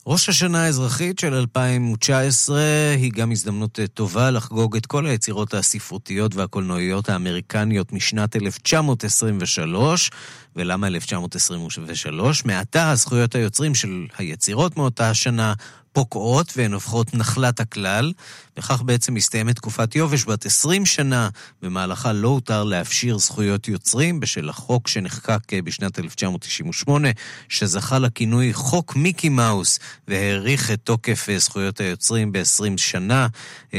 ראש 0.07 0.29
השנה 0.29 0.63
האזרחית 0.63 1.19
של 1.19 1.33
2019 1.33 2.61
היא 2.97 3.11
גם 3.11 3.31
הזדמנות 3.31 3.79
טובה 3.93 4.31
לחגוג 4.31 4.75
את 4.75 4.85
כל 4.85 5.05
היצירות 5.05 5.53
הספרותיות 5.53 6.35
והקולנועיות 6.35 7.09
האמריקניות 7.09 7.93
משנת 7.93 8.35
1923. 8.35 10.11
ולמה 10.55 10.87
1923? 10.87 12.45
מעתה 12.45 12.91
הזכויות 12.91 13.35
היוצרים 13.35 13.75
של 13.75 14.05
היצירות 14.17 14.77
מאותה 14.77 15.09
השנה 15.09 15.53
פוקעות 15.93 16.53
והן 16.57 16.73
הופכות 16.73 17.13
נחלת 17.13 17.59
הכלל, 17.59 18.13
וכך 18.57 18.81
בעצם 18.81 19.13
מסתיימת 19.13 19.55
תקופת 19.55 19.95
יובש 19.95 20.25
בת 20.25 20.45
20 20.45 20.85
שנה, 20.85 21.29
במהלכה 21.61 22.13
לא 22.13 22.27
הותר 22.27 22.63
להפשיר 22.63 23.17
זכויות 23.17 23.67
יוצרים 23.67 24.19
בשל 24.19 24.49
החוק 24.49 24.87
שנחקק 24.87 25.53
בשנת 25.63 25.99
1998, 25.99 27.09
שזכה 27.49 27.99
לכינוי 27.99 28.53
חוק 28.53 28.95
מיקי 28.95 29.29
מאוס, 29.29 29.79
והאריך 30.07 30.71
את 30.71 30.79
תוקף 30.83 31.27
זכויות 31.37 31.79
היוצרים 31.79 32.31
ב-20 32.31 32.77
שנה. 32.77 33.27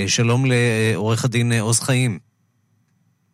שלום 0.06 0.44
לעורך 0.46 1.24
הדין 1.24 1.52
עוז 1.52 1.80
חיים. 1.80 2.18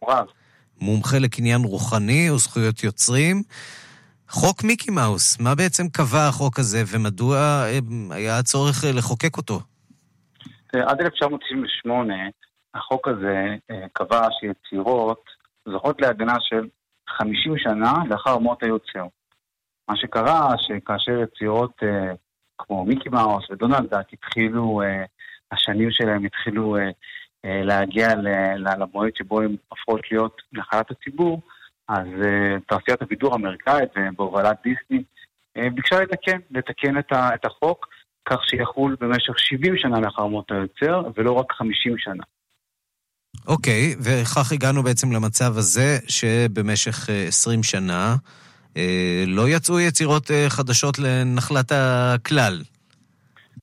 רב. 0.09 0.39
מומחה 0.81 1.18
לקניין 1.18 1.61
רוחני 1.64 2.31
וזכויות 2.31 2.85
יוצרים. 2.85 3.43
חוק 4.28 4.64
מיקי 4.64 4.91
מאוס, 4.91 5.41
מה 5.41 5.55
בעצם 5.55 5.89
קבע 5.89 6.28
החוק 6.28 6.59
הזה 6.59 6.83
ומדוע 6.87 7.64
היה 8.11 8.39
הצורך 8.39 8.85
לחוקק 8.95 9.37
אותו? 9.37 9.61
עד 10.72 11.01
1998 11.01 12.14
החוק 12.74 13.09
הזה 13.09 13.57
קבע 13.93 14.28
שיצירות 14.41 15.24
זוכות 15.68 16.01
להגנה 16.01 16.35
של 16.41 16.68
50 17.18 17.55
שנה 17.59 17.93
לאחר 18.11 18.39
מות 18.39 18.62
היוצר. 18.62 19.07
מה 19.89 19.97
שקרה, 19.97 20.55
שכאשר 20.59 21.12
יצירות 21.22 21.83
כמו 22.59 22.85
מיקי 22.85 23.09
מאוס 23.09 23.51
ודונלד 23.51 23.91
דאק 23.91 24.12
התחילו, 24.12 24.83
השנים 25.53 25.89
שלהם 25.91 26.24
התחילו 26.24 26.76
להגיע 27.45 28.09
למועד 28.57 29.16
שבו 29.16 29.41
הן 29.41 29.57
הופכות 29.68 30.01
להיות 30.11 30.43
נחלת 30.53 30.91
הציבור, 30.91 31.41
אז 31.88 32.07
uh, 32.07 32.61
תעשיית 32.68 33.03
הבידור 33.03 33.32
האמריקאית 33.32 33.91
בהובלת 34.16 34.57
דיסני 34.64 35.03
ביקשה 35.74 36.01
לתקן, 36.01 36.38
לתקן 36.51 36.99
את, 36.99 37.45
החוק 37.45 37.86
כך 38.28 38.38
שיחול 38.49 38.97
במשך 39.01 39.38
70 39.38 39.76
שנה 39.76 40.01
לאחר 40.01 40.26
מות 40.26 40.51
היוצר 40.51 41.03
ולא 41.16 41.32
רק 41.32 41.53
50 41.53 41.95
שנה. 41.99 42.22
אוקיי, 43.47 43.93
okay, 43.93 43.97
וכך 44.01 44.53
הגענו 44.53 44.82
בעצם 44.82 45.12
למצב 45.12 45.57
הזה 45.57 45.99
שבמשך 46.09 47.09
20 47.28 47.62
שנה 47.62 48.16
אה, 48.76 49.24
לא 49.26 49.49
יצאו 49.49 49.80
יצירות 49.80 50.30
אה, 50.30 50.51
חדשות 50.51 50.99
לנחלת 50.99 51.72
הכלל. 51.72 52.62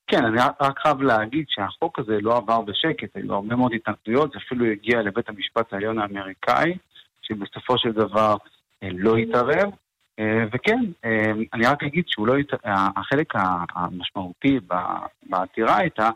כן, 0.08 0.24
אני 0.24 0.36
רק 0.60 0.78
חייב 0.78 1.02
להגיד 1.02 1.44
שהחוק 1.48 1.98
הזה 1.98 2.18
לא 2.22 2.36
עבר 2.36 2.60
בשקט, 2.60 3.16
היו 3.16 3.34
הרבה 3.34 3.56
מאוד 3.56 3.72
התנגדויות, 3.74 4.32
זה 4.32 4.38
אפילו 4.46 4.66
הגיע 4.66 5.02
לבית 5.02 5.28
המשפט 5.28 5.72
העליון 5.72 5.98
האמריקאי, 5.98 6.76
שבסופו 7.22 7.78
של 7.78 7.92
דבר 7.92 8.36
לא 8.82 9.16
התערב. 9.16 9.70
וכן, 10.52 10.78
אני 11.54 11.66
רק 11.66 11.82
אגיד 11.82 12.04
שהוא 12.06 12.26
לא 12.26 12.34
החלק 12.96 13.32
המשמעותי 13.74 14.58
בעתירה 15.26 15.76
הייתה, 15.76 16.10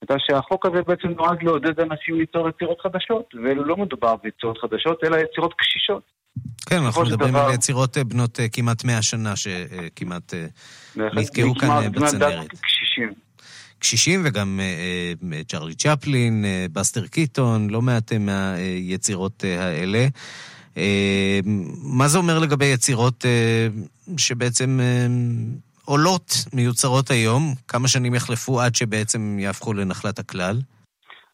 הייתה 0.00 0.14
שהחוק 0.18 0.66
הזה 0.66 0.82
בעצם 0.82 1.08
נועד 1.08 1.42
לעודד 1.42 1.80
אנשים 1.80 2.18
ליצור 2.18 2.48
יצירות 2.48 2.80
חדשות, 2.80 3.34
ולא 3.34 3.76
מדובר 3.76 4.14
ביצירות 4.22 4.58
חדשות, 4.58 5.04
אלא 5.04 5.16
יצירות 5.16 5.54
קשישות. 5.54 6.02
כן, 6.66 6.76
אנחנו 6.86 7.02
מדברים 7.02 7.30
דבר- 7.30 7.46
על 7.46 7.54
יצירות 7.54 7.98
אה, 7.98 8.04
בנות 8.04 8.40
אה, 8.40 8.48
כמעט 8.48 8.84
100 8.84 9.02
שנה 9.02 9.36
שכמעט 9.36 10.34
נתקעו 10.96 11.54
כאן 11.54 11.68
אה, 11.70 11.90
בצנרת. 11.90 12.48
קשישים. 12.48 13.12
קשישים 13.78 14.20
וגם 14.24 14.60
אה, 14.60 15.12
אה, 15.32 15.44
צ'רלי 15.44 15.74
צ'פלין, 15.74 16.44
אה, 16.44 16.66
בסטר 16.72 17.06
קיטון, 17.06 17.70
לא 17.70 17.82
מעט 17.82 18.12
מהיצירות 18.12 19.44
האלה. 19.44 20.06
מה 21.82 22.08
זה 22.08 22.18
אומר 22.18 22.38
לגבי 22.38 22.64
יצירות 22.64 23.24
שבעצם 24.18 24.80
עולות, 25.84 26.30
מיוצרות 26.52 27.10
היום? 27.10 27.42
כמה 27.68 27.88
שנים 27.88 28.14
יחלפו 28.14 28.60
עד 28.60 28.74
שבעצם 28.74 29.38
יהפכו 29.38 29.72
לנחלת 29.72 30.18
הכלל? 30.18 30.56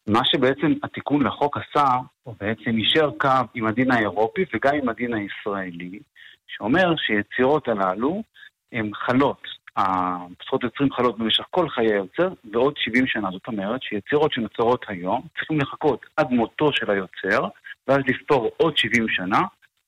מה 0.07 0.21
שבעצם 0.25 0.73
התיקון 0.83 1.23
לחוק 1.23 1.57
עשה, 1.57 1.85
הוא 2.23 2.35
בעצם 2.39 2.77
יישר 2.77 3.09
קו 3.19 3.29
עם 3.53 3.67
הדין 3.67 3.91
האירופי 3.91 4.45
וגם 4.53 4.75
עם 4.75 4.89
הדין 4.89 5.13
הישראלי, 5.13 5.99
שאומר 6.47 6.93
שיצירות 6.97 7.67
הללו 7.67 8.23
הן 8.71 8.91
חלות, 8.93 9.41
זכויות 10.43 10.63
יוצרים 10.63 10.93
חלות 10.93 11.17
במשך 11.17 11.43
כל 11.49 11.69
חיי 11.69 11.93
היוצר 11.93 12.33
ועוד 12.53 12.73
70 12.77 13.07
שנה. 13.07 13.31
זאת 13.31 13.47
אומרת 13.47 13.83
שיצירות 13.83 14.33
שנוצרות 14.33 14.85
היום 14.87 15.21
צריכים 15.37 15.59
לחכות 15.59 16.05
עד 16.17 16.31
מותו 16.31 16.73
של 16.73 16.91
היוצר, 16.91 17.47
ואז 17.87 17.99
לספור 18.07 18.49
עוד 18.57 18.77
70 18.77 19.05
שנה, 19.09 19.41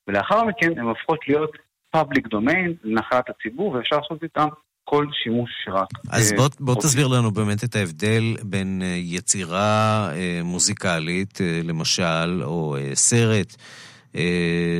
ולאחר 0.08 0.44
מכן 0.44 0.78
הן 0.78 0.84
הופכות 0.84 1.18
להיות 1.28 1.50
פאבליק 1.90 2.26
דומיין, 2.26 2.74
לנחלת 2.84 3.30
הציבור, 3.30 3.72
ואפשר 3.72 3.96
לעשות 3.96 4.22
איתן 4.22 4.46
כל 4.84 5.06
שימוש 5.22 5.50
שרק... 5.64 5.88
אז 6.10 6.32
אה, 6.32 6.36
בוא, 6.36 6.48
בוא 6.60 6.74
רוצים. 6.74 6.88
תסביר 6.88 7.06
לנו 7.06 7.30
באמת 7.30 7.64
את 7.64 7.76
ההבדל 7.76 8.36
בין 8.42 8.82
אה, 8.82 8.86
יצירה 8.86 10.08
אה, 10.12 10.40
מוזיקלית, 10.44 11.38
למשל, 11.64 12.42
או 12.42 12.76
סרט 12.94 13.56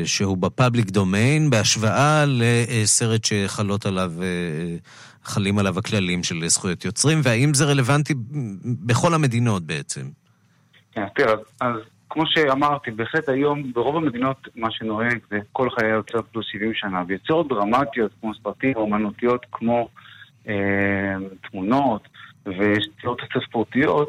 שהוא 0.05 0.39
בפאבליק 0.39 0.91
דומיין, 0.91 1.51
בהשוואה 1.51 2.25
לסרט 2.27 3.25
שחלות 3.25 3.87
עליו, 3.87 4.13
אה, 4.23 4.77
חלים 5.25 5.59
עליו 5.59 5.79
הכללים 5.79 6.23
של 6.23 6.49
זכויות 6.49 6.85
יוצרים, 6.85 7.21
והאם 7.23 7.55
זה 7.55 7.65
רלוונטי 7.65 8.15
בכל 8.65 9.15
המדינות 9.15 9.63
בעצם? 9.63 10.03
כן, 10.93 11.05
תראה, 11.15 11.33
אז, 11.33 11.39
אז 11.61 11.77
כמו 12.11 12.23
שאמרתי, 12.27 12.91
בהחלט 12.91 13.29
היום 13.29 13.73
ברוב 13.73 13.97
המדינות 13.97 14.49
מה 14.57 14.71
שנוהג 14.71 15.19
זה 15.31 15.39
כל 15.53 15.71
חיי 15.71 15.89
היוצר 15.91 16.23
פלוס 16.33 16.47
70 16.53 16.75
שנה, 16.75 17.03
ויצירות 17.09 17.49
דרמטיות 17.49 18.11
כמו 18.21 18.33
סרטים 18.43 18.77
אומנותיות 18.77 19.47
כמו 19.53 19.89
אה, 20.49 21.15
תמונות 21.51 22.09
ויצירות 22.47 23.21
ספרותיות, 23.49 24.09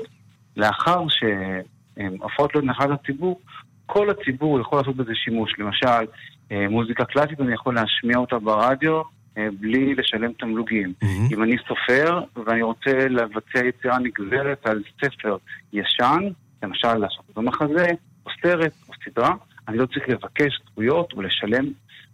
לאחר 0.57 1.05
שהן 1.09 2.17
להיות 2.53 2.65
נחלת 2.65 2.99
הציבור, 3.03 3.39
כל 3.85 4.09
הציבור 4.09 4.59
יכול 4.59 4.79
לעשות 4.79 4.95
בזה 4.95 5.11
שימוש. 5.15 5.53
למשל, 5.59 6.05
אה, 6.51 6.69
מוזיקה 6.69 7.05
קלאסית 7.05 7.41
אני 7.41 7.53
יכול 7.53 7.75
להשמיע 7.75 8.17
אותה 8.17 8.39
ברדיו 8.39 9.01
אה, 9.37 9.47
בלי 9.59 9.95
לשלם 9.95 10.31
תמלוגים. 10.33 10.93
אם 11.31 11.43
אני 11.43 11.55
סופר 11.67 12.19
ואני 12.45 12.61
רוצה 12.61 13.07
לבצע 13.09 13.65
יצירה 13.65 13.99
נגזרת 13.99 14.67
על 14.67 14.83
ספר 15.01 15.37
ישן, 15.73 16.19
למשל 16.63 16.93
לעשות 16.93 17.25
אותו 17.29 17.41
מחזה, 17.41 17.87
או 18.25 18.31
סרט, 18.41 18.73
או 18.89 18.93
סדרה, 19.05 19.33
אני 19.67 19.77
לא 19.77 19.85
צריך 19.85 20.09
לבקש 20.09 20.61
זכויות 20.65 21.13
ולשלם, 21.13 21.65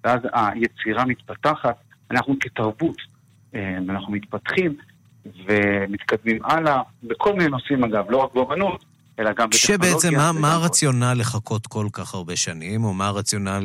ואז 0.04 0.20
היצירה 0.34 1.06
מתפתחת. 1.06 1.76
אנחנו 2.12 2.36
כתרבות, 2.40 2.98
אה, 3.56 3.78
אנחנו 3.90 4.14
מתפתחים 4.14 4.76
ומתקדמים 5.46 6.40
הלאה, 6.44 6.82
בכל 7.04 7.34
מיני 7.34 7.50
נושאים 7.50 7.84
אגב, 7.84 8.12
לא 8.12 8.18
רק 8.18 8.34
באמנות, 8.34 8.86
אלא 9.22 9.32
גם 9.34 9.50
בטכנולוגיה. 9.50 9.90
כשבעצם, 9.90 10.16
מה, 10.16 10.32
מה 10.42 10.54
הרציונל 10.54 11.14
לחכות 11.18 11.68
כל 11.68 11.86
כך 11.94 12.14
הרבה 12.14 12.36
שנים, 12.36 12.84
או 12.84 12.94
מה 12.94 13.08
הרציונל 13.08 13.64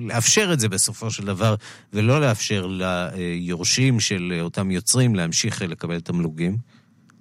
לאפשר 0.00 0.50
את 0.52 0.60
זה 0.60 0.68
בסופו 0.68 1.10
של 1.10 1.26
דבר, 1.26 1.54
ולא 1.92 2.20
לאפשר 2.20 2.66
ליורשים 2.66 4.00
של 4.00 4.38
אותם 4.40 4.70
יוצרים 4.70 5.14
להמשיך 5.14 5.62
לקבל 5.62 6.00
תמלוגים? 6.00 6.56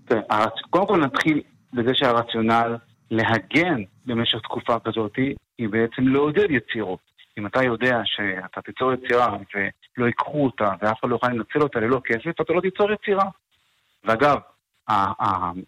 הרצ- 0.09 0.61
קודם 0.69 0.87
כל 0.87 0.97
נתחיל 0.97 1.41
בזה 1.73 1.91
שהרציונל 1.93 2.75
להגן 3.11 3.83
במשך 4.05 4.37
תקופה 4.43 4.75
כזאת 4.85 5.15
היא 5.57 5.69
בעצם 5.69 6.07
לעודד 6.07 6.47
יצירות. 6.49 6.99
אם 7.37 7.47
אתה 7.47 7.63
יודע 7.63 8.01
שאתה 8.05 8.61
תיצור 8.61 8.93
יצירה 8.93 9.37
ולא 9.97 10.05
ייקחו 10.05 10.45
אותה 10.45 10.69
ואף 10.81 10.99
אחד 10.99 11.09
לא 11.09 11.15
יוכל 11.15 11.27
לנצל 11.27 11.61
אותה 11.61 11.79
ללא 11.79 12.01
כסף, 12.05 12.41
אתה 12.41 12.53
לא 12.53 12.61
תיצור 12.61 12.91
יצירה. 12.91 13.25
ואגב, 14.05 14.37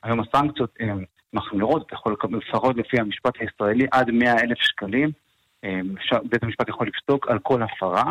היום 0.04 0.20
הסנקציות 0.20 0.70
הן 0.80 1.04
מחמירות, 1.34 1.84
אתה 1.88 1.96
יכול 1.96 2.14
לקבל 2.14 2.38
לפחות 2.38 2.78
לפי 2.78 3.00
המשפט 3.00 3.34
הישראלי 3.40 3.86
עד 3.92 4.12
100 4.12 4.32
אלף 4.34 4.58
שקלים. 4.60 5.12
אפשר- 5.98 6.20
בית 6.30 6.44
המשפט 6.44 6.70
יכול 6.70 6.88
לפסוק 6.88 7.28
על 7.28 7.40
כל 7.40 7.64
הפרה, 7.64 8.04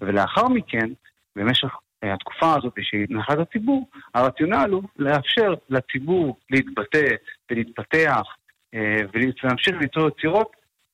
ולאחר 0.00 0.48
מכן, 0.48 0.88
במשך 1.36 1.68
אה, 2.04 2.14
התקופה 2.14 2.54
הזאת 2.58 2.72
שהיא 2.82 3.06
נחלת 3.10 3.38
הציבור, 3.38 3.88
הרציונל 4.14 4.70
הוא 4.72 4.82
לאפשר 4.98 5.54
לציבור 5.70 6.36
להתבטא 6.50 7.06
ולהתפתח 7.50 8.22
אה, 8.74 8.96
ולהמשיך 9.14 9.74
ליצור 9.80 10.08
יצירות 10.08 10.50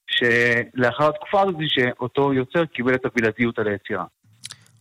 שלאחר 0.07 1.09
התקופה 1.09 1.41
הזאת 1.41 1.55
שאותו 1.69 2.33
יוצר 2.33 2.65
קיבל 2.65 2.95
את 2.95 3.05
הבלעדיות 3.05 3.59
על 3.59 3.69
היצירה. 3.69 4.05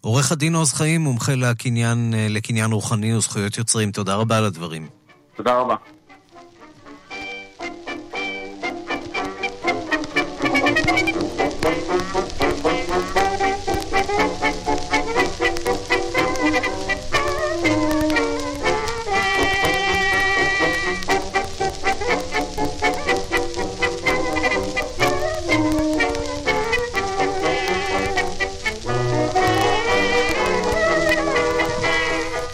עורך 0.01 0.31
הדין 0.31 0.55
עוז 0.55 0.73
חיים, 0.73 1.01
מומחה 1.01 1.31
לקניין, 1.35 1.97
אה, 2.13 2.27
לקניין 2.29 2.71
רוחני 2.71 3.15
וזכויות 3.15 3.57
יוצרים, 3.57 3.91
תודה 3.91 4.15
רבה 4.15 4.37
על 4.37 4.45
הדברים. 4.45 4.87
תודה 5.35 5.59
רבה. 5.59 5.75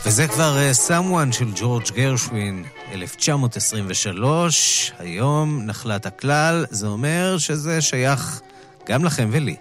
וזה 0.08 0.28
כבר 0.28 0.58
אה, 0.58 0.72
Someone 0.88 1.32
של 1.32 1.52
ג'ורג' 1.56 1.84
גרשווין, 1.96 2.64
1923, 2.92 4.92
היום 5.00 5.62
נחלת 5.66 6.06
הכלל, 6.06 6.66
זה 6.70 6.88
אומר 6.88 7.38
שזה 7.38 7.82
שייך 7.82 8.42
גם 8.90 9.06
לכם 9.06 9.30
ולי. 9.32 9.56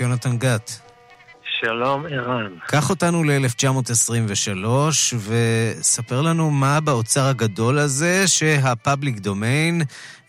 יונתן 0.00 0.38
גת. 0.38 0.80
שלום, 1.60 2.06
ערן. 2.06 2.52
קח 2.66 2.90
אותנו 2.90 3.24
ל-1923 3.24 4.66
וספר 5.16 6.22
לנו 6.22 6.50
מה 6.50 6.80
באוצר 6.80 7.26
הגדול 7.26 7.78
הזה 7.78 8.28
שהפאבליק 8.28 9.18
דומיין, 9.18 9.82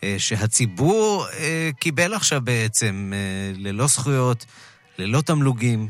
אה, 0.04 0.14
שהציבור 0.18 1.24
אה, 1.38 1.70
קיבל 1.80 2.14
עכשיו 2.14 2.40
בעצם, 2.40 3.12
אה, 3.14 3.52
ללא 3.58 3.86
זכויות, 3.86 4.44
ללא 4.98 5.20
תמלוגים. 5.20 5.88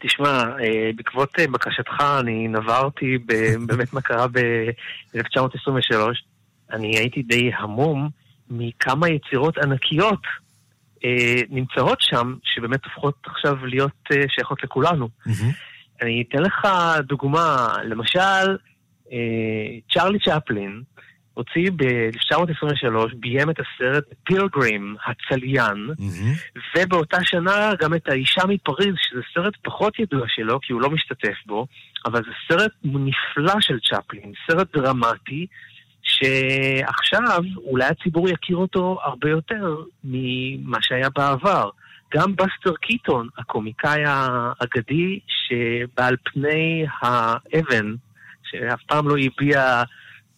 תשמע, 0.00 0.44
בעקבות 0.96 1.38
בקשתך 1.52 2.04
אני 2.20 2.48
נברתי 2.48 3.18
באמת 3.66 3.92
מה 3.92 4.00
קרה 4.00 4.26
ב-1923. 4.28 5.96
אני 6.72 6.98
הייתי 6.98 7.22
די 7.22 7.50
המום 7.58 8.08
מכמה 8.50 9.08
יצירות 9.08 9.58
ענקיות 9.58 10.20
נמצאות 11.50 11.98
שם, 12.00 12.34
שבאמת 12.44 12.84
הופכות 12.84 13.14
עכשיו 13.24 13.66
להיות 13.66 14.08
אה, 14.12 14.22
שייכות 14.28 14.64
לכולנו. 14.64 15.08
אני 16.02 16.24
אתן 16.28 16.42
לך 16.42 16.68
דוגמה, 17.00 17.72
למשל, 17.84 18.56
אה, 19.12 19.78
צ'רלי 19.92 20.18
צ'פלין 20.18 20.82
הוציא 21.36 21.70
ב-1923, 21.76 23.14
ביים 23.16 23.50
את 23.50 23.56
הסרט 23.60 24.04
פילגרים, 24.24 24.96
הצליין, 25.06 25.88
ובאותה 26.76 27.18
שנה 27.24 27.72
גם 27.80 27.94
את 27.94 28.08
האישה 28.08 28.42
מפריז, 28.48 28.94
שזה 28.98 29.20
סרט 29.34 29.54
פחות 29.62 29.98
ידוע 29.98 30.26
שלו, 30.28 30.60
כי 30.60 30.72
הוא 30.72 30.82
לא 30.82 30.90
משתתף 30.90 31.36
בו, 31.46 31.66
אבל 32.06 32.22
זה 32.24 32.30
סרט 32.48 32.72
נפלא 32.84 33.60
של 33.60 33.78
צ'פלין, 33.80 34.32
סרט 34.50 34.76
דרמטי, 34.76 35.46
שעכשיו 36.16 37.40
אולי 37.56 37.84
הציבור 37.84 38.28
יכיר 38.28 38.56
אותו 38.56 38.98
הרבה 39.02 39.30
יותר 39.30 39.76
ממה 40.04 40.78
שהיה 40.80 41.08
בעבר. 41.10 41.70
גם 42.14 42.36
בסטר 42.36 42.76
קיטון, 42.80 43.28
הקומיקאי 43.38 44.02
האגדי, 44.06 45.20
שבעל 45.28 46.16
פני 46.24 46.86
האבן, 47.02 47.94
שאף 48.50 48.82
פעם 48.82 49.08
לא 49.08 49.14
הביע, 49.18 49.82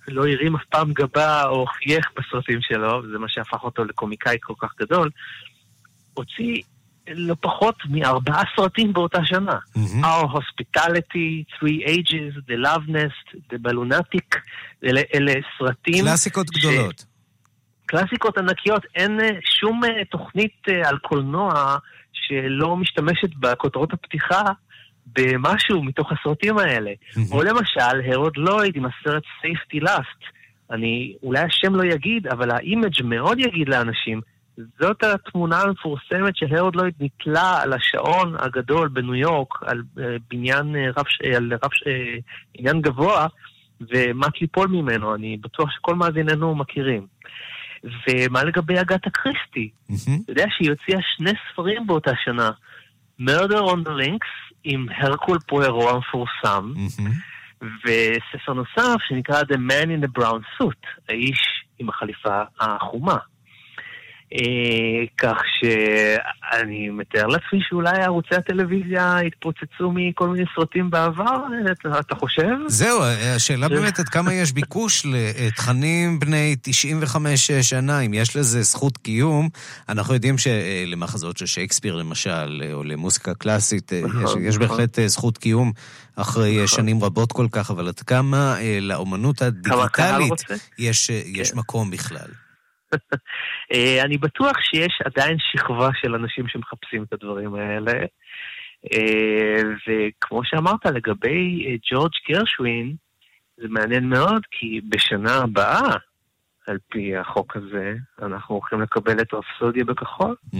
לא 0.09 0.29
הרים 0.29 0.57
אף 0.57 0.65
פעם 0.65 0.93
גבה 0.93 1.45
או 1.45 1.67
חייך 1.67 2.07
בסרטים 2.19 2.59
שלו, 2.63 3.03
וזה 3.05 3.19
מה 3.19 3.29
שהפך 3.29 3.65
אותו 3.65 3.85
לקומיקאי 3.85 4.37
כל 4.41 4.55
כך 4.59 4.75
גדול, 4.81 5.11
הוציא 6.15 6.63
לא 7.15 7.35
פחות 7.41 7.77
מארבעה 7.91 8.43
סרטים 8.57 8.93
באותה 8.93 9.19
שנה. 9.25 9.53
Mm-hmm. 9.53 10.05
Our 10.05 10.27
Hospitality, 10.27 11.45
Three 11.59 11.87
Ages, 11.87 12.35
The 12.49 12.57
Love 12.67 12.89
Nest, 12.89 13.39
The 13.53 13.69
Ballonatic, 13.69 14.39
אלה, 14.85 15.01
אלה 15.15 15.33
סרטים... 15.59 16.05
קלאסיקות 16.05 16.47
ש... 16.55 16.59
גדולות. 16.59 17.05
קלאסיקות 17.87 18.39
ענקיות, 18.39 18.83
אין 18.95 19.21
אה, 19.21 19.31
שום 19.61 19.85
אה, 19.85 20.05
תוכנית 20.05 20.57
אה, 20.69 20.89
על 20.89 20.99
קולנוע 20.99 21.77
שלא 22.13 22.77
משתמשת 22.77 23.35
בכותרות 23.41 23.93
הפתיחה 23.93 24.43
במשהו 25.07 25.83
מתוך 25.83 26.13
הסרטים 26.13 26.59
האלה. 26.59 26.91
Mm-hmm. 26.91 27.33
או 27.33 27.43
למשל, 27.43 28.13
הרוד 28.13 28.37
לויד 28.37 28.77
עם 28.77 28.85
הסרט 28.85 29.23
Safety 29.43 29.83
Last. 29.83 30.25
אני, 30.71 31.15
אולי 31.23 31.41
השם 31.41 31.75
לא 31.75 31.85
יגיד, 31.85 32.27
אבל 32.27 32.51
ה 32.51 32.59
image 32.59 33.03
מאוד 33.05 33.39
יגיד 33.39 33.69
לאנשים. 33.69 34.21
זאת 34.81 35.03
התמונה 35.03 35.61
המפורסמת 35.61 36.37
שהרוד 36.37 36.77
לויד 36.77 36.95
נתלה 37.01 37.63
על 37.63 37.73
השעון 37.73 38.35
הגדול 38.39 38.89
בניו 38.89 39.15
יורק, 39.15 39.63
על 39.63 39.83
בניין 40.31 40.77
רב, 40.97 41.05
על 41.37 41.53
רב, 41.53 41.71
עניין 42.55 42.81
גבוה, 42.81 43.27
ומט 43.81 44.41
ליפול 44.41 44.69
ממנו, 44.69 45.15
אני 45.15 45.37
בטוח 45.37 45.71
שכל 45.71 45.95
מאזיננו 45.95 46.55
מכירים. 46.55 47.07
ומה 47.85 48.45
לגבי 48.45 48.81
אגתה 48.81 49.11
קריסטי? 49.11 49.71
אתה 50.25 50.33
יודע 50.33 50.45
שהיא 50.51 50.71
הוציאה 50.71 50.99
שני 51.17 51.31
ספרים 51.53 51.87
באותה 51.87 52.11
שנה, 52.25 52.51
Murder 53.21 53.63
on 53.73 53.89
the 53.89 53.91
Links 53.91 54.55
עם 54.65 54.87
הרקול 54.97 55.39
פוארו 55.47 55.91
המפורסם, 55.91 56.73
וספר 57.61 58.53
נוסף 58.53 58.97
שנקרא 59.09 59.41
The 59.41 59.57
Man 59.57 59.87
in 59.87 60.07
the 60.07 60.21
Brown 60.21 60.63
Suit, 60.63 60.87
האיש 61.09 61.65
עם 61.79 61.89
החליפה 61.89 62.43
החומה. 62.61 63.17
אה, 64.35 65.05
כך 65.19 65.37
שאני 65.61 66.89
מתאר 66.91 67.27
לעצמי 67.27 67.61
שאולי 67.69 68.03
ערוצי 68.03 68.35
הטלוויזיה 68.35 69.19
התפוצצו 69.19 69.93
מכל 69.95 70.29
מיני 70.29 70.45
סרטים 70.55 70.91
בעבר, 70.91 71.37
אתה, 71.73 72.01
אתה 72.01 72.15
חושב? 72.15 72.57
זהו, 72.67 73.01
השאלה 73.37 73.69
באמת 73.69 73.99
עד 73.99 74.09
כמה 74.09 74.35
יש 74.35 74.53
ביקוש 74.53 75.07
לתכנים 75.07 76.21
בני 76.21 76.57
95 76.63 77.51
שנה, 77.51 78.01
אם 78.01 78.15
יש 78.15 78.37
לזה 78.37 78.63
זכות 78.63 78.97
קיום. 78.97 79.49
אנחנו 79.89 80.15
יודעים 80.15 80.35
שלמחזות 80.39 81.37
של 81.37 81.47
שייקספיר 81.47 81.97
למשל, 81.97 82.63
או 82.73 82.85
למוסיקה 82.85 83.35
קלאסית, 83.35 83.93
יש, 83.93 84.05
נכון, 84.05 84.45
יש 84.45 84.55
נכון. 84.55 84.69
בהחלט 84.69 84.99
זכות 85.07 85.39
קיום 85.39 85.73
אחרי 86.17 86.55
נכון. 86.55 86.67
שנים 86.67 87.05
רבות 87.05 87.33
כל 87.33 87.47
כך, 87.53 87.71
אבל 87.71 87.89
עד 87.89 88.01
כמה 88.01 88.57
לאומנות 88.81 89.43
הדיגיטלית 89.43 90.45
יש, 90.79 91.11
יש 91.11 91.55
מקום 91.55 91.91
בכלל? 91.91 92.29
אה, 93.73 94.03
אני 94.05 94.19
בטוח 94.19 94.61
שיש 94.61 94.99
עדיין 95.05 95.37
שכבה 95.39 95.89
של 96.03 96.15
אנשים 96.15 96.49
שמחפשים 96.49 97.03
את 97.03 97.13
הדברים 97.13 97.55
האלה. 97.55 97.93
אה, 98.93 99.63
וכמו 99.87 100.41
שאמרת 100.45 100.87
לגבי 100.87 101.67
אה, 101.67 101.75
ג'ורג' 101.91 102.13
גרשווין, 102.29 102.95
זה 103.57 103.69
מעניין 103.69 104.09
מאוד, 104.09 104.43
כי 104.51 104.81
בשנה 104.89 105.35
הבאה, 105.35 105.97
על 106.67 106.79
פי 106.89 107.17
החוק 107.17 107.57
הזה, 107.57 107.95
אנחנו 108.23 108.55
הולכים 108.55 108.81
לקבל 108.81 109.21
את 109.21 109.35
רפסודיה 109.35 109.85
בכחול. 109.85 110.37
Mm. 110.55 110.59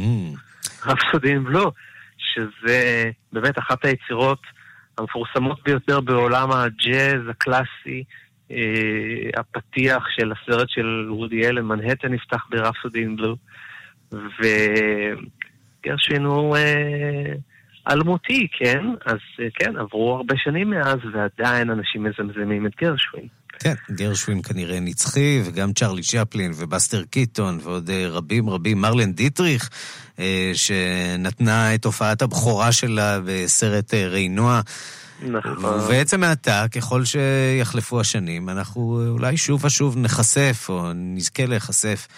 רפסודיה 0.87 1.41
בלו, 1.41 1.73
שזה 2.19 3.11
באמת 3.33 3.59
אחת 3.59 3.85
היצירות 3.85 4.41
המפורסמות 4.99 5.63
ביותר 5.65 6.01
בעולם 6.01 6.53
הג'אז 6.53 7.29
הקלאסי. 7.31 8.05
אה, 8.51 9.41
הפתיח 9.41 10.05
של 10.17 10.33
הסרט 10.33 10.69
של 10.69 11.07
רודי 11.09 11.49
אלן, 11.49 11.65
מנהטן 11.65 12.13
נפתח 12.13 12.47
ברפסודי 12.51 13.03
אין 13.03 13.17
בלו, 13.17 13.37
וגרשווין 15.83 16.25
הוא 16.25 16.57
אה, 16.57 17.33
אלמותי, 17.91 18.49
כן? 18.59 18.85
אז 19.07 19.19
אה, 19.41 19.47
כן, 19.55 19.77
עברו 19.77 20.15
הרבה 20.17 20.35
שנים 20.37 20.71
מאז, 20.71 20.99
ועדיין 21.13 21.71
אנשים 21.71 22.03
מזמזמים 22.03 22.67
את 22.67 22.73
גרשווין. 22.81 23.29
כן, 23.59 23.75
גרשווין 23.91 24.43
כנראה 24.43 24.81
נצחי, 24.81 25.43
וגם 25.45 25.73
צ'רלי 25.73 26.03
צ'פלין 26.03 26.53
ובסטר 26.57 27.05
קיטון 27.05 27.59
ועוד 27.63 27.91
אה, 27.91 28.09
רבים 28.09 28.51
רבים. 28.51 28.81
מרלן 28.81 29.13
דיטריך, 29.13 29.71
אה, 30.19 30.51
שנתנה 30.55 31.75
את 31.75 31.85
הופעת 31.85 32.23
הבכורה 32.23 32.73
שלה 32.73 33.21
בסרט 33.25 33.95
ריינוע. 33.95 34.61
נכון. 35.23 35.65
ובעצם 35.65 36.21
מעתה, 36.21 36.65
ככל 36.69 37.03
שיחלפו 37.05 38.01
השנים, 38.01 38.49
אנחנו 38.49 39.01
אולי 39.09 39.37
שוב 39.37 39.65
ושוב 39.65 39.99
נחשף, 39.99 40.67
או 40.69 40.93
נזכה 40.95 41.47
להיחשף 41.47 42.09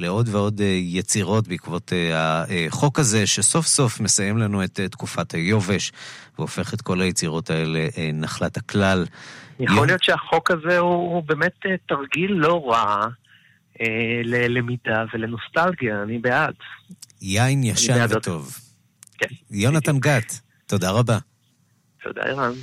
לעוד 0.00 0.28
ועוד 0.28 0.60
אה, 0.60 0.66
יצירות 0.66 1.48
בעקבות 1.48 1.92
אה, 1.92 2.44
החוק 2.68 2.98
הזה, 2.98 3.26
שסוף 3.26 3.66
סוף 3.66 4.00
מסיים 4.00 4.38
לנו 4.38 4.64
את 4.64 4.80
אה, 4.80 4.88
תקופת 4.88 5.34
היובש, 5.34 5.92
והופך 6.38 6.74
את 6.74 6.80
כל 6.80 7.00
היצירות 7.00 7.50
האלה 7.50 7.88
נחלת 8.12 8.56
הכלל. 8.56 9.06
יכול 9.60 9.86
להיות 9.86 10.02
שהחוק 10.02 10.50
הזה 10.50 10.78
הוא 10.78 11.22
באמת 11.22 11.52
תרגיל 11.88 12.32
לא 12.32 12.70
רע 12.70 13.06
ללמידה 14.24 15.04
ולנוסטלגיה, 15.14 16.02
אני 16.02 16.18
בעד. 16.18 16.54
יין 17.22 17.64
ישן 17.64 18.06
וטוב. 18.10 18.58
כן. 19.18 19.28
יונתן 19.50 19.98
גת, 19.98 20.40
תודה 20.66 20.90
רבה. 20.90 21.18
Så 22.02 22.12
det 22.12 22.22
er 22.30 22.34
han. 22.34 22.56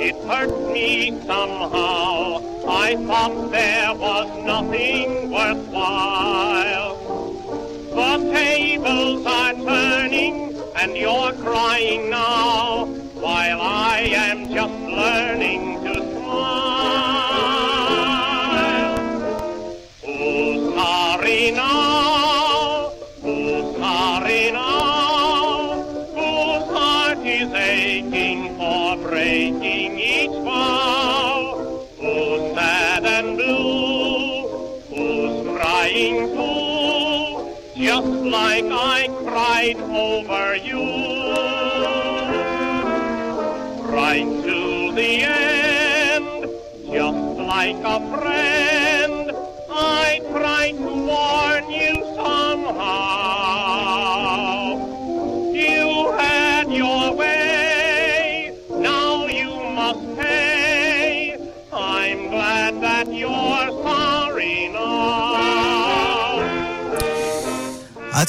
It 0.00 0.14
hurt 0.24 0.72
me 0.72 1.10
somehow. 1.26 2.38
I 2.66 2.96
thought 3.06 3.50
there 3.50 3.94
was 3.94 4.28
nothing 4.46 5.30
worthwhile. 5.30 6.94
The 7.90 8.32
tables 8.32 9.26
are 9.26 9.54
turning, 9.54 10.56
and 10.76 10.96
you're 10.96 11.32
crying 11.32 12.10
now 12.10 13.07
while 13.58 13.70
I 13.70 14.00
am 14.30 14.48
just 14.54 14.72
learning 14.72 15.82
to 15.82 16.07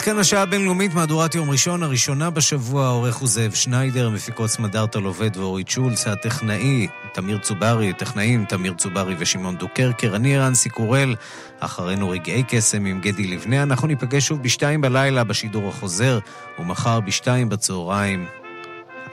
כאן 0.10 0.20
השעה 0.20 0.42
הבינלאומית, 0.42 0.94
מהדורת 0.94 1.36
יום 1.36 1.50
ראשון, 1.50 1.84
הראשונה 1.84 2.30
בשבוע, 2.30 2.86
העורך 2.86 3.16
הוא 3.16 3.28
זאב 3.28 3.54
שניידר, 3.54 4.08
המפיקות 4.08 4.50
סמדארטה 4.50 5.00
לובד 5.00 5.38
ואורית 5.38 5.70
שולץ, 5.70 6.08
הטכנאי, 6.08 6.88
תמיר 7.14 7.38
צוברי, 7.38 7.94
טכנאים, 7.94 8.46
תמיר 8.46 8.74
צוברי 8.74 9.16
ושמעון 9.20 9.58
דוקרקר, 9.58 10.16
אני 10.16 10.38
רנסי 10.38 10.70
קורל, 10.70 11.16
אחרינו 11.60 12.10
רגעי 12.10 12.44
קסם 12.48 12.86
עם 12.86 13.00
גדי 13.00 13.28
לבנה, 13.28 13.64
אנחנו 13.64 13.88
ניפגש 13.88 14.28
שוב 14.28 14.44
בשתיים 14.44 14.82
בלילה 14.82 15.24
בשידור 15.24 15.70
החוזר, 15.70 16.20
ומחר 16.60 17.00
בשתיים 17.00 17.50
בצהריים. 17.50 18.26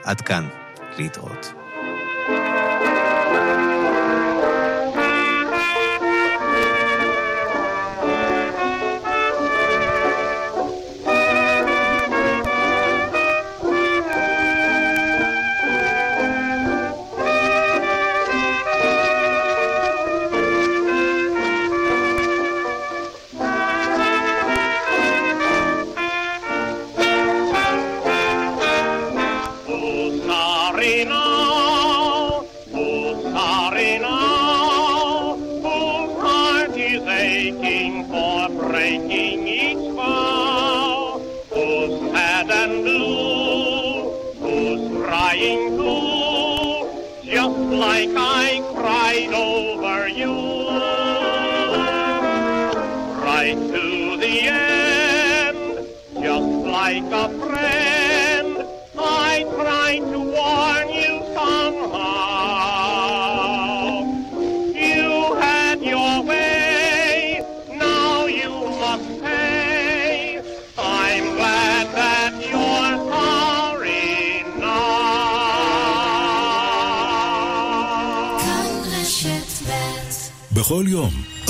עד 0.03 0.21
כאן, 0.21 0.47
להתראות. 0.97 1.66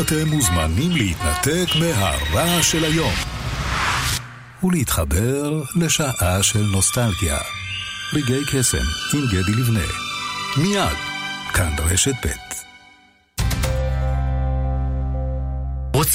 אתם 0.08 0.28
מוזמנים 0.30 0.92
להתנתק 0.92 1.66
מהרעש 1.80 2.72
של 2.72 2.84
היום 2.84 3.14
ולהתחבר 4.64 5.62
לשעה 5.76 6.44
של 6.44 6.64
נוסטלגיה. 6.72 7.38
רגעי 8.14 8.46
קסם 8.46 8.86
עם 9.14 9.26
גדי 9.26 9.62
לבנה. 9.62 9.88
מיד, 10.58 10.98
כאן 11.54 11.72
רשת 11.80 12.16
ב'. 12.26 12.47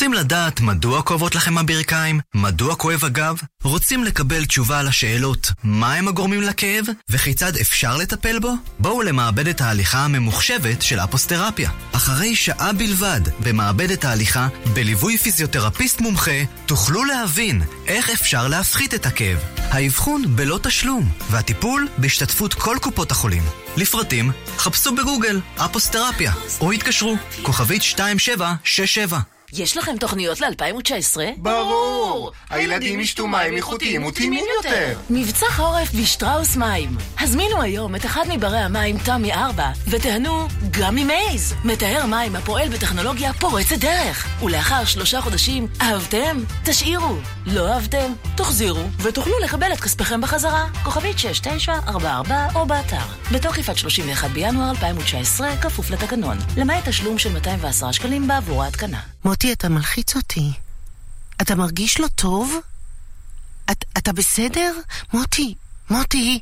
רוצים 0.02 0.14
לדעת 0.14 0.60
מדוע 0.60 1.02
כואבות 1.02 1.34
לכם 1.34 1.58
הברכיים? 1.58 2.20
מדוע 2.34 2.76
כואב 2.76 3.04
הגב? 3.04 3.36
רוצים 3.62 4.04
לקבל 4.04 4.44
תשובה 4.44 4.78
על 4.78 4.88
השאלות 4.88 5.50
מה 5.64 5.94
הם 5.94 6.08
הגורמים 6.08 6.42
לכאב 6.42 6.84
וכיצד 7.10 7.56
אפשר 7.56 7.96
לטפל 7.96 8.38
בו? 8.38 8.52
בואו 8.78 9.02
למעבדת 9.02 9.60
ההליכה 9.60 9.98
הממוחשבת 9.98 10.82
של 10.82 11.00
אפוסטרפיה. 11.00 11.70
אחרי 11.92 12.36
שעה 12.36 12.72
בלבד 12.72 13.20
במעבדת 13.40 14.04
ההליכה, 14.04 14.48
בליווי 14.74 15.18
פיזיותרפיסט 15.18 16.00
מומחה, 16.00 16.44
תוכלו 16.66 17.04
להבין 17.04 17.62
איך 17.86 18.10
אפשר 18.10 18.48
להפחית 18.48 18.94
את 18.94 19.06
הכאב. 19.06 19.38
האבחון 19.56 20.36
בלא 20.36 20.58
תשלום, 20.62 21.10
והטיפול 21.30 21.88
בהשתתפות 21.98 22.54
כל 22.54 22.76
קופות 22.80 23.10
החולים. 23.10 23.42
לפרטים, 23.76 24.32
חפשו 24.58 24.94
בגוגל 24.94 25.40
אפוסטרפיה, 25.56 26.32
או 26.60 26.72
התקשרו, 26.72 27.16
כוכבית 27.42 27.82
2767. 27.82 29.18
יש 29.52 29.76
לכם 29.76 29.96
תוכניות 29.96 30.40
ל-2019? 30.40 31.16
ברור! 31.36 32.32
הילדים 32.50 33.00
ישתו 33.00 33.26
מים 33.26 33.56
איכותיים 33.56 34.04
וטעימים 34.04 34.44
יותר. 34.56 34.98
מבצע 35.10 35.46
חורף 35.50 35.94
בשטראוס 35.94 36.56
מים. 36.56 36.96
הזמינו 37.20 37.62
היום 37.62 37.94
את 37.96 38.04
אחד 38.04 38.24
מברי 38.28 38.58
המים 38.58 38.98
תמי 38.98 39.32
4 39.32 39.70
ותיהנו 39.90 40.48
גם 40.70 40.94
ממייז, 40.94 41.54
מטהר 41.64 42.06
מים 42.06 42.36
הפועל 42.36 42.68
בטכנולוגיה 42.68 43.32
פורצת 43.32 43.78
דרך. 43.78 44.42
ולאחר 44.42 44.84
שלושה 44.84 45.20
חודשים, 45.20 45.66
אהבתם? 45.80 46.38
תשאירו. 46.64 47.16
לא 47.46 47.68
אהבתם? 47.68 48.12
תחזירו, 48.36 48.84
ותוכלו 48.98 49.38
לקבל 49.38 49.72
את 49.72 49.80
כספכם 49.80 50.20
בחזרה. 50.20 50.64
כוכבית 50.84 51.18
6944 51.18 52.46
או 52.54 52.66
באתר. 52.66 52.96
בתוקף 53.32 53.68
עד 53.68 53.76
31 53.76 54.30
בינואר 54.30 54.70
2019, 54.70 55.56
כפוף 55.56 55.90
לתקנון. 55.90 56.36
למעט 56.56 56.88
תשלום 56.88 57.18
של 57.18 57.32
210 57.32 57.92
שקלים 57.92 58.28
בעבור 58.28 58.62
ההתקנה. 58.62 59.00
מוטי, 59.42 59.52
אתה 59.52 59.68
מלחיץ 59.68 60.16
אותי. 60.16 60.52
אתה 61.42 61.54
מרגיש 61.54 62.00
לא 62.00 62.06
טוב? 62.14 62.54
את, 63.70 63.84
אתה 63.98 64.12
בסדר? 64.12 64.74
מוטי, 65.12 65.54
מוטי, 65.90 66.40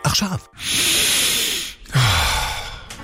עכשיו 0.04 0.38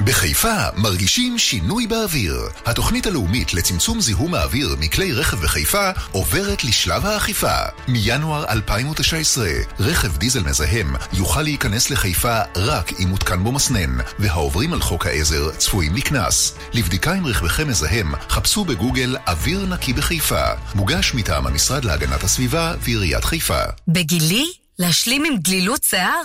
בחיפה 0.08 0.56
מרגישים 0.76 1.38
שינוי 1.38 1.88
באוויר. 1.88 2.36
התוכנית 2.66 3.08
הלאומית 3.08 3.54
לצמצום 3.54 4.02
זיהום 4.02 4.34
האוויר 4.34 4.76
מכלי 4.80 5.14
רכב 5.14 5.38
בחיפה 5.38 5.90
עוברת 6.12 6.64
לשלב 6.64 7.06
האכיפה. 7.06 7.56
מינואר 7.88 8.46
2019, 8.52 9.50
רכב 9.80 10.18
דיזל 10.18 10.44
מזהם 10.44 10.96
יוכל 11.14 11.42
להיכנס 11.42 11.90
לחיפה 11.90 12.42
רק 12.56 12.92
אם 13.00 13.08
מותקן 13.08 13.44
בו 13.44 13.52
מסנן, 13.52 13.98
והעוברים 14.20 14.74
על 14.74 14.82
חוק 14.82 15.06
העזר 15.06 15.52
צפויים 15.58 15.96
לקנס. 15.96 16.56
לבדיקה 16.74 17.14
אם 17.18 17.26
רכבכם 17.26 17.68
מזהם, 17.68 18.12
חפשו 18.30 18.66
בגוגל 18.66 19.16
אוויר 19.28 19.66
נקי 19.66 19.94
בחיפה. 19.94 20.46
מוגש 20.76 21.14
מטעם 21.14 21.48
המשרד 21.48 21.86
להגנת 21.86 22.24
הסביבה 22.24 22.74
ועיריית 22.82 23.24
חיפה. 23.24 23.62
בגילי? 23.88 24.46
להשלים 24.80 25.26
עם 25.26 25.38
גלילות 25.38 25.84
שיער? 25.84 26.22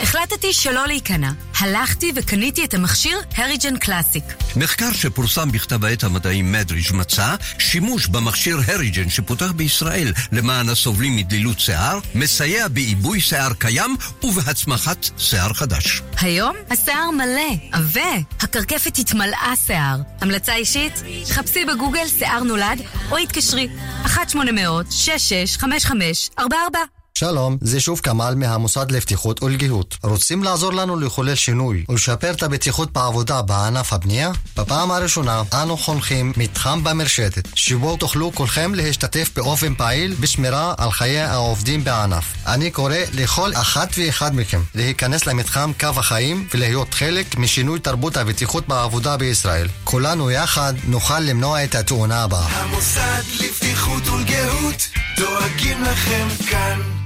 החלטתי 0.00 0.52
שלא 0.52 0.86
להיכנע. 0.86 1.30
הלכתי 1.60 2.12
וקניתי 2.16 2.64
את 2.64 2.74
המכשיר 2.74 3.18
הריג'ן 3.36 3.76
קלאסיק. 3.76 4.24
מחקר 4.56 4.92
שפורסם 4.92 5.52
בכתב 5.52 5.84
העת 5.84 6.04
המדעי 6.04 6.42
מדריג' 6.42 6.92
מצא 6.92 7.34
שימוש 7.58 8.06
במכשיר 8.06 8.58
הריג'ן 8.66 9.10
שפותח 9.10 9.52
בישראל 9.52 10.12
למען 10.32 10.68
הסובלים 10.68 11.16
מדלילות 11.16 11.60
שיער, 11.60 11.98
מסייע 12.14 12.68
בעיבוי 12.68 13.20
שיער 13.20 13.52
קיים 13.52 13.96
ובהצמחת 14.22 15.08
שיער 15.18 15.52
חדש. 15.52 16.02
היום 16.20 16.56
השיער 16.70 17.10
מלא, 17.10 17.54
עבה, 17.72 18.16
הקרקפת 18.40 18.98
התמלאה 18.98 19.52
שיער. 19.66 19.96
המלצה 20.20 20.54
אישית? 20.54 21.02
חפשי 21.30 21.64
בגוגל 21.64 22.08
שיער 22.18 22.42
נולד 22.42 22.82
או 23.10 23.16
התקשרי 23.16 23.68
1-800-665544 24.04 26.42
שלום, 27.18 27.56
זה 27.60 27.80
שוב 27.80 28.00
כמאל 28.00 28.34
מהמוסד 28.34 28.90
לבטיחות 28.90 29.42
ולגיהות. 29.42 29.96
רוצים 30.02 30.44
לעזור 30.44 30.72
לנו 30.72 31.00
לחולל 31.00 31.34
שינוי 31.34 31.84
ולשפר 31.88 32.30
את 32.30 32.42
הבטיחות 32.42 32.92
בעבודה 32.92 33.42
בענף 33.42 33.92
הבנייה? 33.92 34.30
בפעם 34.56 34.90
הראשונה 34.90 35.42
אנו 35.62 35.76
חונכים 35.76 36.32
מתחם 36.36 36.84
במרשתת, 36.84 37.48
שבו 37.54 37.96
תוכלו 37.96 38.32
כולכם 38.34 38.74
להשתתף 38.74 39.30
באופן 39.36 39.74
פעיל 39.74 40.14
בשמירה 40.20 40.74
על 40.78 40.90
חיי 40.90 41.20
העובדים 41.20 41.84
בענף. 41.84 42.24
אני 42.46 42.70
קורא 42.70 42.94
לכל 43.14 43.50
אחת 43.54 43.88
ואחד 43.98 44.34
מכם 44.34 44.60
להיכנס 44.74 45.26
למתחם 45.26 45.72
קו 45.80 45.88
החיים 45.96 46.48
ולהיות 46.54 46.94
חלק 46.94 47.36
משינוי 47.38 47.78
תרבות 47.80 48.16
הבטיחות 48.16 48.68
בעבודה 48.68 49.16
בישראל. 49.16 49.68
כולנו 49.84 50.30
יחד 50.30 50.74
נוכל 50.84 51.20
למנוע 51.20 51.64
את 51.64 51.74
התאונה 51.74 52.22
הבאה. 52.22 52.46
המוסד 52.46 53.22
לבטיחות 53.40 54.08
ולגהות 54.08 54.88
דואגים 55.16 55.82
לכם 55.82 56.28
כאן. 56.50 57.05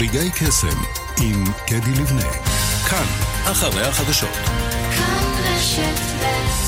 רגעי 0.00 0.30
קסם 0.30 0.78
עם 1.20 1.44
קדי 1.66 1.90
לבנה. 1.90 2.32
כאן, 2.90 3.04
אחרי 3.44 3.86
החדשות. 3.86 4.34
כאן 4.96 5.24
רשת 5.44 6.00
ב' 6.20 6.59